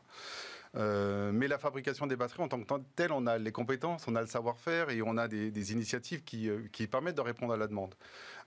Euh, 0.75 1.31
mais 1.31 1.47
la 1.47 1.57
fabrication 1.57 2.05
des 2.05 2.15
batteries, 2.15 2.43
en 2.43 2.47
tant 2.47 2.61
que 2.61 2.83
telle, 2.95 3.11
on 3.11 3.27
a 3.27 3.37
les 3.37 3.51
compétences, 3.51 4.07
on 4.07 4.15
a 4.15 4.21
le 4.21 4.27
savoir-faire 4.27 4.89
et 4.89 5.01
on 5.01 5.17
a 5.17 5.27
des, 5.27 5.71
initiatives 5.71 6.21
euh, 6.33 6.67
qui, 6.71 6.87
permettent 6.87 7.15
de 7.15 7.21
répondre 7.21 7.53
à 7.53 7.57
la 7.57 7.67
demande. 7.67 7.95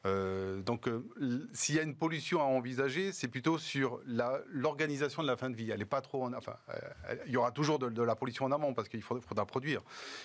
Euh, 0.07 0.63
donc, 0.63 0.87
euh, 0.87 1.05
s'il 1.53 1.75
y 1.75 1.79
a 1.79 1.83
une 1.83 1.95
pollution 1.95 2.41
à 2.41 2.45
envisager, 2.45 3.13
c'est 3.13 3.29
plutôt 3.29 3.59
sur 3.59 4.01
l'organisation 4.07 5.23
de 5.23 5.27
la 5.27 5.37
fin 5.37 5.51
de 5.51 5.57
vie. 5.57 5.71
Elle 5.71 5.83
est 5.83 5.87
pas 5.87 6.01
trop, 6.01 6.33
enfin, 6.35 6.57
euh, 6.71 7.17
il 7.27 7.33
y 7.33 7.37
aura 7.37 7.51
toujours 7.51 7.79
de, 7.79 8.03
la 8.03 8.15
pollution 8.15 8.45
en 8.45 8.53
amont 8.53 8.75
parce 8.75 8.89
qu'il 8.89 9.03
faudra, 9.03 9.45
produire, 9.45 9.83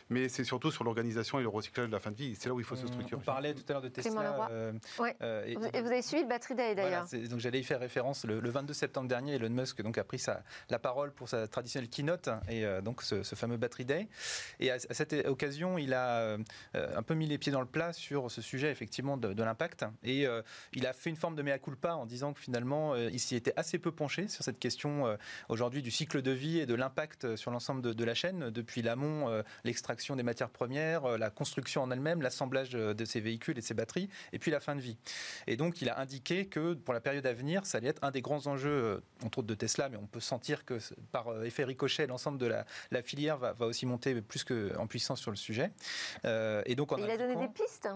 mais 0.10 0.30
c'est 0.30 0.44
surtout 0.44 0.72
sur 0.72 0.84
l'organisation 0.84 1.40
et 1.40 1.44
le 1.44 1.50
recyclage 1.50 1.88
de 1.88 1.92
la 1.92 2.00
fin 2.00 2.12
de 2.12 2.16
vie. 2.16 2.36
C'est 2.36 2.50
là 2.50 2.56
où 2.56 2.60
il 2.60 2.66
faut 2.66 2.76
se 2.76 2.88
structurer. 2.88 3.20
On 3.22 3.26
parlait 3.26 3.54
tout 3.54 3.64
à 3.68 3.74
l'heure 3.74 3.82
de 3.82 3.90
Tesla. 3.90 4.50
et, 5.48 5.56
vous 5.56 5.88
avez 5.88 6.02
suivi 6.02 6.24
le 6.24 6.30
Battery 6.30 6.56
Day 6.56 6.76
d'ailleurs. 6.76 7.08
donc 7.30 7.40
j'allais 7.40 7.60
y 7.60 7.64
faire 7.64 7.80
référence. 7.80 8.26
Le, 8.26 8.50
22 8.50 8.74
septembre 8.74 9.08
dernier, 9.08 9.36
Elon 9.36 9.50
Musk 9.50 9.82
donc 9.82 9.98
a 9.98 10.04
pris 10.04 10.20
sa, 10.20 10.44
la 10.70 10.78
parole 10.78 11.12
pour 11.12 11.28
sa 11.28 11.48
traditionnelle 11.48 11.90
keynote 11.90 12.30
et 12.48 12.64
donc 12.84 13.02
ce, 13.02 13.24
fameux 13.24 13.58
Battery 13.58 13.86
Day. 13.86 14.08
Et 14.60 14.70
à, 14.70 14.78
cette 14.80 15.14
occasion, 15.28 15.78
il 15.78 15.94
a 15.94 16.38
un 16.74 17.04
peu 17.04 17.16
mis 17.16 17.28
les 17.28 17.38
pieds 17.38 17.52
dans 17.52 17.62
le 17.62 17.66
plat 17.66 17.92
sur 17.92 18.30
ce 18.30 18.42
sujet 18.42 18.70
effectivement 18.70 19.18
de, 19.18 19.34
de 19.34 19.44
l'impact 19.44 19.63
Et 20.04 20.28
il 20.74 20.88
a 20.88 20.94
fait 20.94 21.10
une 21.10 21.16
forme 21.16 21.36
de 21.36 21.42
mea 21.42 21.58
culpa 21.60 21.94
en 21.94 22.06
disant 22.06 22.34
que 22.34 22.40
finalement, 22.40 22.96
il 22.96 23.20
s'y 23.20 23.36
était 23.36 23.54
assez 23.56 23.80
peu 23.80 23.92
penché 23.92 24.28
sur 24.28 24.44
cette 24.44 24.60
question 24.60 25.18
aujourd'hui 25.50 25.82
du 25.82 25.92
cycle 25.92 26.22
de 26.22 26.32
vie 26.32 26.60
et 26.60 26.66
de 26.66 26.76
l'impact 26.76 27.36
sur 27.36 27.52
l'ensemble 27.52 27.82
de, 27.82 27.94
de, 27.94 28.04
la 28.04 28.14
chaîne, 28.14 28.50
depuis 28.50 28.82
l'amont, 28.82 29.44
l'extraction 29.64 30.16
des 30.16 30.24
matières 30.24 30.50
premières, 30.50 31.18
la 31.18 31.30
construction 31.30 31.84
en 31.84 31.92
elle-même, 31.92 32.22
l'assemblage 32.22 32.72
de 32.72 33.06
ces 33.06 33.20
véhicules 33.20 33.58
et 33.58 33.62
de 33.62 33.66
ces 33.66 33.74
batteries, 33.74 34.10
et 34.32 34.40
puis 34.40 34.52
la 34.52 34.60
fin 34.60 34.76
de 34.76 34.82
vie. 34.82 34.98
Et 35.48 35.58
donc, 35.58 35.82
il 35.82 35.90
a 35.90 36.00
indiqué 36.00 36.46
que 36.46 36.74
pour 36.74 36.94
la 36.94 37.02
période 37.02 37.26
à 37.26 37.34
venir, 37.34 37.66
ça 37.66 37.78
allait 37.78 37.90
être 37.90 38.04
un 38.04 38.12
des 38.12 38.22
grands 38.22 38.48
enjeux, 38.48 39.02
entre 39.24 39.40
autres 39.40 39.48
de 39.48 39.56
Tesla, 39.56 39.90
mais 39.90 39.98
on 39.98 40.08
peut 40.08 40.20
sentir 40.20 40.66
que 40.66 40.78
par 41.12 41.44
effet 41.44 41.64
ricochet, 41.64 42.08
l'ensemble 42.08 42.38
de 42.38 42.48
la, 42.48 42.66
la 42.92 43.02
filière 43.02 43.38
va, 43.38 43.54
va, 43.54 43.66
aussi 43.66 43.86
monter 43.86 44.22
plus 44.22 44.44
qu'en 44.44 44.88
puissance 44.88 45.20
sur 45.20 45.32
le 45.32 45.38
sujet. 45.38 45.72
Euh, 46.26 46.62
et 46.66 46.76
donc, 46.76 46.94
il 46.98 47.10
a 47.10 47.18
donné 47.18 47.36
des 47.36 47.48
pistes 47.48 47.88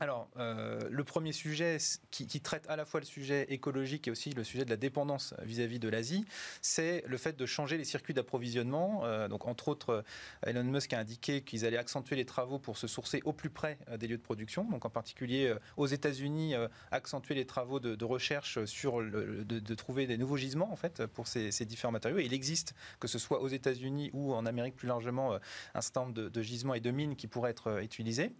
alors, 0.00 0.30
euh, 0.38 0.80
le 0.90 1.04
premier 1.04 1.32
sujet 1.32 1.76
qui, 2.10 2.26
traite 2.40 2.64
à 2.70 2.76
la 2.76 2.86
fois 2.86 3.00
le 3.00 3.06
sujet 3.06 3.44
écologique 3.50 4.08
et 4.08 4.10
aussi 4.10 4.30
le 4.30 4.44
sujet 4.44 4.64
de 4.64 4.70
la 4.70 4.78
dépendance 4.78 5.34
vis-à-vis 5.42 5.78
de 5.78 5.90
l'Asie, 5.90 6.24
c'est 6.62 7.04
le 7.06 7.18
fait 7.18 7.36
de 7.36 7.44
changer 7.44 7.76
les 7.76 7.84
circuits 7.84 8.14
d'approvisionnement. 8.14 9.02
Euh, 9.04 9.28
donc, 9.28 9.46
entre 9.46 9.68
autres, 9.68 10.02
Elon 10.46 10.64
Musk 10.64 10.94
a 10.94 10.98
indiqué 10.98 11.42
qu'ils 11.42 11.66
allaient 11.66 11.76
accentuer 11.76 12.16
les 12.16 12.24
travaux 12.24 12.58
pour 12.58 12.78
se 12.78 12.86
sourcer 12.86 13.20
au 13.26 13.34
plus 13.34 13.50
près 13.50 13.78
des 13.98 14.08
lieux 14.08 14.16
de 14.16 14.22
production. 14.22 14.64
Donc, 14.64 14.86
en 14.86 14.90
particulier 14.90 15.54
aux 15.76 15.86
États-Unis, 15.86 16.54
accentuer 16.90 17.34
les 17.34 17.44
travaux 17.44 17.78
de, 17.78 18.04
recherche 18.04 18.64
sur 18.64 19.02
de, 19.02 19.74
trouver 19.74 20.06
des 20.06 20.16
nouveaux 20.16 20.38
gisements 20.38 20.72
en 20.72 20.76
fait 20.76 21.04
pour 21.08 21.28
ces, 21.28 21.50
différents 21.66 21.92
matériaux. 21.92 22.18
Et 22.18 22.24
il 22.24 22.32
existe, 22.32 22.74
que 23.00 23.06
ce 23.06 23.18
soit 23.18 23.42
aux 23.42 23.48
États-Unis 23.48 24.08
ou 24.14 24.32
en 24.32 24.46
Amérique 24.46 24.76
plus 24.76 24.88
largement, 24.88 25.38
un 25.74 25.80
certain 25.82 26.06
nombre 26.06 26.14
de, 26.14 26.42
gisements 26.42 26.72
et 26.72 26.80
de 26.80 26.90
mines 26.90 27.16
qui 27.16 27.26
pourraient 27.26 27.50
être 27.50 27.82
utilisés. 27.82 28.32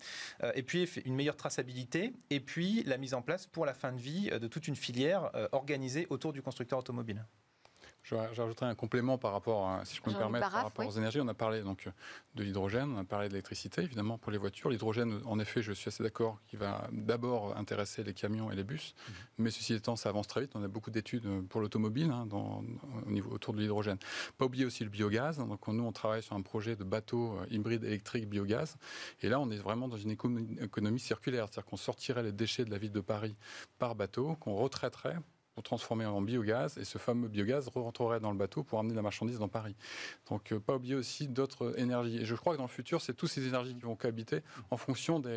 et 0.54 0.62
puis, 0.62 0.88
une 1.04 1.14
meilleure 1.14 1.36
traçabilité 1.36 1.49
et 2.30 2.40
puis 2.40 2.82
la 2.84 2.96
mise 2.96 3.14
en 3.14 3.22
place 3.22 3.46
pour 3.46 3.66
la 3.66 3.74
fin 3.74 3.92
de 3.92 4.00
vie 4.00 4.30
de 4.30 4.48
toute 4.48 4.68
une 4.68 4.76
filière 4.76 5.30
euh, 5.34 5.48
organisée 5.52 6.06
autour 6.10 6.32
du 6.32 6.42
constructeur 6.42 6.78
automobile. 6.78 7.26
J'ajouterais 8.02 8.66
un 8.66 8.74
complément 8.74 9.18
par 9.18 9.32
rapport, 9.32 9.68
à, 9.68 9.84
si 9.84 9.96
je 9.96 10.02
peux 10.02 10.10
me 10.10 10.16
permettre, 10.16 10.50
par 10.50 10.62
rapport 10.64 10.86
aux 10.86 10.90
énergies. 10.90 11.20
On 11.20 11.28
a 11.28 11.34
parlé 11.34 11.62
donc 11.62 11.88
de 12.34 12.42
l'hydrogène, 12.42 12.92
on 12.94 12.98
a 12.98 13.04
parlé 13.04 13.28
de 13.28 13.34
l'électricité, 13.34 13.82
évidemment, 13.82 14.18
pour 14.18 14.32
les 14.32 14.38
voitures. 14.38 14.70
L'hydrogène, 14.70 15.20
en 15.26 15.38
effet, 15.38 15.62
je 15.62 15.72
suis 15.72 15.88
assez 15.88 16.02
d'accord, 16.02 16.38
qui 16.46 16.56
va 16.56 16.88
d'abord 16.92 17.56
intéresser 17.56 18.02
les 18.02 18.14
camions 18.14 18.50
et 18.50 18.56
les 18.56 18.64
bus. 18.64 18.94
Mhm. 19.08 19.14
Mais 19.38 19.50
ceci 19.50 19.74
étant, 19.74 19.96
ça 19.96 20.08
avance 20.08 20.26
très 20.26 20.40
vite. 20.42 20.52
On 20.54 20.62
a 20.62 20.68
beaucoup 20.68 20.90
d'études 20.90 21.46
pour 21.48 21.60
l'automobile 21.60 22.10
hein, 22.10 22.26
au 22.32 23.10
niveau, 23.10 23.30
autour 23.30 23.54
de 23.54 23.60
l'hydrogène. 23.60 23.98
Pas 24.38 24.46
oublier 24.46 24.64
aussi 24.64 24.82
le 24.82 24.90
biogaz. 24.90 25.38
Donc, 25.38 25.66
nous, 25.68 25.84
on 25.84 25.92
travaille 25.92 26.22
sur 26.22 26.34
un 26.34 26.42
projet 26.42 26.76
de 26.76 26.84
bateau 26.84 27.36
euh, 27.38 27.46
hybride 27.50 27.84
électrique 27.84 28.28
biogaz. 28.28 28.76
Et 29.22 29.28
là, 29.28 29.40
on 29.40 29.50
est 29.50 29.58
vraiment 29.58 29.88
dans 29.88 29.98
une 29.98 30.10
économie 30.10 31.00
circulaire. 31.00 31.46
C'est-à-dire 31.50 31.68
qu'on 31.68 31.76
sortirait 31.76 32.22
les 32.22 32.32
déchets 32.32 32.64
de 32.64 32.70
la 32.70 32.78
ville 32.78 32.92
de 32.92 33.00
Paris 33.00 33.36
par 33.78 33.94
bateau, 33.94 34.36
qu'on 34.36 34.54
retraiterait 34.54 35.16
pour 35.60 35.64
transformer 35.64 36.06
en 36.06 36.22
biogaz 36.22 36.78
et 36.78 36.84
ce 36.84 36.96
fameux 36.96 37.28
biogaz 37.28 37.68
rentrerait 37.68 38.18
dans 38.18 38.30
le 38.30 38.38
bateau 38.38 38.62
pour 38.62 38.78
amener 38.78 38.94
la 38.94 39.02
marchandise 39.02 39.38
dans 39.38 39.48
Paris. 39.48 39.76
Donc 40.30 40.52
euh, 40.52 40.58
pas 40.58 40.76
oublier 40.76 40.94
aussi 40.94 41.28
d'autres 41.28 41.78
énergies. 41.78 42.16
Et 42.16 42.24
je 42.24 42.34
crois 42.34 42.54
que 42.54 42.58
dans 42.58 42.64
le 42.64 42.70
futur, 42.70 43.02
c'est 43.02 43.12
toutes 43.12 43.28
ces 43.28 43.46
énergies 43.46 43.74
qui 43.74 43.82
vont 43.82 43.94
cohabiter 43.94 44.40
en 44.70 44.78
fonction 44.78 45.20
des, 45.20 45.36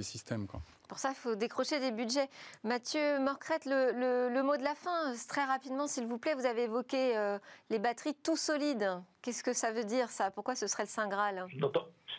systèmes. 0.00 0.46
Pour 0.88 0.98
ça, 0.98 1.10
il 1.10 1.14
faut 1.14 1.34
décrocher 1.34 1.80
des 1.80 1.90
budgets. 1.90 2.28
Mathieu 2.64 3.18
Morcrette, 3.18 3.64
le, 3.66 4.28
le, 4.28 4.42
mot 4.42 4.56
de 4.56 4.62
la 4.62 4.74
fin, 4.74 5.14
très 5.28 5.44
rapidement, 5.44 5.86
s'il 5.86 6.06
vous 6.06 6.18
plaît. 6.18 6.34
Vous 6.34 6.46
avez 6.46 6.64
évoqué 6.64 7.16
euh, 7.16 7.38
les 7.70 7.78
batteries 7.78 8.14
tout 8.14 8.36
solides. 8.36 8.88
Qu'est-ce 9.22 9.42
que 9.42 9.52
ça 9.52 9.72
veut 9.72 9.84
dire, 9.84 10.08
ça? 10.08 10.30
Pourquoi 10.30 10.54
ce 10.54 10.66
serait 10.66 10.84
le 10.84 10.88
Saint 10.88 11.08
Graal? 11.08 11.46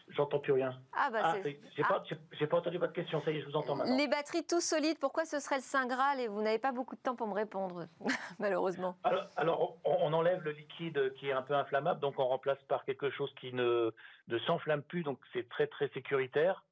J'entends 0.09 0.39
plus 0.39 0.53
rien. 0.53 0.77
Ah, 0.93 1.09
bah 1.11 1.19
ah, 1.23 1.35
J'ai 1.43 1.83
pas, 1.83 2.03
ah. 2.09 2.47
pas, 2.47 2.57
entendu 2.57 2.77
votre 2.77 2.93
question, 2.93 3.21
ça 3.23 3.31
y 3.31 3.37
est, 3.37 3.41
je 3.41 3.45
vous 3.45 3.55
entends 3.55 3.75
maintenant. 3.75 3.95
Les 3.97 4.07
batteries 4.07 4.45
tout 4.45 4.61
solides, 4.61 4.97
pourquoi 4.99 5.25
ce 5.25 5.39
serait 5.39 5.57
le 5.57 5.61
Saint 5.61 5.85
Graal? 5.85 6.19
Et 6.19 6.27
vous 6.27 6.41
n'avez 6.41 6.59
pas 6.59 6.71
beaucoup 6.71 6.95
de 6.95 7.01
temps 7.01 7.15
pour 7.15 7.27
me 7.27 7.33
répondre, 7.33 7.87
malheureusement 8.39 8.97
Alors, 9.35 9.77
on, 9.83 10.13
enlève 10.13 10.41
le 10.43 10.51
liquide 10.51 11.13
qui 11.15 11.27
est 11.27 11.33
un 11.33 11.41
peu 11.41 11.53
inflammable, 11.53 11.99
donc 11.99 12.19
on 12.19 12.27
remplace 12.27 12.61
par 12.67 12.85
quelque 12.85 13.09
chose 13.09 13.33
qui 13.39 13.53
ne, 13.53 13.93
ne 14.29 14.39
s'enflamme 14.39 14.81
plus, 14.81 15.03
donc 15.03 15.19
c'est 15.33 15.47
très 15.49 15.67
très 15.67 15.89
sécuritaire. 15.89 16.63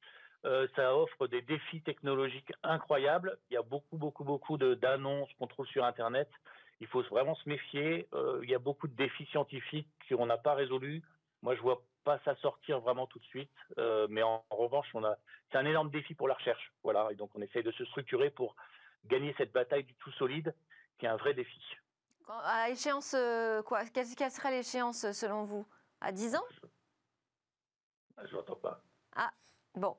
Euh, 0.46 0.68
ça 0.76 0.96
offre 0.96 1.26
des 1.28 1.42
défis 1.42 1.82
technologiques 1.82 2.54
incroyables. 2.62 3.38
Il 3.50 3.56
y 3.56 3.58
a 3.58 3.64
beaucoup, 3.64 3.98
beaucoup, 3.98 4.24
beaucoup 4.24 4.58
d'annonces 4.58 5.30
qu'on 5.40 5.48
trouve 5.48 5.66
sur 5.68 5.84
Internet. 5.84 6.30
Il 6.80 6.88
faut 6.88 7.02
vraiment 7.04 7.34
se 7.36 7.50
méfier. 7.50 8.08
Euh, 8.14 8.40
il 8.44 8.50
y 8.50 8.56
a 8.56 8.60
beaucoup 8.60 8.88
de 8.88 8.96
défis 8.96 9.26
scientifiques 9.28 9.90
qu'on 10.08 10.28
n'a 10.28 10.38
pas 10.38 10.54
résolus. 10.54 11.02
Moi, 11.42 11.56
je 11.56 11.62
vois 11.62 11.82
pas 12.04 12.20
ça 12.26 12.36
sortir 12.36 12.80
vraiment 12.80 13.08
tout 13.08 13.18
de 13.18 13.26
suite. 13.26 13.50
Euh, 13.80 14.06
mais 14.10 14.22
en, 14.22 14.46
revanche, 14.52 14.88
on 14.94 15.04
a, 15.04 15.18
c'est 15.52 15.58
un 15.58 15.66
énorme 15.66 15.90
défi 15.90 16.14
pour 16.14 16.28
la 16.28 16.36
recherche. 16.36 16.72
Voilà. 16.84 17.08
Et 17.12 17.16
donc, 17.16 17.32
on 17.34 17.42
essaye 17.42 17.64
de 17.64 17.72
se 17.72 17.86
structurer 17.86 18.30
pour 18.30 18.56
gagner 19.06 19.34
cette 19.40 19.52
bataille 19.52 19.84
du 19.84 19.96
tout 19.96 20.12
solide, 20.12 20.54
qui 21.00 21.08
est 21.08 21.10
un 21.10 21.18
vrai 21.18 21.34
défi. 21.34 21.60
À 22.28 22.70
échéance, 22.70 23.16
quoi? 23.66 23.86
Quelle 23.86 24.32
serait 24.32 24.52
l'échéance 24.52 25.12
selon 25.12 25.44
vous? 25.44 25.66
À 26.02 26.12
10 26.12 26.36
ans? 26.36 26.46
Je 28.24 28.36
n'entends 28.36 28.56
pas. 28.56 28.82
Ah, 29.16 29.32
bon. 29.76 29.96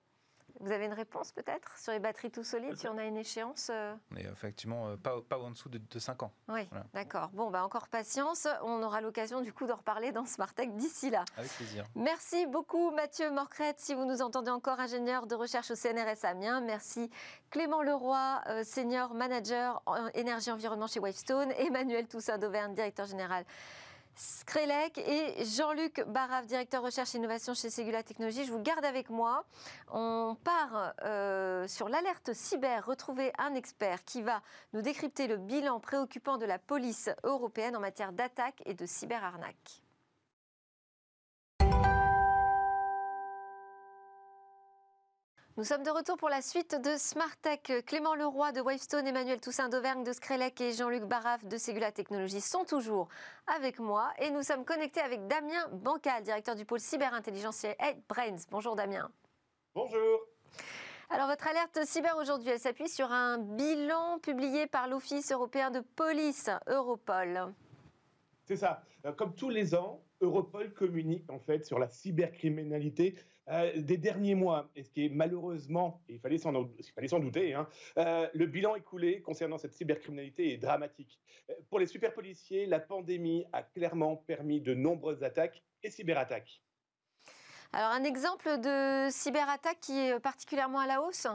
Vous 0.61 0.73
avez 0.73 0.87
une 0.87 0.93
réponse 0.93 1.33
peut-être 1.33 1.77
sur 1.79 1.93
les 1.93 1.99
batteries 1.99 2.31
tout 2.31 2.45
solides, 2.45 2.77
si 2.77 2.89
on 2.89 2.97
a 2.99 3.05
une 3.05 3.17
échéance 3.17 3.69
euh 3.71 3.95
Mais 4.11 4.23
effectivement, 4.23 4.89
euh, 4.89 4.97
pas, 4.97 5.21
pas 5.21 5.39
en 5.39 5.51
dessous 5.51 5.69
de, 5.69 5.99
5 5.99 6.23
ans. 6.23 6.33
Oui, 6.49 6.69
d'accord. 6.95 7.29
Bon, 7.33 7.51
bah 7.51 7.65
encore 7.65 7.89
patience. 7.89 8.47
On 8.63 8.83
aura 8.83 9.01
l'occasion 9.01 9.41
du 9.41 9.53
coup 9.53 9.67
d'en 9.67 9.77
reparler 9.77 10.13
dans 10.13 10.25
Smartech 10.25 10.75
d'ici 10.77 11.11
là. 11.11 11.25
Avec 11.37 11.51
plaisir. 11.53 11.85
Merci 11.95 12.47
beaucoup 12.47 12.91
Mathieu 12.91 13.31
Morcrette, 13.31 13.81
si 13.81 13.95
vous 13.95 14.05
nous 14.05 14.23
entendez 14.23 14.51
encore, 14.51 14.81
ingénieur 14.81 15.27
de 15.27 15.35
recherche 15.35 15.71
au 15.71 15.75
CNRS 15.75 16.25
Amiens. 16.25 16.61
Merci 16.61 17.11
Clément 17.51 17.83
Leroy, 17.83 18.41
euh, 18.49 18.65
senior 18.65 19.15
manager 19.15 19.83
en 19.87 20.09
énergie 20.15 20.51
environnement 20.51 20.87
chez 20.87 21.01
Wavestone. 21.01 21.53
Emmanuel 21.59 22.07
Toussaint 22.07 22.39
d'Auvergne, 22.39 22.75
directeur 22.75 23.07
général 23.07 23.45
Skrelec 24.17 24.97
et 24.97 25.45
Jean-Luc 25.45 26.03
Barave, 26.07 26.47
directeur 26.47 26.83
recherche 26.83 27.15
et 27.15 27.19
innovation 27.19 27.53
chez 27.53 27.69
Segula 27.69 28.03
Technologies. 28.03 28.47
Je 28.47 28.53
vous 28.53 28.63
garde 28.63 28.85
avec 28.85 29.11
moi. 29.11 29.45
On 29.93 30.37
part 30.43 30.95
euh, 31.05 31.69
sur 31.69 31.91
l'alerte 31.91 32.33
cyber, 32.33 32.87
retrouver 32.87 33.31
un 33.37 33.55
expert 33.55 34.05
qui 34.05 34.23
va 34.23 34.41
nous 34.73 34.81
décrypter 34.81 35.27
le 35.27 35.37
bilan 35.37 35.81
préoccupant 35.81 36.39
de 36.39 36.47
la 36.47 36.59
police 36.59 37.11
européenne 37.25 37.77
en 37.77 37.81
matière 37.81 38.13
d'attaque 38.13 38.63
et 38.65 38.73
de 38.73 38.87
cyberarnaque. 38.87 39.83
Nous 45.59 45.65
sommes 45.65 45.85
de 45.85 45.91
retour 45.91 46.19
pour 46.19 46.29
la 46.29 46.43
suite 46.43 46.79
de 46.83 46.99
Smart 46.99 47.35
Tech. 47.41 47.83
Clément 47.87 48.15
Leroy 48.15 48.53
de 48.53 48.61
Wavestone, 48.61 49.07
Emmanuel 49.07 49.41
Toussaint 49.41 49.71
d'Auvergne 49.71 50.05
de 50.05 50.13
Screlec 50.13 50.61
et 50.61 50.75
Jean-Luc 50.75 51.05
Baraf 51.05 51.47
de 51.47 51.57
Segula 51.57 51.93
Technologies 51.93 52.43
sont 52.43 52.67
toujours 52.67 53.09
avec 53.47 53.79
moi. 53.79 54.11
Et 54.19 54.29
nous 54.29 54.43
sommes 54.43 54.67
connectés 54.67 55.01
avec 55.01 55.27
Damien 55.29 55.67
Bancal, 55.73 56.23
directeur 56.23 56.57
du 56.57 56.67
pôle 56.67 56.81
cyberintelligence 56.81 57.63
chez 57.63 57.75
Brains. 58.07 58.37
Bonjour 58.51 58.77
Damien. 58.77 59.11
Bonjour. 59.75 60.27
Alors 61.09 61.27
votre 61.27 61.49
alerte 61.49 61.87
cyber 61.87 62.19
aujourd'hui, 62.19 62.51
elle 62.51 62.61
s'appuie 62.61 62.91
sur 62.91 63.11
un 63.11 63.39
bilan 63.39 64.19
publié 64.19 64.67
par 64.67 64.89
l'Office 64.89 65.33
européen 65.33 65.71
de 65.71 65.81
police, 65.81 66.51
Europol. 66.67 67.55
C'est 68.45 68.57
ça. 68.57 68.83
Euh, 69.07 69.13
comme 69.13 69.35
tous 69.35 69.49
les 69.49 69.75
ans, 69.75 70.03
Europol 70.21 70.75
communique 70.75 71.31
en 71.31 71.39
fait 71.39 71.65
sur 71.65 71.79
la 71.79 71.89
cybercriminalité 71.89 73.17
euh, 73.49 73.73
des 73.77 73.97
derniers 73.97 74.35
mois, 74.35 74.71
et 74.75 74.83
ce 74.83 74.91
qui 74.91 75.07
est 75.07 75.09
malheureusement, 75.09 76.03
il 76.09 76.19
fallait 76.19 76.39
s'en, 76.39 76.53
douter, 77.21 77.55
hein, 77.55 77.69
euh, 77.99 78.29
le 78.35 78.47
bilan 78.47 78.75
écoulé 78.75 79.21
concernant 79.21 79.57
cette 79.57 79.75
cybercriminalité 79.75 80.53
est 80.53 80.57
dramatique. 80.57 81.21
Euh, 81.51 81.55
pour 81.71 81.79
les 81.79 81.87
super 81.87 82.13
policiers, 82.13 82.67
la 82.67 82.81
pandémie 82.81 83.45
a 83.53 83.63
clairement 83.63 84.17
permis 84.17 84.61
de 84.61 84.75
nombreuses 84.75 85.23
attaques 85.23 85.63
et 85.83 85.91
cyberattaques. 85.91 86.63
Alors 87.73 87.91
un 87.91 88.05
exemple 88.05 88.49
de 88.61 89.09
cyberattaque 89.11 89.79
qui 89.81 89.99
est 89.99 90.19
particulièrement 90.21 90.81
à 90.81 90.87
la 90.87 91.03
hausse? 91.03 91.29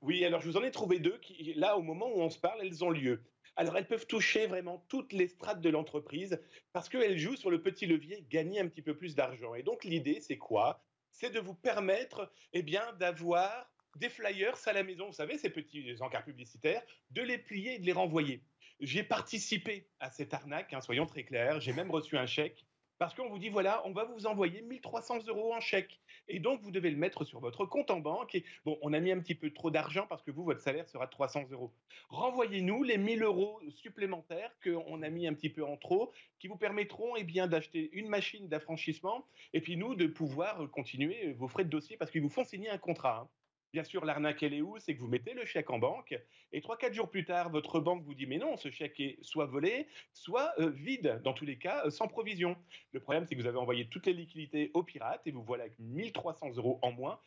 Oui, 0.00 0.24
alors 0.24 0.40
je 0.40 0.48
vous 0.48 0.56
en 0.56 0.62
ai 0.62 0.70
trouvé 0.70 0.98
deux 0.98 1.18
qui, 1.18 1.54
là, 1.54 1.76
au 1.76 1.82
moment 1.82 2.06
où 2.06 2.20
on 2.20 2.30
se 2.30 2.38
parle, 2.38 2.60
elles 2.62 2.84
ont 2.84 2.90
lieu. 2.90 3.22
Alors, 3.56 3.76
elles 3.76 3.86
peuvent 3.86 4.06
toucher 4.06 4.46
vraiment 4.46 4.84
toutes 4.88 5.12
les 5.12 5.28
strates 5.28 5.60
de 5.60 5.70
l'entreprise 5.70 6.40
parce 6.72 6.88
qu'elles 6.88 7.18
jouent 7.18 7.36
sur 7.36 7.50
le 7.50 7.62
petit 7.62 7.86
levier 7.86 8.26
gagner 8.28 8.60
un 8.60 8.68
petit 8.68 8.82
peu 8.82 8.96
plus 8.96 9.14
d'argent. 9.14 9.54
Et 9.54 9.62
donc, 9.62 9.84
l'idée, 9.84 10.20
c'est 10.20 10.38
quoi? 10.38 10.84
C'est 11.14 11.30
de 11.30 11.40
vous 11.40 11.54
permettre 11.54 12.30
eh 12.52 12.62
bien, 12.62 12.92
d'avoir 12.94 13.70
des 13.96 14.08
flyers 14.08 14.56
à 14.66 14.72
la 14.72 14.82
maison, 14.82 15.06
vous 15.06 15.12
savez, 15.12 15.38
ces 15.38 15.48
petits 15.48 15.96
encarts 16.00 16.24
publicitaires, 16.24 16.82
de 17.10 17.22
les 17.22 17.38
plier 17.38 17.76
et 17.76 17.78
de 17.78 17.86
les 17.86 17.92
renvoyer. 17.92 18.42
J'ai 18.80 19.04
participé 19.04 19.88
à 20.00 20.10
cette 20.10 20.34
arnaque, 20.34 20.72
hein, 20.72 20.80
soyons 20.80 21.06
très 21.06 21.24
clairs, 21.24 21.60
j'ai 21.60 21.72
même 21.72 21.90
reçu 21.90 22.18
un 22.18 22.26
chèque 22.26 22.66
parce 23.04 23.12
qu'on 23.12 23.28
vous 23.28 23.38
dit 23.38 23.50
voilà, 23.50 23.82
on 23.84 23.92
va 23.92 24.04
vous 24.04 24.24
envoyer 24.24 24.62
1300 24.62 25.26
euros 25.26 25.52
en 25.52 25.60
chèque. 25.60 26.00
Et 26.26 26.40
donc, 26.40 26.62
vous 26.62 26.70
devez 26.70 26.90
le 26.90 26.96
mettre 26.96 27.22
sur 27.24 27.38
votre 27.38 27.66
compte 27.66 27.90
en 27.90 28.00
banque. 28.00 28.34
Et 28.34 28.46
bon, 28.64 28.78
on 28.80 28.94
a 28.94 29.00
mis 29.00 29.12
un 29.12 29.18
petit 29.18 29.34
peu 29.34 29.50
trop 29.50 29.70
d'argent 29.70 30.06
parce 30.08 30.22
que 30.22 30.30
vous, 30.30 30.42
votre 30.42 30.62
salaire 30.62 30.88
sera 30.88 31.04
de 31.04 31.10
300 31.10 31.48
euros. 31.50 31.70
Renvoyez-nous 32.08 32.82
les 32.82 32.96
1000 32.96 33.22
euros 33.22 33.60
supplémentaires 33.68 34.50
qu'on 34.64 35.02
a 35.02 35.10
mis 35.10 35.26
un 35.26 35.34
petit 35.34 35.50
peu 35.50 35.62
en 35.66 35.76
trop, 35.76 36.12
qui 36.38 36.48
vous 36.48 36.56
permettront 36.56 37.14
eh 37.14 37.24
bien, 37.24 37.46
d'acheter 37.46 37.90
une 37.92 38.08
machine 38.08 38.48
d'affranchissement 38.48 39.26
et 39.52 39.60
puis 39.60 39.76
nous, 39.76 39.94
de 39.96 40.06
pouvoir 40.06 40.70
continuer 40.70 41.34
vos 41.34 41.46
frais 41.46 41.64
de 41.64 41.68
dossier 41.68 41.98
parce 41.98 42.10
qu'ils 42.10 42.22
vous 42.22 42.30
font 42.30 42.44
signer 42.44 42.70
un 42.70 42.78
contrat. 42.78 43.18
Hein. 43.18 43.28
Bien 43.74 43.82
sûr, 43.82 44.04
l'arnaque, 44.04 44.44
elle 44.44 44.54
est 44.54 44.60
où? 44.60 44.78
C'est 44.78 44.94
que 44.94 45.00
vous 45.00 45.08
mettez 45.08 45.34
le 45.34 45.44
chèque 45.44 45.68
en 45.68 45.80
banque 45.80 46.16
et 46.52 46.60
3-4 46.60 46.92
jours 46.92 47.10
plus 47.10 47.24
tard, 47.24 47.50
votre 47.50 47.80
banque 47.80 48.04
vous 48.04 48.14
dit 48.14 48.24
Mais 48.24 48.38
non, 48.38 48.56
ce 48.56 48.70
chèque 48.70 49.00
est 49.00 49.18
soit 49.20 49.46
volé, 49.46 49.88
soit 50.12 50.52
euh, 50.60 50.70
vide, 50.70 51.20
dans 51.24 51.32
tous 51.32 51.44
les 51.44 51.58
cas, 51.58 51.84
euh, 51.84 51.90
sans 51.90 52.06
provision. 52.06 52.56
Le 52.92 53.00
problème, 53.00 53.26
c'est 53.26 53.34
que 53.34 53.40
vous 53.40 53.48
avez 53.48 53.58
envoyé 53.58 53.88
toutes 53.88 54.06
les 54.06 54.12
liquidités 54.12 54.70
aux 54.74 54.84
pirates 54.84 55.26
et 55.26 55.32
vous 55.32 55.42
voilà 55.42 55.64
avec 55.64 55.76
1300 55.80 56.50
euros 56.54 56.78
en 56.82 56.92
moins. 56.92 57.18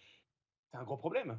C'est 0.71 0.77
un 0.77 0.85
gros 0.85 0.95
problème. 0.95 1.37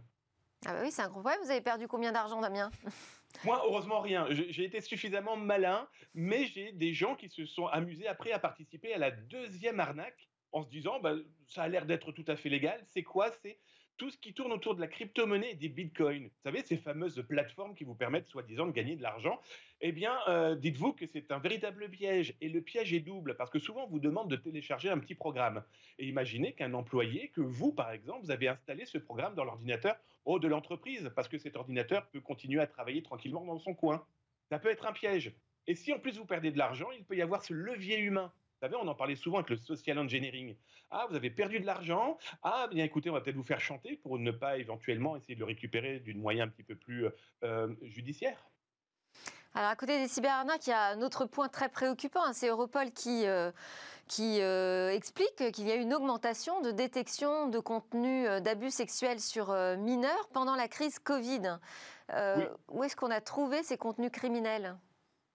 Ah 0.66 0.74
bah 0.74 0.80
oui, 0.82 0.90
c'est 0.90 1.00
un 1.00 1.08
gros 1.08 1.20
problème. 1.20 1.40
Vous 1.42 1.50
avez 1.50 1.62
perdu 1.62 1.88
combien 1.88 2.12
d'argent, 2.12 2.42
Damien? 2.42 2.70
Moi, 3.44 3.62
heureusement, 3.64 4.00
rien. 4.00 4.26
J'ai 4.28 4.64
été 4.64 4.82
suffisamment 4.82 5.38
malin, 5.38 5.88
mais 6.12 6.44
j'ai 6.44 6.72
des 6.72 6.92
gens 6.92 7.16
qui 7.16 7.30
se 7.30 7.46
sont 7.46 7.66
amusés 7.68 8.08
après 8.08 8.32
à 8.32 8.38
participer 8.38 8.92
à 8.92 8.98
la 8.98 9.10
deuxième 9.10 9.80
arnaque 9.80 10.28
en 10.52 10.62
se 10.62 10.68
disant 10.68 11.00
bah, 11.00 11.14
ça 11.46 11.62
a 11.62 11.68
l'air 11.68 11.86
d'être 11.86 12.12
tout 12.12 12.24
à 12.28 12.36
fait 12.36 12.50
légal. 12.50 12.84
C'est 12.84 13.02
quoi? 13.02 13.30
C'est 13.42 13.58
tout 13.98 14.10
ce 14.10 14.16
qui 14.16 14.32
tourne 14.32 14.52
autour 14.52 14.74
de 14.74 14.80
la 14.80 14.86
crypto-monnaie 14.86 15.50
et 15.50 15.54
des 15.54 15.68
bitcoins. 15.68 16.24
Vous 16.24 16.42
savez, 16.42 16.62
ces 16.62 16.76
fameuses 16.76 17.22
plateformes 17.28 17.74
qui 17.74 17.84
vous 17.84 17.94
permettent 17.94 18.28
soi-disant 18.28 18.66
de 18.66 18.72
gagner 18.72 18.96
de 18.96 19.02
l'argent. 19.02 19.40
Eh 19.80 19.92
bien, 19.92 20.16
euh, 20.28 20.54
dites-vous 20.54 20.92
que 20.92 21.06
c'est 21.06 21.30
un 21.30 21.38
véritable 21.38 21.90
piège. 21.90 22.34
Et 22.40 22.48
le 22.48 22.62
piège 22.62 22.94
est 22.94 23.00
double, 23.00 23.36
parce 23.36 23.50
que 23.50 23.58
souvent, 23.58 23.84
on 23.84 23.88
vous 23.88 24.00
demande 24.00 24.30
de 24.30 24.36
télécharger 24.36 24.88
un 24.88 24.98
petit 24.98 25.14
programme. 25.14 25.62
Et 25.98 26.06
imaginez 26.06 26.54
qu'un 26.54 26.72
employé, 26.74 27.28
que 27.28 27.40
vous, 27.40 27.72
par 27.72 27.90
exemple, 27.90 28.24
vous 28.24 28.30
avez 28.30 28.48
installé 28.48 28.86
ce 28.86 28.98
programme 28.98 29.34
dans 29.34 29.44
l'ordinateur 29.44 29.96
de 30.36 30.48
l'entreprise, 30.48 31.10
parce 31.16 31.26
que 31.26 31.38
cet 31.38 31.56
ordinateur 31.56 32.06
peut 32.08 32.20
continuer 32.20 32.60
à 32.60 32.66
travailler 32.66 33.02
tranquillement 33.02 33.46
dans 33.46 33.58
son 33.58 33.74
coin. 33.74 34.04
Ça 34.50 34.58
peut 34.58 34.68
être 34.68 34.86
un 34.86 34.92
piège. 34.92 35.32
Et 35.66 35.74
si 35.74 35.92
en 35.92 35.98
plus 35.98 36.18
vous 36.18 36.26
perdez 36.26 36.50
de 36.50 36.58
l'argent, 36.58 36.90
il 36.90 37.04
peut 37.04 37.16
y 37.16 37.22
avoir 37.22 37.42
ce 37.42 37.54
levier 37.54 37.98
humain. 37.98 38.30
Vous 38.60 38.66
savez, 38.66 38.76
on 38.82 38.88
en 38.88 38.94
parlait 38.96 39.14
souvent 39.14 39.38
avec 39.38 39.50
le 39.50 39.56
social 39.56 40.00
engineering. 40.00 40.56
Ah, 40.90 41.06
vous 41.08 41.14
avez 41.14 41.30
perdu 41.30 41.60
de 41.60 41.66
l'argent. 41.66 42.18
Ah, 42.42 42.66
bien 42.68 42.84
écoutez, 42.84 43.08
on 43.08 43.12
va 43.12 43.20
peut-être 43.20 43.36
vous 43.36 43.44
faire 43.44 43.60
chanter 43.60 43.96
pour 44.02 44.18
ne 44.18 44.32
pas 44.32 44.58
éventuellement 44.58 45.16
essayer 45.16 45.36
de 45.36 45.38
le 45.38 45.46
récupérer 45.46 46.00
d'une 46.00 46.20
moyen 46.20 46.46
un 46.46 46.48
petit 46.48 46.64
peu 46.64 46.74
plus 46.74 47.06
euh, 47.44 47.72
judiciaire. 47.82 48.48
Alors, 49.54 49.70
à 49.70 49.76
côté 49.76 50.00
des 50.00 50.08
cyberarnaques, 50.08 50.66
il 50.66 50.70
y 50.70 50.72
a 50.72 50.88
un 50.88 51.02
autre 51.02 51.24
point 51.24 51.48
très 51.48 51.68
préoccupant. 51.68 52.24
Hein. 52.24 52.32
c'est 52.32 52.48
Europol 52.48 52.90
qui, 52.90 53.28
euh, 53.28 53.52
qui 54.08 54.40
euh, 54.40 54.90
explique 54.90 55.52
qu'il 55.52 55.68
y 55.68 55.70
a 55.70 55.76
une 55.76 55.94
augmentation 55.94 56.60
de 56.60 56.72
détection 56.72 57.48
de 57.48 57.60
contenu 57.60 58.26
d'abus 58.40 58.72
sexuels 58.72 59.20
sur 59.20 59.52
mineurs 59.78 60.28
pendant 60.32 60.56
la 60.56 60.66
crise 60.66 60.98
Covid. 60.98 61.58
Où 62.10 62.82
est-ce 62.82 62.96
qu'on 62.96 63.12
a 63.12 63.20
trouvé 63.20 63.62
ces 63.62 63.76
contenus 63.76 64.10
criminels? 64.10 64.76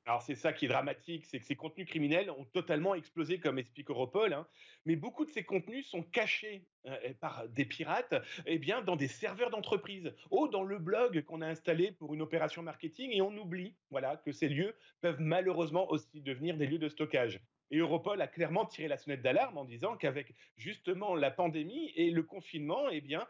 Alors 0.05 0.21
c'est 0.21 0.35
ça 0.35 0.51
qui 0.51 0.65
est 0.65 0.67
dramatique, 0.67 1.25
c'est 1.25 1.39
que 1.39 1.45
ces 1.45 1.55
contenus 1.55 1.87
criminels 1.87 2.29
ont 2.29 2.43
totalement 2.43 2.93
explosé, 2.93 3.39
comme 3.39 3.57
explique 3.57 3.89
Europol, 3.89 4.33
hein. 4.33 4.45
mais 4.85 4.97
beaucoup 4.97 5.23
de 5.23 5.31
ces 5.31 5.43
contenus 5.43 5.87
sont 5.87 6.03
cachés 6.03 6.65
euh, 6.87 7.13
par 7.21 7.47
des 7.47 7.63
pirates 7.63 8.15
eh 8.45 8.59
bien, 8.59 8.81
dans 8.81 8.97
des 8.97 9.07
serveurs 9.07 9.49
d'entreprise, 9.49 10.13
ou 10.29 10.49
dans 10.49 10.63
le 10.63 10.77
blog 10.77 11.23
qu'on 11.23 11.41
a 11.41 11.47
installé 11.47 11.93
pour 11.93 12.13
une 12.13 12.21
opération 12.21 12.61
marketing, 12.61 13.11
et 13.13 13.21
on 13.21 13.35
oublie 13.37 13.75
voilà, 13.91 14.17
que 14.17 14.33
ces 14.33 14.49
lieux 14.49 14.75
peuvent 14.99 15.21
malheureusement 15.21 15.89
aussi 15.89 16.21
devenir 16.21 16.57
des 16.57 16.67
lieux 16.67 16.79
de 16.79 16.89
stockage. 16.89 17.39
Et 17.71 17.77
Europol 17.77 18.21
a 18.21 18.27
clairement 18.27 18.65
tiré 18.65 18.89
la 18.89 18.97
sonnette 18.97 19.21
d'alarme 19.21 19.57
en 19.57 19.63
disant 19.65 19.95
qu'avec 19.95 20.35
justement 20.57 21.15
la 21.15 21.31
pandémie 21.31 21.93
et 21.95 22.11
le 22.11 22.23
confinement, 22.23 22.89
eh 22.89 22.99
bien, 22.99 23.25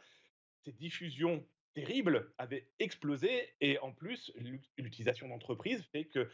ces 0.65 0.71
diffusions 0.71 1.45
terribles 1.73 2.31
avaient 2.37 2.67
explosé 2.79 3.53
et 3.61 3.79
en 3.79 3.91
plus 3.91 4.31
l'utilisation 4.77 5.27
d'entreprises 5.27 5.83
fait 5.91 6.05
que 6.05 6.29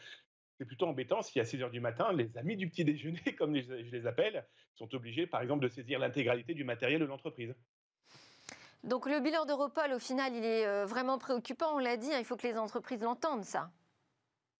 c'est 0.59 0.65
plutôt 0.65 0.87
embêtant 0.87 1.21
si 1.21 1.39
à 1.39 1.45
6 1.45 1.63
heures 1.63 1.71
du 1.71 1.79
matin, 1.79 2.11
les 2.11 2.37
amis 2.37 2.57
du 2.57 2.69
petit 2.69 2.83
déjeuner, 2.83 3.21
comme 3.37 3.55
je 3.55 3.73
les 3.73 4.05
appelle, 4.05 4.45
sont 4.75 4.93
obligés, 4.93 5.25
par 5.25 5.41
exemple, 5.41 5.63
de 5.63 5.69
saisir 5.69 5.99
l'intégralité 5.99 6.53
du 6.53 6.65
matériel 6.65 6.99
de 6.99 7.05
l'entreprise. 7.05 7.55
Donc 8.83 9.09
le 9.09 9.21
bilan 9.21 9.45
d'Europol, 9.45 9.93
au 9.93 9.99
final, 9.99 10.35
il 10.35 10.43
est 10.43 10.65
euh, 10.65 10.85
vraiment 10.85 11.17
préoccupant, 11.17 11.75
on 11.75 11.79
l'a 11.79 11.95
dit, 11.95 12.13
hein, 12.13 12.19
il 12.19 12.25
faut 12.25 12.35
que 12.35 12.45
les 12.45 12.57
entreprises 12.57 13.01
l'entendent, 13.01 13.45
ça. 13.45 13.71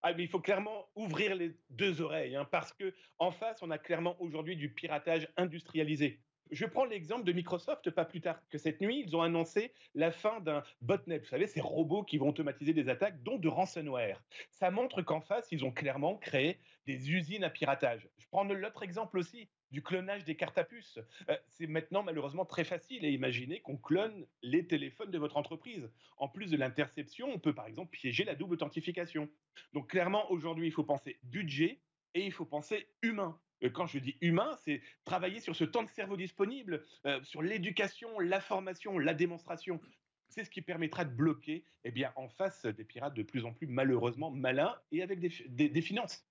Ah, 0.02 0.14
mais 0.14 0.22
il 0.22 0.28
faut 0.28 0.40
clairement 0.40 0.88
ouvrir 0.94 1.34
les 1.34 1.54
deux 1.68 2.00
oreilles, 2.00 2.34
hein, 2.34 2.46
parce 2.50 2.72
que 2.72 2.94
en 3.18 3.30
face, 3.30 3.62
on 3.62 3.70
a 3.70 3.76
clairement 3.76 4.16
aujourd'hui 4.22 4.56
du 4.56 4.72
piratage 4.72 5.28
industrialisé. 5.36 6.22
Je 6.50 6.66
prends 6.66 6.84
l'exemple 6.84 7.24
de 7.24 7.32
Microsoft, 7.32 7.90
pas 7.90 8.04
plus 8.04 8.20
tard 8.20 8.40
que 8.48 8.58
cette 8.58 8.80
nuit, 8.80 9.04
ils 9.06 9.14
ont 9.16 9.22
annoncé 9.22 9.72
la 9.94 10.10
fin 10.10 10.40
d'un 10.40 10.64
botnet, 10.80 11.18
vous 11.18 11.26
savez, 11.26 11.46
ces 11.46 11.60
robots 11.60 12.02
qui 12.02 12.18
vont 12.18 12.30
automatiser 12.30 12.72
des 12.72 12.88
attaques, 12.88 13.22
dont 13.22 13.38
de 13.38 13.48
ransomware. 13.48 14.22
Ça 14.50 14.70
montre 14.70 15.02
qu'en 15.02 15.20
face, 15.20 15.48
ils 15.52 15.64
ont 15.64 15.70
clairement 15.70 16.16
créé 16.16 16.58
des 16.86 17.12
usines 17.12 17.44
à 17.44 17.50
piratage. 17.50 18.08
Je 18.18 18.26
prends 18.28 18.44
l'autre 18.44 18.82
exemple 18.82 19.18
aussi, 19.18 19.48
du 19.70 19.82
clonage 19.82 20.24
des 20.24 20.36
cartes 20.36 20.58
à 20.58 20.64
puces. 20.64 20.98
Euh, 21.28 21.36
c'est 21.46 21.66
maintenant 21.66 22.02
malheureusement 22.02 22.44
très 22.44 22.64
facile 22.64 23.04
à 23.04 23.08
imaginer 23.08 23.60
qu'on 23.60 23.76
clone 23.76 24.26
les 24.42 24.66
téléphones 24.66 25.10
de 25.10 25.18
votre 25.18 25.36
entreprise. 25.36 25.88
En 26.16 26.28
plus 26.28 26.50
de 26.50 26.56
l'interception, 26.56 27.28
on 27.32 27.38
peut 27.38 27.54
par 27.54 27.66
exemple 27.66 27.90
piéger 27.90 28.24
la 28.24 28.34
double 28.34 28.54
authentification. 28.54 29.28
Donc 29.72 29.90
clairement, 29.90 30.30
aujourd'hui, 30.30 30.66
il 30.66 30.72
faut 30.72 30.84
penser 30.84 31.18
budget 31.22 31.80
et 32.14 32.24
il 32.24 32.32
faut 32.32 32.44
penser 32.44 32.88
humain. 33.02 33.38
Euh, 33.62 33.70
quand 33.70 33.86
je 33.86 33.98
dis 33.98 34.16
humain, 34.20 34.56
c'est 34.64 34.82
travailler 35.04 35.40
sur 35.40 35.54
ce 35.56 35.64
temps 35.64 35.82
de 35.82 35.88
cerveau 35.88 36.16
disponible, 36.16 36.84
euh, 37.06 37.22
sur 37.22 37.42
l'éducation, 37.42 38.18
la 38.20 38.40
formation, 38.40 38.98
la 38.98 39.14
démonstration. 39.14 39.80
C'est 40.28 40.44
ce 40.44 40.50
qui 40.50 40.62
permettra 40.62 41.04
de 41.04 41.10
bloquer 41.10 41.64
eh 41.84 41.90
bien, 41.90 42.12
en 42.16 42.28
face 42.28 42.64
des 42.64 42.84
pirates 42.84 43.14
de 43.14 43.22
plus 43.22 43.44
en 43.44 43.52
plus 43.52 43.66
malheureusement 43.66 44.30
malins 44.30 44.76
et 44.92 45.02
avec 45.02 45.18
des, 45.18 45.82
finances. 45.82 46.24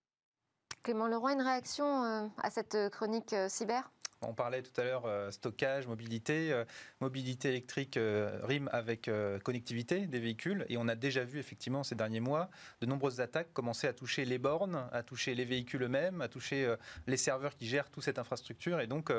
Clément 0.84 1.08
Leroy, 1.08 1.34
une 1.34 1.42
réaction 1.42 2.04
euh, 2.04 2.28
à 2.38 2.50
cette 2.50 2.78
chronique 2.92 3.36
cyber? 3.50 3.92
On 4.22 4.34
parlait 4.34 4.62
tout 4.62 4.80
à 4.80 4.84
l'heure 4.84 5.06
euh, 5.06 5.32
stockage, 5.32 5.88
mobilité. 5.88 6.52
Euh, 6.52 6.66
mobilité 7.00 7.50
électrique 7.50 7.98
euh, 7.98 8.40
rime 8.44 8.70
avec 8.74 9.10
connectivité 9.44 10.06
des 10.06 10.20
véhicules. 10.20 10.66
Et 10.70 10.78
on 10.78 10.88
a 10.88 10.96
déjà 10.96 11.24
vu 11.24 11.40
effectivement 11.40 11.84
ces 11.84 11.96
derniers 11.96 12.20
mois 12.20 12.50
de 12.82 12.86
nombreuses 12.86 13.22
attaques 13.22 13.54
commencer 13.54 13.88
à 13.88 13.94
toucher 13.94 14.26
les 14.26 14.38
bornes, 14.38 14.88
à 14.92 15.04
toucher 15.04 15.34
les 15.36 15.46
véhicules 15.46 15.84
eux-mêmes, 15.84 16.22
à 16.22 16.28
toucher 16.28 16.76
les 17.08 17.18
serveurs 17.18 17.56
qui 17.56 17.68
gèrent 17.68 17.90
toute 17.90 18.04
cette 18.04 18.20
infrastructure. 18.20 18.82
Et 18.82 18.88
donc, 18.88 19.12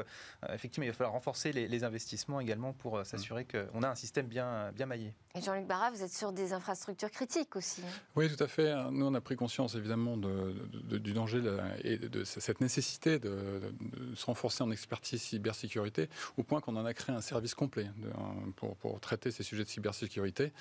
effectivement, 0.50 0.84
il 0.84 0.90
va 0.90 0.94
falloir 0.94 1.14
renforcer 1.14 1.52
les, 1.52 1.84
investissements 1.84 2.40
également 2.40 2.72
pour 2.74 3.04
s'assurer 3.06 3.46
qu'on 3.46 3.82
a 3.82 3.88
un 3.88 3.94
système 3.94 4.26
bien, 4.26 4.70
bien 4.72 4.86
maillé. 4.86 5.14
Et 5.34 5.40
Jean-Luc 5.40 5.66
Barra, 5.66 5.90
vous 5.90 6.02
êtes 6.02 6.12
sur 6.12 6.32
des 6.32 6.52
infrastructures 6.52 7.10
critiques 7.10 7.56
aussi. 7.56 7.80
Hein. 7.82 8.00
Oui, 8.16 8.34
tout 8.34 8.42
à 8.42 8.48
fait. 8.48 8.74
Nous, 8.90 9.06
on 9.06 9.14
a 9.14 9.20
pris 9.20 9.36
conscience 9.36 9.74
évidemment 9.74 10.16
du 10.18 11.12
danger 11.12 11.40
et 11.82 11.96
de 11.96 12.24
cette 12.24 12.60
nécessité 12.60 13.18
de, 13.18 13.72
se 14.14 14.26
renforcer 14.26 14.62
en 14.62 14.70
expertise 14.90 15.22
cybersécurité, 15.22 16.08
au 16.36 16.42
point 16.42 16.60
qu'on 16.60 16.74
en 16.74 16.84
a 16.84 16.92
créé 16.94 17.14
un 17.14 17.20
service 17.20 17.54
complet 17.54 17.86
pour, 18.56 18.74
pour, 18.76 18.98
traiter 18.98 19.30
ces 19.30 19.44
sujets 19.44 19.62
de 19.62 19.68
cybersécurité. 19.68 20.52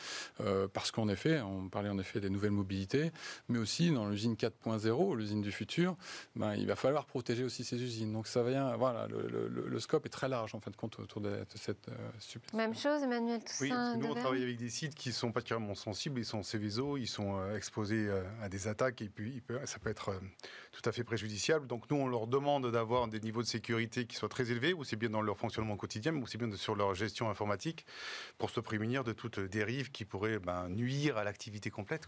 Euh, 0.42 0.68
parce 0.72 0.92
qu'en 0.92 1.10
effet, 1.10 1.42
on 1.42 1.68
parlait 1.68 1.90
en 1.90 1.98
effet 1.98 2.20
des 2.20 2.30
nouvelles 2.30 2.52
mobilités, 2.52 3.12
mais 3.48 3.58
aussi 3.58 3.90
dans 3.90 4.08
l'usine 4.08 4.36
4.0, 4.36 5.18
l'usine 5.18 5.42
du 5.42 5.52
futur, 5.52 5.96
ben, 6.36 6.54
il 6.54 6.68
va 6.68 6.76
falloir 6.76 7.06
protéger 7.06 7.44
aussi 7.44 7.64
ces 7.64 7.82
usines. 7.82 8.14
Donc 8.14 8.28
ça 8.28 8.44
vient, 8.44 8.76
voilà, 8.78 9.08
le, 9.08 9.80
scope 9.80 10.06
est 10.06 10.10
très 10.10 10.28
large 10.28 10.54
en 10.54 10.60
fin 10.60 10.70
de 10.70 10.76
compte 10.76 11.00
autour 11.00 11.22
de, 11.22 11.44
cette 11.56 11.88
euh, 11.90 11.94
super. 12.20 12.54
Même 12.54 12.76
chose, 12.76 13.02
Emmanuel 13.02 13.40
Toussaint. 13.44 13.64
Oui, 13.64 13.70
parce 13.70 13.94
que 13.94 14.00
nous 14.00 14.08
on 14.12 14.16
travaille 14.16 14.44
avec 14.44 14.58
des 14.58 14.70
sites 14.70 14.94
qui 14.94 15.12
sont 15.12 15.32
particulièrement 15.32 15.74
sensibles, 15.74 16.20
ils 16.20 16.26
sont 16.26 16.44
Céveso, 16.44 16.98
ils 16.98 17.08
sont 17.08 17.38
euh, 17.38 17.56
exposés 17.56 18.10
à 18.42 18.50
des 18.50 18.68
attaques 18.68 19.02
et 19.02 19.10
puis 19.10 19.42
ça 19.66 19.80
peut 19.80 19.90
être 19.90 20.12
tout 20.72 20.82
à 20.88 20.92
fait 20.92 21.04
préjudiciable. 21.04 21.66
Donc 21.66 21.90
nous 21.90 21.98
on 21.98 22.08
leur 22.08 22.28
demande 22.28 22.70
d'avoir 22.72 23.08
des 23.08 23.20
niveaux 23.20 23.42
de 23.42 23.48
sécurité 23.48 24.06
qui 24.06 24.19
soient 24.20 24.30
très 24.30 24.52
élevés 24.52 24.74
aussi 24.74 24.96
bien 24.96 25.10
dans 25.10 25.22
leur 25.22 25.38
fonctionnement 25.38 25.78
quotidien, 25.78 26.12
mais 26.12 26.22
aussi 26.22 26.38
bien 26.38 26.52
sur 26.56 26.76
leur 26.76 26.94
gestion 26.94 27.30
informatique, 27.30 27.86
pour 28.38 28.50
se 28.50 28.60
prémunir 28.60 29.04
de 29.04 29.14
toute 29.14 29.40
dérive 29.40 29.92
qui 29.92 30.06
pourrait 30.06 30.40
ben, 30.40 30.70
nuire 30.70 31.18
à 31.18 31.24
l'activité 31.24 31.70
complète. 31.70 32.06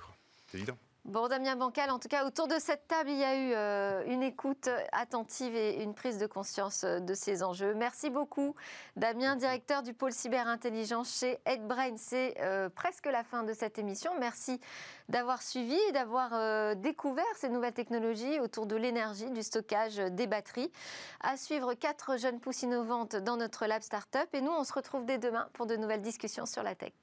C'est 0.48 0.58
évident. 0.58 0.78
Bon, 1.06 1.28
Damien 1.28 1.56
Bancal, 1.56 1.90
en 1.90 1.98
tout 1.98 2.08
cas, 2.08 2.26
autour 2.28 2.48
de 2.48 2.60
cette 2.60 2.88
table, 2.88 3.10
il 3.10 3.18
y 3.18 3.24
a 3.24 3.36
eu 3.36 3.54
euh, 3.56 4.04
une 4.06 4.22
écoute 4.22 4.70
attentive 4.92 5.56
et 5.56 5.82
une 5.82 5.96
prise 5.96 6.20
de 6.20 6.28
conscience 6.28 6.84
euh, 6.84 7.00
de 7.00 7.16
ces 7.16 7.42
enjeux. 7.42 7.74
Merci 7.74 8.12
beaucoup, 8.12 8.54
Damien, 8.96 9.36
directeur 9.36 9.82
du 9.82 9.96
pôle 9.96 10.14
cyberintelligence 10.14 11.18
chez 11.18 11.40
HeadBrain. 11.48 11.98
C'est 11.98 12.36
euh, 12.42 12.70
presque 12.70 13.08
la 13.08 13.24
fin 13.24 13.42
de 13.42 13.52
cette 13.52 13.80
émission. 13.80 14.12
Merci 14.20 14.62
d'avoir 15.10 15.42
suivi 15.42 15.76
et 15.90 15.92
d'avoir 15.92 16.76
découvert 16.76 17.26
ces 17.36 17.50
nouvelles 17.50 17.74
technologies 17.74 18.40
autour 18.40 18.68
de 18.68 18.76
l'énergie, 18.76 19.32
du 19.32 19.42
stockage 19.42 19.98
des 19.98 20.28
batteries. 20.28 20.72
À 21.20 21.36
suivre, 21.36 21.74
quatre 21.74 22.18
jeunes 22.18 22.40
pousses 22.40 22.62
innovantes 22.62 23.16
dans 23.16 23.38
notre 23.38 23.66
lab 23.66 23.82
startup. 23.82 24.30
Et 24.34 24.42
nous, 24.42 24.52
on 24.52 24.64
se 24.64 24.72
retrouve 24.72 25.06
dès 25.06 25.18
demain 25.18 25.50
pour 25.54 25.66
de 25.66 25.76
nouvelles 25.76 26.04
discussions 26.04 26.46
sur 26.46 26.62
la 26.62 26.76
tech. 26.76 26.94